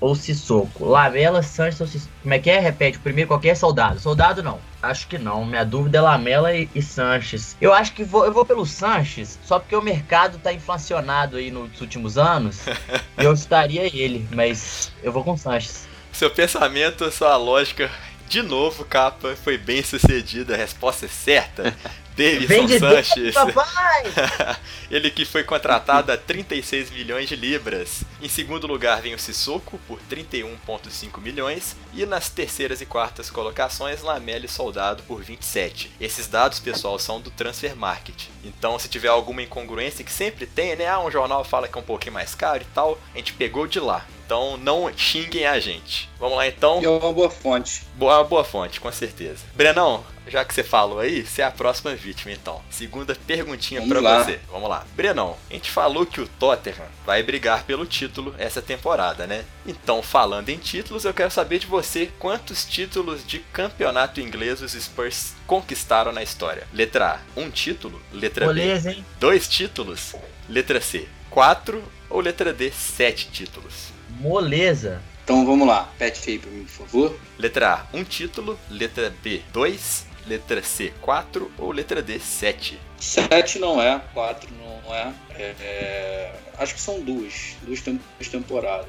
ou 0.00 0.14
Sissoko? 0.14 0.84
Lamela, 0.84 1.42
Sanches 1.42 1.80
ou 1.80 1.86
Sissoko? 1.86 2.12
Como 2.22 2.34
é 2.34 2.38
que 2.38 2.50
é? 2.50 2.58
Repete. 2.58 2.98
Primeiro, 2.98 3.28
qualquer 3.28 3.56
soldado. 3.56 4.00
Soldado 4.00 4.42
não. 4.42 4.58
Acho 4.82 5.08
que 5.08 5.18
não. 5.18 5.44
Minha 5.44 5.64
dúvida 5.64 5.98
é 5.98 6.00
Lamela 6.00 6.54
e, 6.54 6.68
e 6.74 6.82
Sanches. 6.82 7.56
Eu 7.60 7.72
acho 7.72 7.92
que 7.92 8.04
vou, 8.04 8.24
eu 8.24 8.32
vou 8.32 8.44
pelo 8.44 8.64
Sanches, 8.64 9.38
só 9.44 9.58
porque 9.58 9.74
o 9.74 9.82
mercado 9.82 10.38
tá 10.38 10.52
inflacionado 10.52 11.36
aí 11.36 11.50
nos 11.50 11.80
últimos 11.80 12.16
anos. 12.16 12.60
e 13.18 13.24
eu 13.24 13.32
estaria 13.32 13.84
ele, 13.84 14.28
mas 14.32 14.92
eu 15.02 15.12
vou 15.12 15.24
com 15.24 15.36
Sanches. 15.36 15.86
Seu 16.12 16.30
pensamento, 16.30 17.10
sua 17.10 17.36
lógica, 17.36 17.90
de 18.28 18.42
novo, 18.42 18.84
capa, 18.84 19.36
foi 19.36 19.56
bem 19.56 19.82
sucedida. 19.82 20.54
A 20.54 20.56
resposta 20.56 21.06
é 21.06 21.08
certa. 21.08 21.74
Davidson 22.18 22.78
Sanches. 22.80 23.34
papai! 23.34 24.56
Ele 24.90 25.10
que 25.10 25.24
foi 25.24 25.44
contratado 25.44 26.10
a 26.10 26.16
36 26.16 26.90
milhões 26.90 27.28
de 27.28 27.36
libras. 27.36 28.02
Em 28.20 28.28
segundo 28.28 28.66
lugar 28.66 29.00
vem 29.00 29.14
o 29.14 29.18
Sissoko 29.18 29.78
por 29.86 30.00
31,5 30.10 31.20
milhões. 31.20 31.76
E 31.94 32.04
nas 32.04 32.28
terceiras 32.28 32.80
e 32.80 32.86
quartas 32.86 33.30
colocações, 33.30 34.02
Lamela 34.02 34.46
e 34.46 34.48
Soldado 34.48 35.02
por 35.04 35.22
27. 35.22 35.92
Esses 36.00 36.26
dados, 36.26 36.58
pessoal, 36.58 36.98
são 36.98 37.20
do 37.20 37.30
Transfer 37.30 37.76
Market. 37.76 38.24
Então, 38.44 38.78
se 38.78 38.88
tiver 38.88 39.08
alguma 39.08 39.42
incongruência, 39.42 40.04
que 40.04 40.12
sempre 40.12 40.46
tem, 40.46 40.74
né? 40.74 40.88
Ah, 40.88 41.00
um 41.00 41.10
jornal 41.10 41.44
fala 41.44 41.68
que 41.68 41.78
é 41.78 41.80
um 41.80 41.84
pouquinho 41.84 42.14
mais 42.14 42.34
caro 42.34 42.62
e 42.62 42.74
tal, 42.74 42.98
a 43.14 43.18
gente 43.18 43.32
pegou 43.34 43.66
de 43.66 43.78
lá. 43.78 44.04
Então, 44.28 44.58
não 44.58 44.92
xinguem 44.94 45.46
a 45.46 45.58
gente. 45.58 46.06
Vamos 46.20 46.36
lá, 46.36 46.46
então. 46.46 46.82
E 46.82 46.84
é 46.84 46.90
uma 46.90 47.10
boa 47.14 47.30
fonte. 47.30 47.82
Boa, 47.94 48.22
boa 48.22 48.44
fonte, 48.44 48.78
com 48.78 48.92
certeza. 48.92 49.42
Brenão, 49.54 50.04
já 50.26 50.44
que 50.44 50.52
você 50.52 50.62
falou 50.62 50.98
aí, 50.98 51.24
você 51.24 51.40
é 51.40 51.46
a 51.46 51.50
próxima 51.50 51.94
vítima, 51.94 52.30
então. 52.30 52.60
Segunda 52.68 53.14
perguntinha 53.26 53.80
lá. 54.02 54.22
você. 54.22 54.38
Vamos 54.52 54.68
lá. 54.68 54.86
Brenão, 54.94 55.34
a 55.48 55.54
gente 55.54 55.70
falou 55.70 56.04
que 56.04 56.20
o 56.20 56.28
Tottenham 56.28 56.84
vai 57.06 57.22
brigar 57.22 57.64
pelo 57.64 57.86
título 57.86 58.34
essa 58.36 58.60
temporada, 58.60 59.26
né? 59.26 59.46
Então, 59.66 60.02
falando 60.02 60.50
em 60.50 60.58
títulos, 60.58 61.06
eu 61.06 61.14
quero 61.14 61.30
saber 61.30 61.58
de 61.58 61.66
você 61.66 62.10
quantos 62.18 62.66
títulos 62.66 63.26
de 63.26 63.38
campeonato 63.38 64.20
inglês 64.20 64.60
os 64.60 64.72
Spurs 64.72 65.32
conquistaram 65.46 66.12
na 66.12 66.22
história. 66.22 66.68
Letra 66.70 67.14
A, 67.14 67.40
um 67.40 67.48
título. 67.48 67.98
Letra 68.12 68.52
B, 68.52 68.90
hein? 68.90 69.06
dois 69.18 69.48
títulos. 69.48 70.14
Letra 70.46 70.82
C, 70.82 71.08
quatro. 71.30 71.82
Ou 72.10 72.20
letra 72.20 72.52
D, 72.52 72.70
sete 72.70 73.30
títulos. 73.30 73.97
Moleza. 74.08 75.00
Então 75.24 75.44
vamos 75.44 75.66
lá. 75.68 75.92
Pet 75.98 76.30
aí 76.30 76.38
pra 76.38 76.50
mim, 76.50 76.64
por 76.64 76.86
favor. 76.86 77.18
Letra 77.38 77.74
A, 77.92 77.96
um 77.96 78.02
título. 78.04 78.58
Letra 78.70 79.12
B, 79.22 79.42
dois. 79.52 80.06
Letra 80.26 80.62
C, 80.62 80.92
quatro. 81.00 81.50
Ou 81.58 81.70
letra 81.72 82.02
D, 82.02 82.18
sete. 82.18 82.78
Sete 82.98 83.58
não 83.58 83.80
é, 83.80 84.00
quatro 84.12 84.48
não 84.58 84.94
é. 84.94 85.12
É, 85.30 85.42
é, 85.60 86.34
acho 86.58 86.74
que 86.74 86.80
são 86.80 87.00
duas. 87.00 87.56
Duas, 87.62 87.80
tem- 87.80 88.00
duas 88.18 88.28
temporadas. 88.28 88.88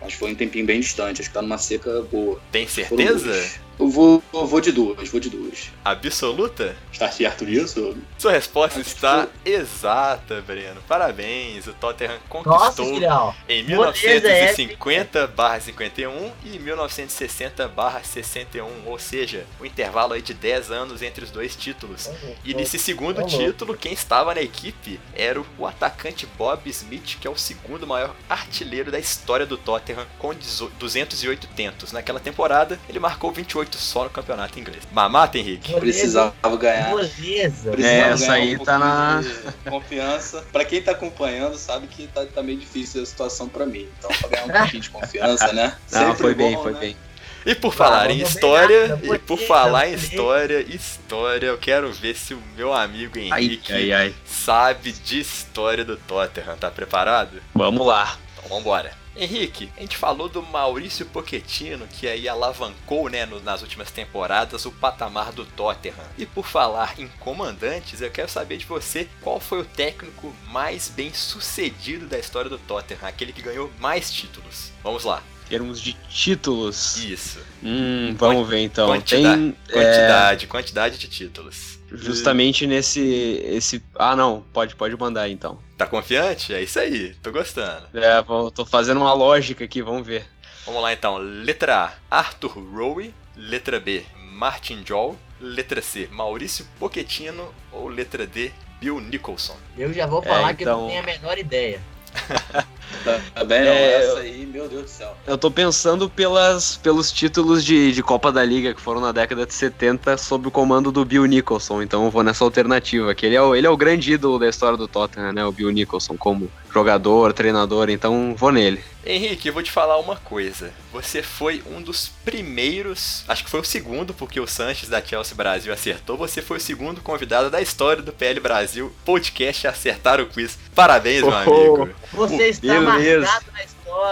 Acho 0.00 0.10
que 0.12 0.16
foi 0.18 0.32
um 0.32 0.34
tempinho 0.34 0.66
bem 0.66 0.80
distante. 0.80 1.20
Acho 1.20 1.30
que 1.30 1.34
tá 1.34 1.42
numa 1.42 1.58
seca 1.58 2.02
boa. 2.10 2.40
Tem 2.50 2.66
Foram 2.66 3.06
certeza? 3.18 3.60
Eu 3.78 3.88
vou, 3.88 4.22
eu 4.32 4.46
vou 4.46 4.60
de 4.60 4.72
duas, 4.72 5.08
vou 5.08 5.20
de 5.20 5.28
duas. 5.28 5.70
Absoluta? 5.84 6.74
Está 6.90 7.10
certo 7.10 7.44
isso? 7.44 7.94
Sua 8.18 8.32
resposta 8.32 8.80
que 8.80 8.86
está 8.86 9.28
exata, 9.44 10.40
Breno. 10.40 10.80
Parabéns. 10.88 11.66
O 11.66 11.74
Tottenham 11.74 12.18
Nossa, 12.44 12.68
conquistou 12.76 12.94
filhão. 12.94 13.34
em 13.48 13.64
Moleza 13.64 14.28
é 14.28 14.54
1950-51 14.54 16.32
e 16.44 16.58
1960-61, 16.58 18.66
ou 18.86 18.98
seja, 18.98 19.44
o 19.60 19.66
intervalo 19.66 20.14
aí 20.14 20.22
de 20.22 20.32
10 20.32 20.70
anos 20.70 21.02
entre 21.02 21.24
os 21.24 21.30
dois 21.30 21.54
títulos. 21.54 22.08
E 22.44 22.54
nesse 22.54 22.78
segundo 22.78 23.22
título, 23.26 23.76
quem 23.76 23.92
estava 23.92 24.34
na 24.34 24.40
equipe 24.40 24.98
era 25.14 25.42
o 25.58 25.66
atacante 25.66 26.26
Bob 26.38 26.68
Smith, 26.70 27.18
que 27.20 27.28
é 27.28 27.30
o 27.30 27.36
segundo 27.36 27.86
maior 27.86 28.14
artilheiro 28.28 28.90
da 28.90 28.98
história 28.98 29.44
do 29.44 29.58
Tottenham, 29.58 30.06
com 30.18 30.32
18 30.34 30.74
208 30.78 31.46
tentos. 31.48 31.92
Naquela 31.92 32.20
temporada, 32.20 32.80
ele 32.88 32.98
marcou 32.98 33.30
28 33.30 33.65
só 33.74 34.04
no 34.04 34.10
campeonato 34.10 34.58
inglês. 34.58 34.82
Mamata, 34.92 35.38
Henrique? 35.38 35.72
Moleza. 35.72 35.80
Precisava 35.96 36.56
ganhar. 36.56 36.90
Moleza. 36.90 37.70
Precisava 37.70 37.82
É, 37.86 37.98
essa 38.12 38.26
ganhar 38.26 38.32
aí 38.34 38.56
um 38.56 38.64
tá 38.64 38.78
na- 38.78 39.22
Confiança. 39.68 40.44
Pra 40.52 40.64
quem 40.64 40.80
tá 40.82 40.92
acompanhando, 40.92 41.56
sabe 41.56 41.86
que 41.86 42.06
tá, 42.06 42.24
tá 42.26 42.42
meio 42.42 42.58
difícil 42.58 43.02
a 43.02 43.06
situação 43.06 43.48
pra 43.48 43.66
mim. 43.66 43.88
Então, 43.98 44.10
pra 44.18 44.28
ganhar 44.28 44.44
um 44.46 44.60
pouquinho 44.60 44.82
de 44.82 44.90
confiança, 44.90 45.52
né? 45.52 45.76
Não, 45.92 46.00
Sempre 46.00 46.16
foi 46.22 46.34
bem, 46.34 46.54
bom, 46.54 46.62
foi 46.62 46.72
né? 46.72 46.78
bem. 46.80 46.96
E 47.44 47.54
por 47.54 47.72
falar 47.72 48.10
em 48.10 48.18
vamos 48.18 48.34
história, 48.34 48.88
nada, 48.88 49.14
e 49.14 49.18
por 49.20 49.38
falar 49.38 49.88
em 49.88 49.94
história, 49.94 50.60
história, 50.68 51.46
eu 51.46 51.56
quero 51.56 51.92
ver 51.92 52.16
se 52.16 52.34
o 52.34 52.42
meu 52.56 52.72
amigo 52.72 53.16
Ai, 53.30 53.44
Henrique 53.44 53.72
ai, 53.72 53.92
ai. 53.92 54.14
sabe 54.26 54.90
de 54.90 55.20
história 55.20 55.84
do 55.84 55.96
Tottenham. 55.96 56.56
Tá 56.56 56.72
preparado? 56.72 57.40
Vamos 57.54 57.86
lá. 57.86 58.16
Então 58.36 58.56
vambora. 58.58 58.90
Henrique, 59.16 59.70
a 59.76 59.80
gente 59.80 59.96
falou 59.96 60.28
do 60.28 60.42
Maurício 60.42 61.06
Pochettino, 61.06 61.86
que 61.86 62.06
aí 62.06 62.28
alavancou 62.28 63.08
né, 63.08 63.24
no- 63.24 63.40
nas 63.40 63.62
últimas 63.62 63.90
temporadas 63.90 64.64
o 64.66 64.70
patamar 64.72 65.32
do 65.32 65.44
Tottenham. 65.44 65.94
E 66.18 66.26
por 66.26 66.46
falar 66.46 66.94
em 66.98 67.08
comandantes, 67.20 68.00
eu 68.02 68.10
quero 68.10 68.28
saber 68.28 68.58
de 68.58 68.66
você 68.66 69.08
qual 69.22 69.40
foi 69.40 69.60
o 69.60 69.64
técnico 69.64 70.34
mais 70.50 70.88
bem 70.88 71.12
sucedido 71.14 72.06
da 72.06 72.18
história 72.18 72.50
do 72.50 72.58
Tottenham, 72.58 73.00
aquele 73.02 73.32
que 73.32 73.42
ganhou 73.42 73.70
mais 73.78 74.12
títulos. 74.12 74.70
Vamos 74.82 75.04
lá. 75.04 75.22
Em 75.46 75.48
termos 75.48 75.80
de 75.80 75.92
títulos. 76.10 76.96
Isso. 77.04 77.38
Hum, 77.62 78.14
vamos 78.18 78.48
ver 78.48 78.58
então. 78.60 78.88
Quantidade, 78.88 79.40
Tem 79.40 79.56
é, 79.68 79.72
quantidade, 79.72 80.46
quantidade 80.48 80.98
de 80.98 81.08
títulos. 81.08 81.78
justamente 81.90 82.66
nesse 82.66 83.00
esse. 83.46 83.80
Ah, 83.94 84.16
não. 84.16 84.44
Pode, 84.52 84.74
pode 84.74 84.96
mandar 84.96 85.28
então. 85.30 85.58
Tá 85.76 85.86
confiante? 85.86 86.54
É 86.54 86.62
isso 86.62 86.78
aí, 86.78 87.14
tô 87.22 87.30
gostando. 87.30 87.86
É, 87.94 88.22
vou- 88.22 88.50
tô 88.50 88.64
fazendo 88.64 88.98
uma 88.98 89.12
lógica 89.12 89.64
aqui, 89.64 89.82
vamos 89.82 90.06
ver. 90.06 90.24
Vamos 90.64 90.82
lá 90.82 90.92
então. 90.92 91.18
Letra 91.18 91.94
A, 92.10 92.18
Arthur 92.18 92.58
Rowe. 92.74 93.14
Letra 93.36 93.78
B, 93.78 94.04
Martin 94.32 94.82
Jol. 94.86 95.16
Letra 95.38 95.82
C, 95.82 96.08
Maurício 96.10 96.66
Pochettino. 96.78 97.54
Ou 97.70 97.88
letra 97.88 98.26
D, 98.26 98.50
Bill 98.80 99.00
Nicholson. 99.00 99.56
Eu 99.76 99.92
já 99.92 100.06
vou 100.06 100.22
É, 100.24 100.28
falar 100.28 100.54
que 100.54 100.62
eu 100.64 100.66
então- 100.68 100.80
não 100.82 100.88
tenho 100.88 101.00
a 101.00 101.04
menor 101.04 101.36
ideia. 101.38 101.80
Tá, 103.04 103.20
tá 103.34 103.44
bem, 103.44 103.60
não. 103.60 103.72
É, 103.72 103.94
Essa 103.94 104.18
aí, 104.20 104.46
meu 104.46 104.68
Deus 104.68 104.82
do 104.82 104.88
céu. 104.88 105.16
Eu 105.26 105.38
tô 105.38 105.50
pensando 105.50 106.08
pelas, 106.08 106.76
pelos 106.76 107.12
títulos 107.12 107.64
de, 107.64 107.92
de 107.92 108.02
Copa 108.02 108.30
da 108.32 108.44
Liga 108.44 108.74
que 108.74 108.80
foram 108.80 109.00
na 109.00 109.12
década 109.12 109.46
de 109.46 109.54
70 109.54 110.16
sob 110.16 110.48
o 110.48 110.50
comando 110.50 110.90
do 110.90 111.04
Bill 111.04 111.26
Nicholson, 111.26 111.82
então 111.82 112.04
eu 112.04 112.10
vou 112.10 112.22
nessa 112.22 112.44
alternativa, 112.44 113.14
que 113.14 113.26
ele 113.26 113.36
é, 113.36 113.42
o, 113.42 113.54
ele 113.54 113.66
é 113.66 113.70
o 113.70 113.76
grande 113.76 114.12
ídolo 114.12 114.38
da 114.38 114.48
história 114.48 114.76
do 114.76 114.88
Tottenham, 114.88 115.32
né, 115.32 115.44
o 115.44 115.52
Bill 115.52 115.70
Nicholson, 115.70 116.16
como 116.16 116.50
jogador, 116.72 117.32
treinador, 117.32 117.88
então 117.88 118.34
vou 118.36 118.52
nele. 118.52 118.82
Henrique, 119.04 119.48
eu 119.48 119.54
vou 119.54 119.62
te 119.62 119.70
falar 119.70 119.98
uma 119.98 120.16
coisa. 120.16 120.72
Você 120.92 121.22
foi 121.22 121.62
um 121.70 121.80
dos 121.80 122.10
primeiros, 122.24 123.24
acho 123.28 123.44
que 123.44 123.50
foi 123.50 123.60
o 123.60 123.64
segundo, 123.64 124.12
porque 124.12 124.40
o 124.40 124.48
Sanches 124.48 124.88
da 124.88 125.00
Chelsea 125.00 125.36
Brasil 125.36 125.72
acertou. 125.72 126.16
Você 126.16 126.42
foi 126.42 126.56
o 126.56 126.60
segundo 126.60 127.00
convidado 127.00 127.48
da 127.48 127.62
história 127.62 128.02
do 128.02 128.12
PL 128.12 128.40
Brasil 128.40 128.92
podcast 129.04 129.66
a 129.66 129.70
acertar 129.70 130.20
o 130.20 130.26
quiz. 130.26 130.58
Parabéns, 130.74 131.22
meu 131.22 131.30
Oh, 131.46 131.82
amigo. 131.82 131.90
Você 132.12 132.48
está 132.48 132.80
beleza. 132.92 133.42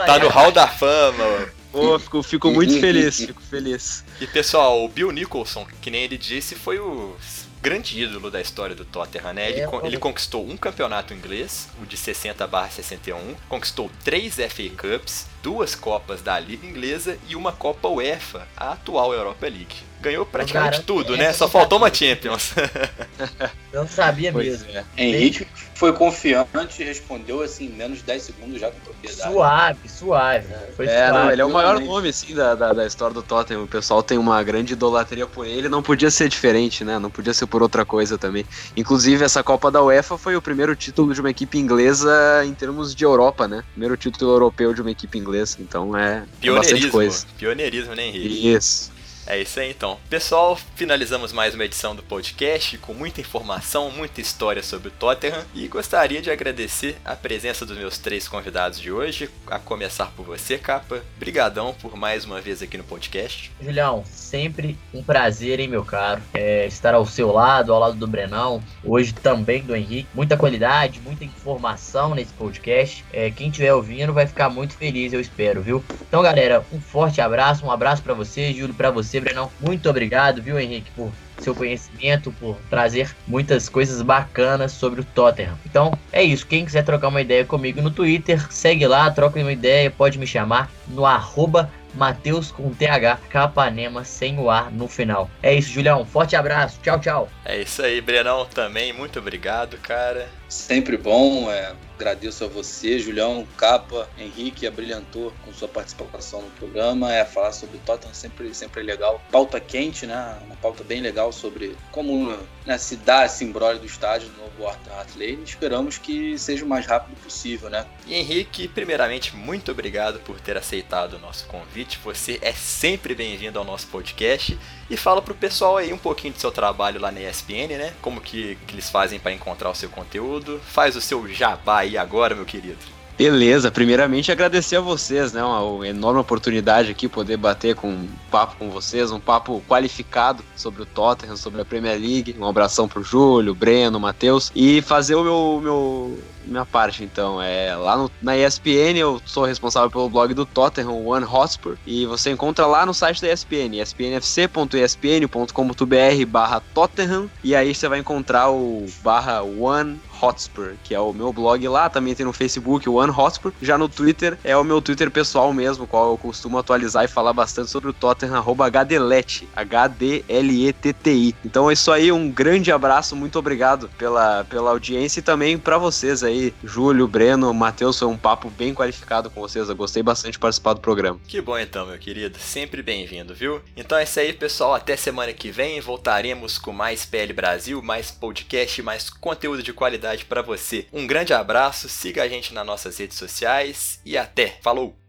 Tá 0.06 0.18
no 0.18 0.28
hall 0.28 0.52
da 0.52 0.68
fama. 0.68 1.24
Pô, 1.72 1.98
fico, 1.98 2.22
fico 2.22 2.50
muito 2.52 2.78
feliz, 2.78 3.16
fico 3.16 3.42
feliz. 3.42 4.04
E 4.20 4.26
pessoal, 4.28 4.84
o 4.84 4.88
Bill 4.88 5.10
Nicholson, 5.10 5.66
que 5.80 5.90
nem 5.90 6.02
ele 6.02 6.16
disse, 6.16 6.54
foi 6.54 6.78
o 6.78 7.16
grande 7.60 8.00
ídolo 8.00 8.30
da 8.30 8.40
história 8.40 8.76
do 8.76 8.84
Tottenham, 8.84 9.32
né? 9.32 9.50
Ele, 9.50 9.62
É, 9.62 9.68
ele 9.84 9.96
conquistou 9.96 10.46
um 10.46 10.54
campeonato 10.56 11.14
inglês, 11.14 11.68
o 11.82 11.86
de 11.86 11.96
60 11.96 12.46
61, 12.70 13.34
conquistou 13.48 13.90
três 14.04 14.34
FA 14.36 14.68
Cups, 14.76 15.26
duas 15.42 15.74
Copas 15.74 16.20
da 16.20 16.38
Liga 16.38 16.66
Inglesa 16.66 17.18
e 17.26 17.34
uma 17.34 17.52
Copa 17.52 17.88
UEFA, 17.88 18.46
a 18.54 18.72
atual 18.72 19.14
Europa 19.14 19.46
League. 19.46 19.76
Ganhou 20.04 20.26
praticamente 20.26 20.82
tudo, 20.82 21.16
né? 21.16 21.32
Só 21.32 21.48
faltou 21.48 21.78
uma 21.78 21.92
Champions. 21.92 22.52
Eu 23.72 23.80
não 23.80 23.88
sabia 23.88 24.30
Pois 24.30 24.62
mesmo. 24.62 24.68
é. 24.70 24.84
Henrique 24.96 25.46
foi 25.74 25.92
confiante 25.92 26.80
e 26.80 26.84
respondeu 26.84 27.42
assim, 27.42 27.66
em 27.66 27.70
menos 27.70 27.98
de 27.98 28.04
10 28.04 28.22
segundos 28.22 28.60
já 28.60 28.70
com 28.70 28.78
propriedade. 28.80 29.32
Suave, 29.32 29.88
suave. 29.88 30.46
Foi 30.76 30.86
É, 30.86 31.08
suave. 31.08 31.12
não, 31.24 31.32
ele 31.32 31.42
é 31.42 31.44
o 31.44 31.50
maior 31.50 31.80
nome, 31.80 32.10
assim, 32.10 32.34
da, 32.34 32.54
da, 32.54 32.72
da 32.72 32.86
história 32.86 33.12
do 33.12 33.22
Tottenham. 33.22 33.64
O 33.64 33.66
pessoal 33.66 34.02
tem 34.02 34.16
uma 34.16 34.40
grande 34.44 34.74
idolatria 34.74 35.26
por 35.26 35.46
ele. 35.46 35.68
Não 35.68 35.82
podia 35.82 36.10
ser 36.10 36.28
diferente, 36.28 36.84
né? 36.84 36.98
Não 36.98 37.10
podia 37.10 37.34
ser 37.34 37.46
por 37.46 37.62
outra 37.62 37.84
coisa 37.84 38.16
também. 38.16 38.46
Inclusive, 38.76 39.24
essa 39.24 39.42
Copa 39.42 39.70
da 39.70 39.82
UEFA 39.82 40.16
foi 40.16 40.36
o 40.36 40.42
primeiro 40.42 40.76
título 40.76 41.12
de 41.12 41.20
uma 41.20 41.30
equipe 41.30 41.58
inglesa 41.58 42.44
em 42.44 42.54
termos 42.54 42.94
de 42.94 43.04
Europa, 43.04 43.48
né? 43.48 43.64
Primeiro 43.72 43.96
título 43.96 44.30
europeu 44.30 44.72
de 44.72 44.82
uma 44.82 44.90
equipe 44.92 45.18
inglesa. 45.18 45.56
Então 45.58 45.96
é, 45.96 46.24
é 46.42 46.50
bastante 46.52 46.88
coisa. 46.88 47.26
Pioneirismo, 47.36 47.94
né, 47.94 48.06
Henrique? 48.06 48.52
Isso. 48.54 48.93
É 49.26 49.40
isso 49.40 49.58
aí 49.58 49.70
então. 49.70 49.98
Pessoal, 50.10 50.56
finalizamos 50.74 51.32
mais 51.32 51.54
uma 51.54 51.64
edição 51.64 51.96
do 51.96 52.02
podcast 52.02 52.76
com 52.78 52.92
muita 52.92 53.22
informação, 53.22 53.90
muita 53.90 54.20
história 54.20 54.62
sobre 54.62 54.88
o 54.88 54.90
Tottenham 54.90 55.42
e 55.54 55.66
gostaria 55.66 56.20
de 56.20 56.30
agradecer 56.30 56.96
a 57.02 57.16
presença 57.16 57.64
dos 57.64 57.78
meus 57.78 57.96
três 57.96 58.28
convidados 58.28 58.78
de 58.78 58.92
hoje, 58.92 59.30
a 59.46 59.58
começar 59.58 60.12
por 60.14 60.26
você, 60.26 60.58
Capa. 60.58 61.02
Brigadão 61.16 61.74
por 61.80 61.96
mais 61.96 62.26
uma 62.26 62.38
vez 62.40 62.60
aqui 62.60 62.76
no 62.76 62.84
podcast. 62.84 63.50
Julião, 63.62 64.04
sempre 64.06 64.78
um 64.92 65.02
prazer, 65.02 65.58
hein, 65.58 65.68
meu 65.68 65.84
caro, 65.84 66.20
é, 66.34 66.66
estar 66.66 66.92
ao 66.92 67.06
seu 67.06 67.32
lado, 67.32 67.72
ao 67.72 67.80
lado 67.80 67.96
do 67.96 68.06
Brenão, 68.06 68.62
hoje 68.84 69.14
também 69.14 69.62
do 69.62 69.74
Henrique. 69.74 70.08
Muita 70.12 70.36
qualidade, 70.36 71.00
muita 71.00 71.24
informação 71.24 72.14
nesse 72.14 72.32
podcast. 72.34 73.02
É, 73.10 73.30
quem 73.30 73.48
estiver 73.48 73.72
ouvindo 73.72 74.12
vai 74.12 74.26
ficar 74.26 74.50
muito 74.50 74.74
feliz, 74.74 75.14
eu 75.14 75.20
espero, 75.20 75.62
viu? 75.62 75.82
Então, 76.06 76.22
galera, 76.22 76.62
um 76.70 76.80
forte 76.80 77.22
abraço, 77.22 77.64
um 77.64 77.70
abraço 77.70 78.02
pra 78.02 78.12
você, 78.12 78.52
Júlio, 78.52 78.74
pra 78.74 78.90
você, 78.90 79.13
Brenão. 79.20 79.50
Muito 79.60 79.88
obrigado, 79.88 80.42
viu, 80.42 80.58
Henrique, 80.58 80.90
por 80.92 81.10
seu 81.38 81.54
conhecimento, 81.54 82.32
por 82.32 82.56
trazer 82.70 83.14
muitas 83.26 83.68
coisas 83.68 84.00
bacanas 84.02 84.72
sobre 84.72 85.00
o 85.00 85.04
Tottenham. 85.04 85.58
Então, 85.66 85.96
é 86.12 86.22
isso. 86.22 86.46
Quem 86.46 86.64
quiser 86.64 86.84
trocar 86.84 87.08
uma 87.08 87.20
ideia 87.20 87.44
comigo 87.44 87.82
no 87.82 87.90
Twitter, 87.90 88.50
segue 88.50 88.86
lá, 88.86 89.10
troca 89.10 89.40
uma 89.40 89.52
ideia, 89.52 89.90
pode 89.90 90.18
me 90.18 90.26
chamar 90.26 90.70
no 90.88 91.04
arroba 91.04 91.70
Mateus 91.94 92.50
com 92.50 92.70
TH, 92.70 93.18
Capanema 93.28 94.04
sem 94.04 94.38
o 94.38 94.50
ar 94.50 94.70
no 94.70 94.88
final. 94.88 95.30
É 95.42 95.54
isso, 95.54 95.70
Julião. 95.70 96.04
Forte 96.04 96.34
abraço. 96.34 96.80
Tchau, 96.82 97.00
tchau. 97.00 97.28
É 97.44 97.60
isso 97.60 97.82
aí, 97.82 98.00
Brenão 98.00 98.44
também. 98.46 98.92
Muito 98.92 99.18
obrigado, 99.18 99.76
cara. 99.78 100.28
Sempre 100.54 100.96
bom, 100.96 101.50
é, 101.50 101.74
agradeço 101.96 102.44
a 102.44 102.46
você, 102.46 102.98
Julião, 102.98 103.46
Capa, 103.56 104.08
Henrique, 104.16 104.66
abrilhantou 104.66 105.32
com 105.44 105.52
sua 105.52 105.66
participação 105.66 106.42
no 106.42 106.50
programa. 106.52 107.12
É 107.12 107.24
falar 107.24 107.52
sobre 107.52 107.78
Tottenham 107.78 108.14
sempre, 108.14 108.54
sempre 108.54 108.80
é 108.80 108.84
legal. 108.84 109.20
Pauta 109.32 109.60
quente, 109.60 110.06
né? 110.06 110.38
Uma 110.46 110.56
pauta 110.56 110.84
bem 110.84 111.00
legal 111.00 111.32
sobre 111.32 111.76
como 111.90 112.36
né, 112.64 112.78
se 112.78 112.96
dá 112.96 113.26
esse 113.26 113.44
embrólio 113.44 113.80
do 113.80 113.86
estádio 113.86 114.28
no 114.30 114.44
novo 114.44 114.62
Heart 114.62 115.16
Lane. 115.16 115.42
Esperamos 115.44 115.98
que 115.98 116.38
seja 116.38 116.64
o 116.64 116.68
mais 116.68 116.86
rápido 116.86 117.16
possível, 117.20 117.68
né? 117.68 117.84
E 118.06 118.14
Henrique, 118.14 118.68
primeiramente, 118.68 119.34
muito 119.34 119.72
obrigado 119.72 120.20
por 120.20 120.40
ter 120.40 120.56
aceitado 120.56 121.14
o 121.14 121.18
nosso 121.18 121.46
convite. 121.46 121.98
Você 122.04 122.38
é 122.42 122.52
sempre 122.52 123.14
bem-vindo 123.14 123.58
ao 123.58 123.64
nosso 123.64 123.86
podcast. 123.88 124.58
E 124.90 124.96
fala 124.96 125.22
pro 125.22 125.34
pessoal 125.34 125.78
aí 125.78 125.92
um 125.92 125.98
pouquinho 125.98 126.34
do 126.34 126.40
seu 126.40 126.52
trabalho 126.52 127.00
lá 127.00 127.10
na 127.10 127.20
ESPN, 127.20 127.78
né? 127.78 127.94
Como 128.02 128.20
que, 128.20 128.56
que 128.66 128.74
eles 128.74 128.90
fazem 128.90 129.18
para 129.18 129.32
encontrar 129.32 129.70
o 129.70 129.74
seu 129.74 129.88
conteúdo. 129.88 130.43
Faz 130.66 130.96
o 130.96 131.00
seu 131.00 131.26
jabá 131.28 131.78
aí 131.78 131.96
agora, 131.96 132.34
meu 132.34 132.44
querido. 132.44 132.78
Beleza, 133.16 133.70
primeiramente 133.70 134.32
agradecer 134.32 134.74
a 134.74 134.80
vocês, 134.80 135.32
né? 135.32 135.42
Uma 135.44 135.86
enorme 135.86 136.18
oportunidade 136.20 136.90
aqui 136.90 137.08
poder 137.08 137.36
bater 137.36 137.76
com 137.76 137.88
um 137.88 138.08
papo 138.28 138.56
com 138.58 138.70
vocês, 138.70 139.12
um 139.12 139.20
papo 139.20 139.62
qualificado 139.68 140.42
sobre 140.56 140.82
o 140.82 140.86
Tottenham, 140.86 141.36
sobre 141.36 141.60
a 141.60 141.64
Premier 141.64 141.96
League. 141.96 142.34
Um 142.36 142.44
abração 142.44 142.88
pro 142.88 143.04
Júlio, 143.04 143.54
Breno, 143.54 144.00
Matheus 144.00 144.50
e 144.52 144.82
fazer 144.82 145.14
o 145.14 145.22
meu, 145.22 145.60
meu 145.62 146.18
minha 146.46 146.64
parte 146.64 147.04
então 147.04 147.40
é 147.40 147.76
lá 147.76 147.96
no, 147.96 148.10
na 148.20 148.36
ESPN 148.36 148.96
eu 148.96 149.22
sou 149.24 149.44
responsável 149.44 149.90
pelo 149.90 150.08
blog 150.08 150.34
do 150.34 150.46
Tottenham 150.46 151.06
One 151.06 151.24
Hotspur 151.24 151.76
e 151.86 152.06
você 152.06 152.30
encontra 152.30 152.66
lá 152.66 152.86
no 152.86 152.94
site 152.94 153.20
da 153.20 153.32
ESPN 153.32 153.80
espnfc.espn.com.br 153.80 156.26
barra 156.28 156.62
Tottenham 156.72 157.28
e 157.42 157.54
aí 157.54 157.74
você 157.74 157.88
vai 157.88 157.98
encontrar 157.98 158.50
o 158.50 158.86
barra 159.02 159.42
One 159.42 160.00
Hotspur, 160.20 160.74
que 160.82 160.94
é 160.94 161.00
o 161.00 161.12
meu 161.12 161.32
blog 161.32 161.66
lá, 161.68 161.90
também 161.90 162.14
tem 162.14 162.24
no 162.24 162.32
Facebook 162.32 162.88
o 162.88 162.94
One 162.94 163.12
Hotspur, 163.12 163.52
já 163.60 163.76
no 163.76 163.88
Twitter 163.88 164.38
é 164.42 164.56
o 164.56 164.64
meu 164.64 164.80
Twitter 164.80 165.10
pessoal 165.10 165.52
mesmo, 165.52 165.86
qual 165.86 166.10
eu 166.10 166.18
costumo 166.18 166.58
atualizar 166.58 167.04
e 167.04 167.08
falar 167.08 167.32
bastante 167.32 167.70
sobre 167.70 167.90
o 167.90 167.92
Tottenham, 167.92 168.36
arroba 168.36 168.70
HDLET, 168.70 169.48
H-D-L-E-T-T-I. 169.54 171.34
Então 171.44 171.68
é 171.68 171.72
isso 171.72 171.92
aí, 171.92 172.10
um 172.10 172.30
grande 172.30 172.72
abraço, 172.72 173.16
muito 173.16 173.38
obrigado 173.38 173.90
pela, 173.98 174.44
pela 174.44 174.70
audiência 174.70 175.20
e 175.20 175.22
também 175.22 175.58
para 175.58 175.78
vocês 175.78 176.22
aí, 176.34 176.54
Júlio, 176.62 177.06
Breno, 177.06 177.52
Matheus, 177.54 177.98
foi 177.98 178.08
um 178.08 178.16
papo 178.16 178.50
bem 178.50 178.74
qualificado 178.74 179.30
com 179.30 179.40
vocês, 179.40 179.68
eu 179.68 179.76
gostei 179.76 180.02
bastante 180.02 180.32
de 180.32 180.38
participar 180.38 180.74
do 180.74 180.80
programa. 180.80 181.20
Que 181.26 181.40
bom 181.40 181.58
então, 181.58 181.86
meu 181.86 181.98
querido. 181.98 182.38
Sempre 182.38 182.82
bem-vindo, 182.82 183.34
viu? 183.34 183.62
Então 183.76 183.96
é 183.96 184.04
isso 184.04 184.20
aí, 184.20 184.32
pessoal. 184.32 184.74
Até 184.74 184.96
semana 184.96 185.32
que 185.32 185.50
vem 185.50 185.80
voltaremos 185.80 186.58
com 186.58 186.72
mais 186.72 187.06
PL 187.06 187.32
Brasil, 187.32 187.82
mais 187.82 188.10
podcast, 188.10 188.82
mais 188.82 189.08
conteúdo 189.08 189.62
de 189.62 189.72
qualidade 189.72 190.24
para 190.24 190.42
você. 190.42 190.86
Um 190.92 191.06
grande 191.06 191.32
abraço, 191.32 191.88
siga 191.88 192.22
a 192.22 192.28
gente 192.28 192.52
nas 192.52 192.66
nossas 192.66 192.98
redes 192.98 193.16
sociais 193.16 194.00
e 194.04 194.18
até. 194.18 194.58
Falou! 194.62 195.03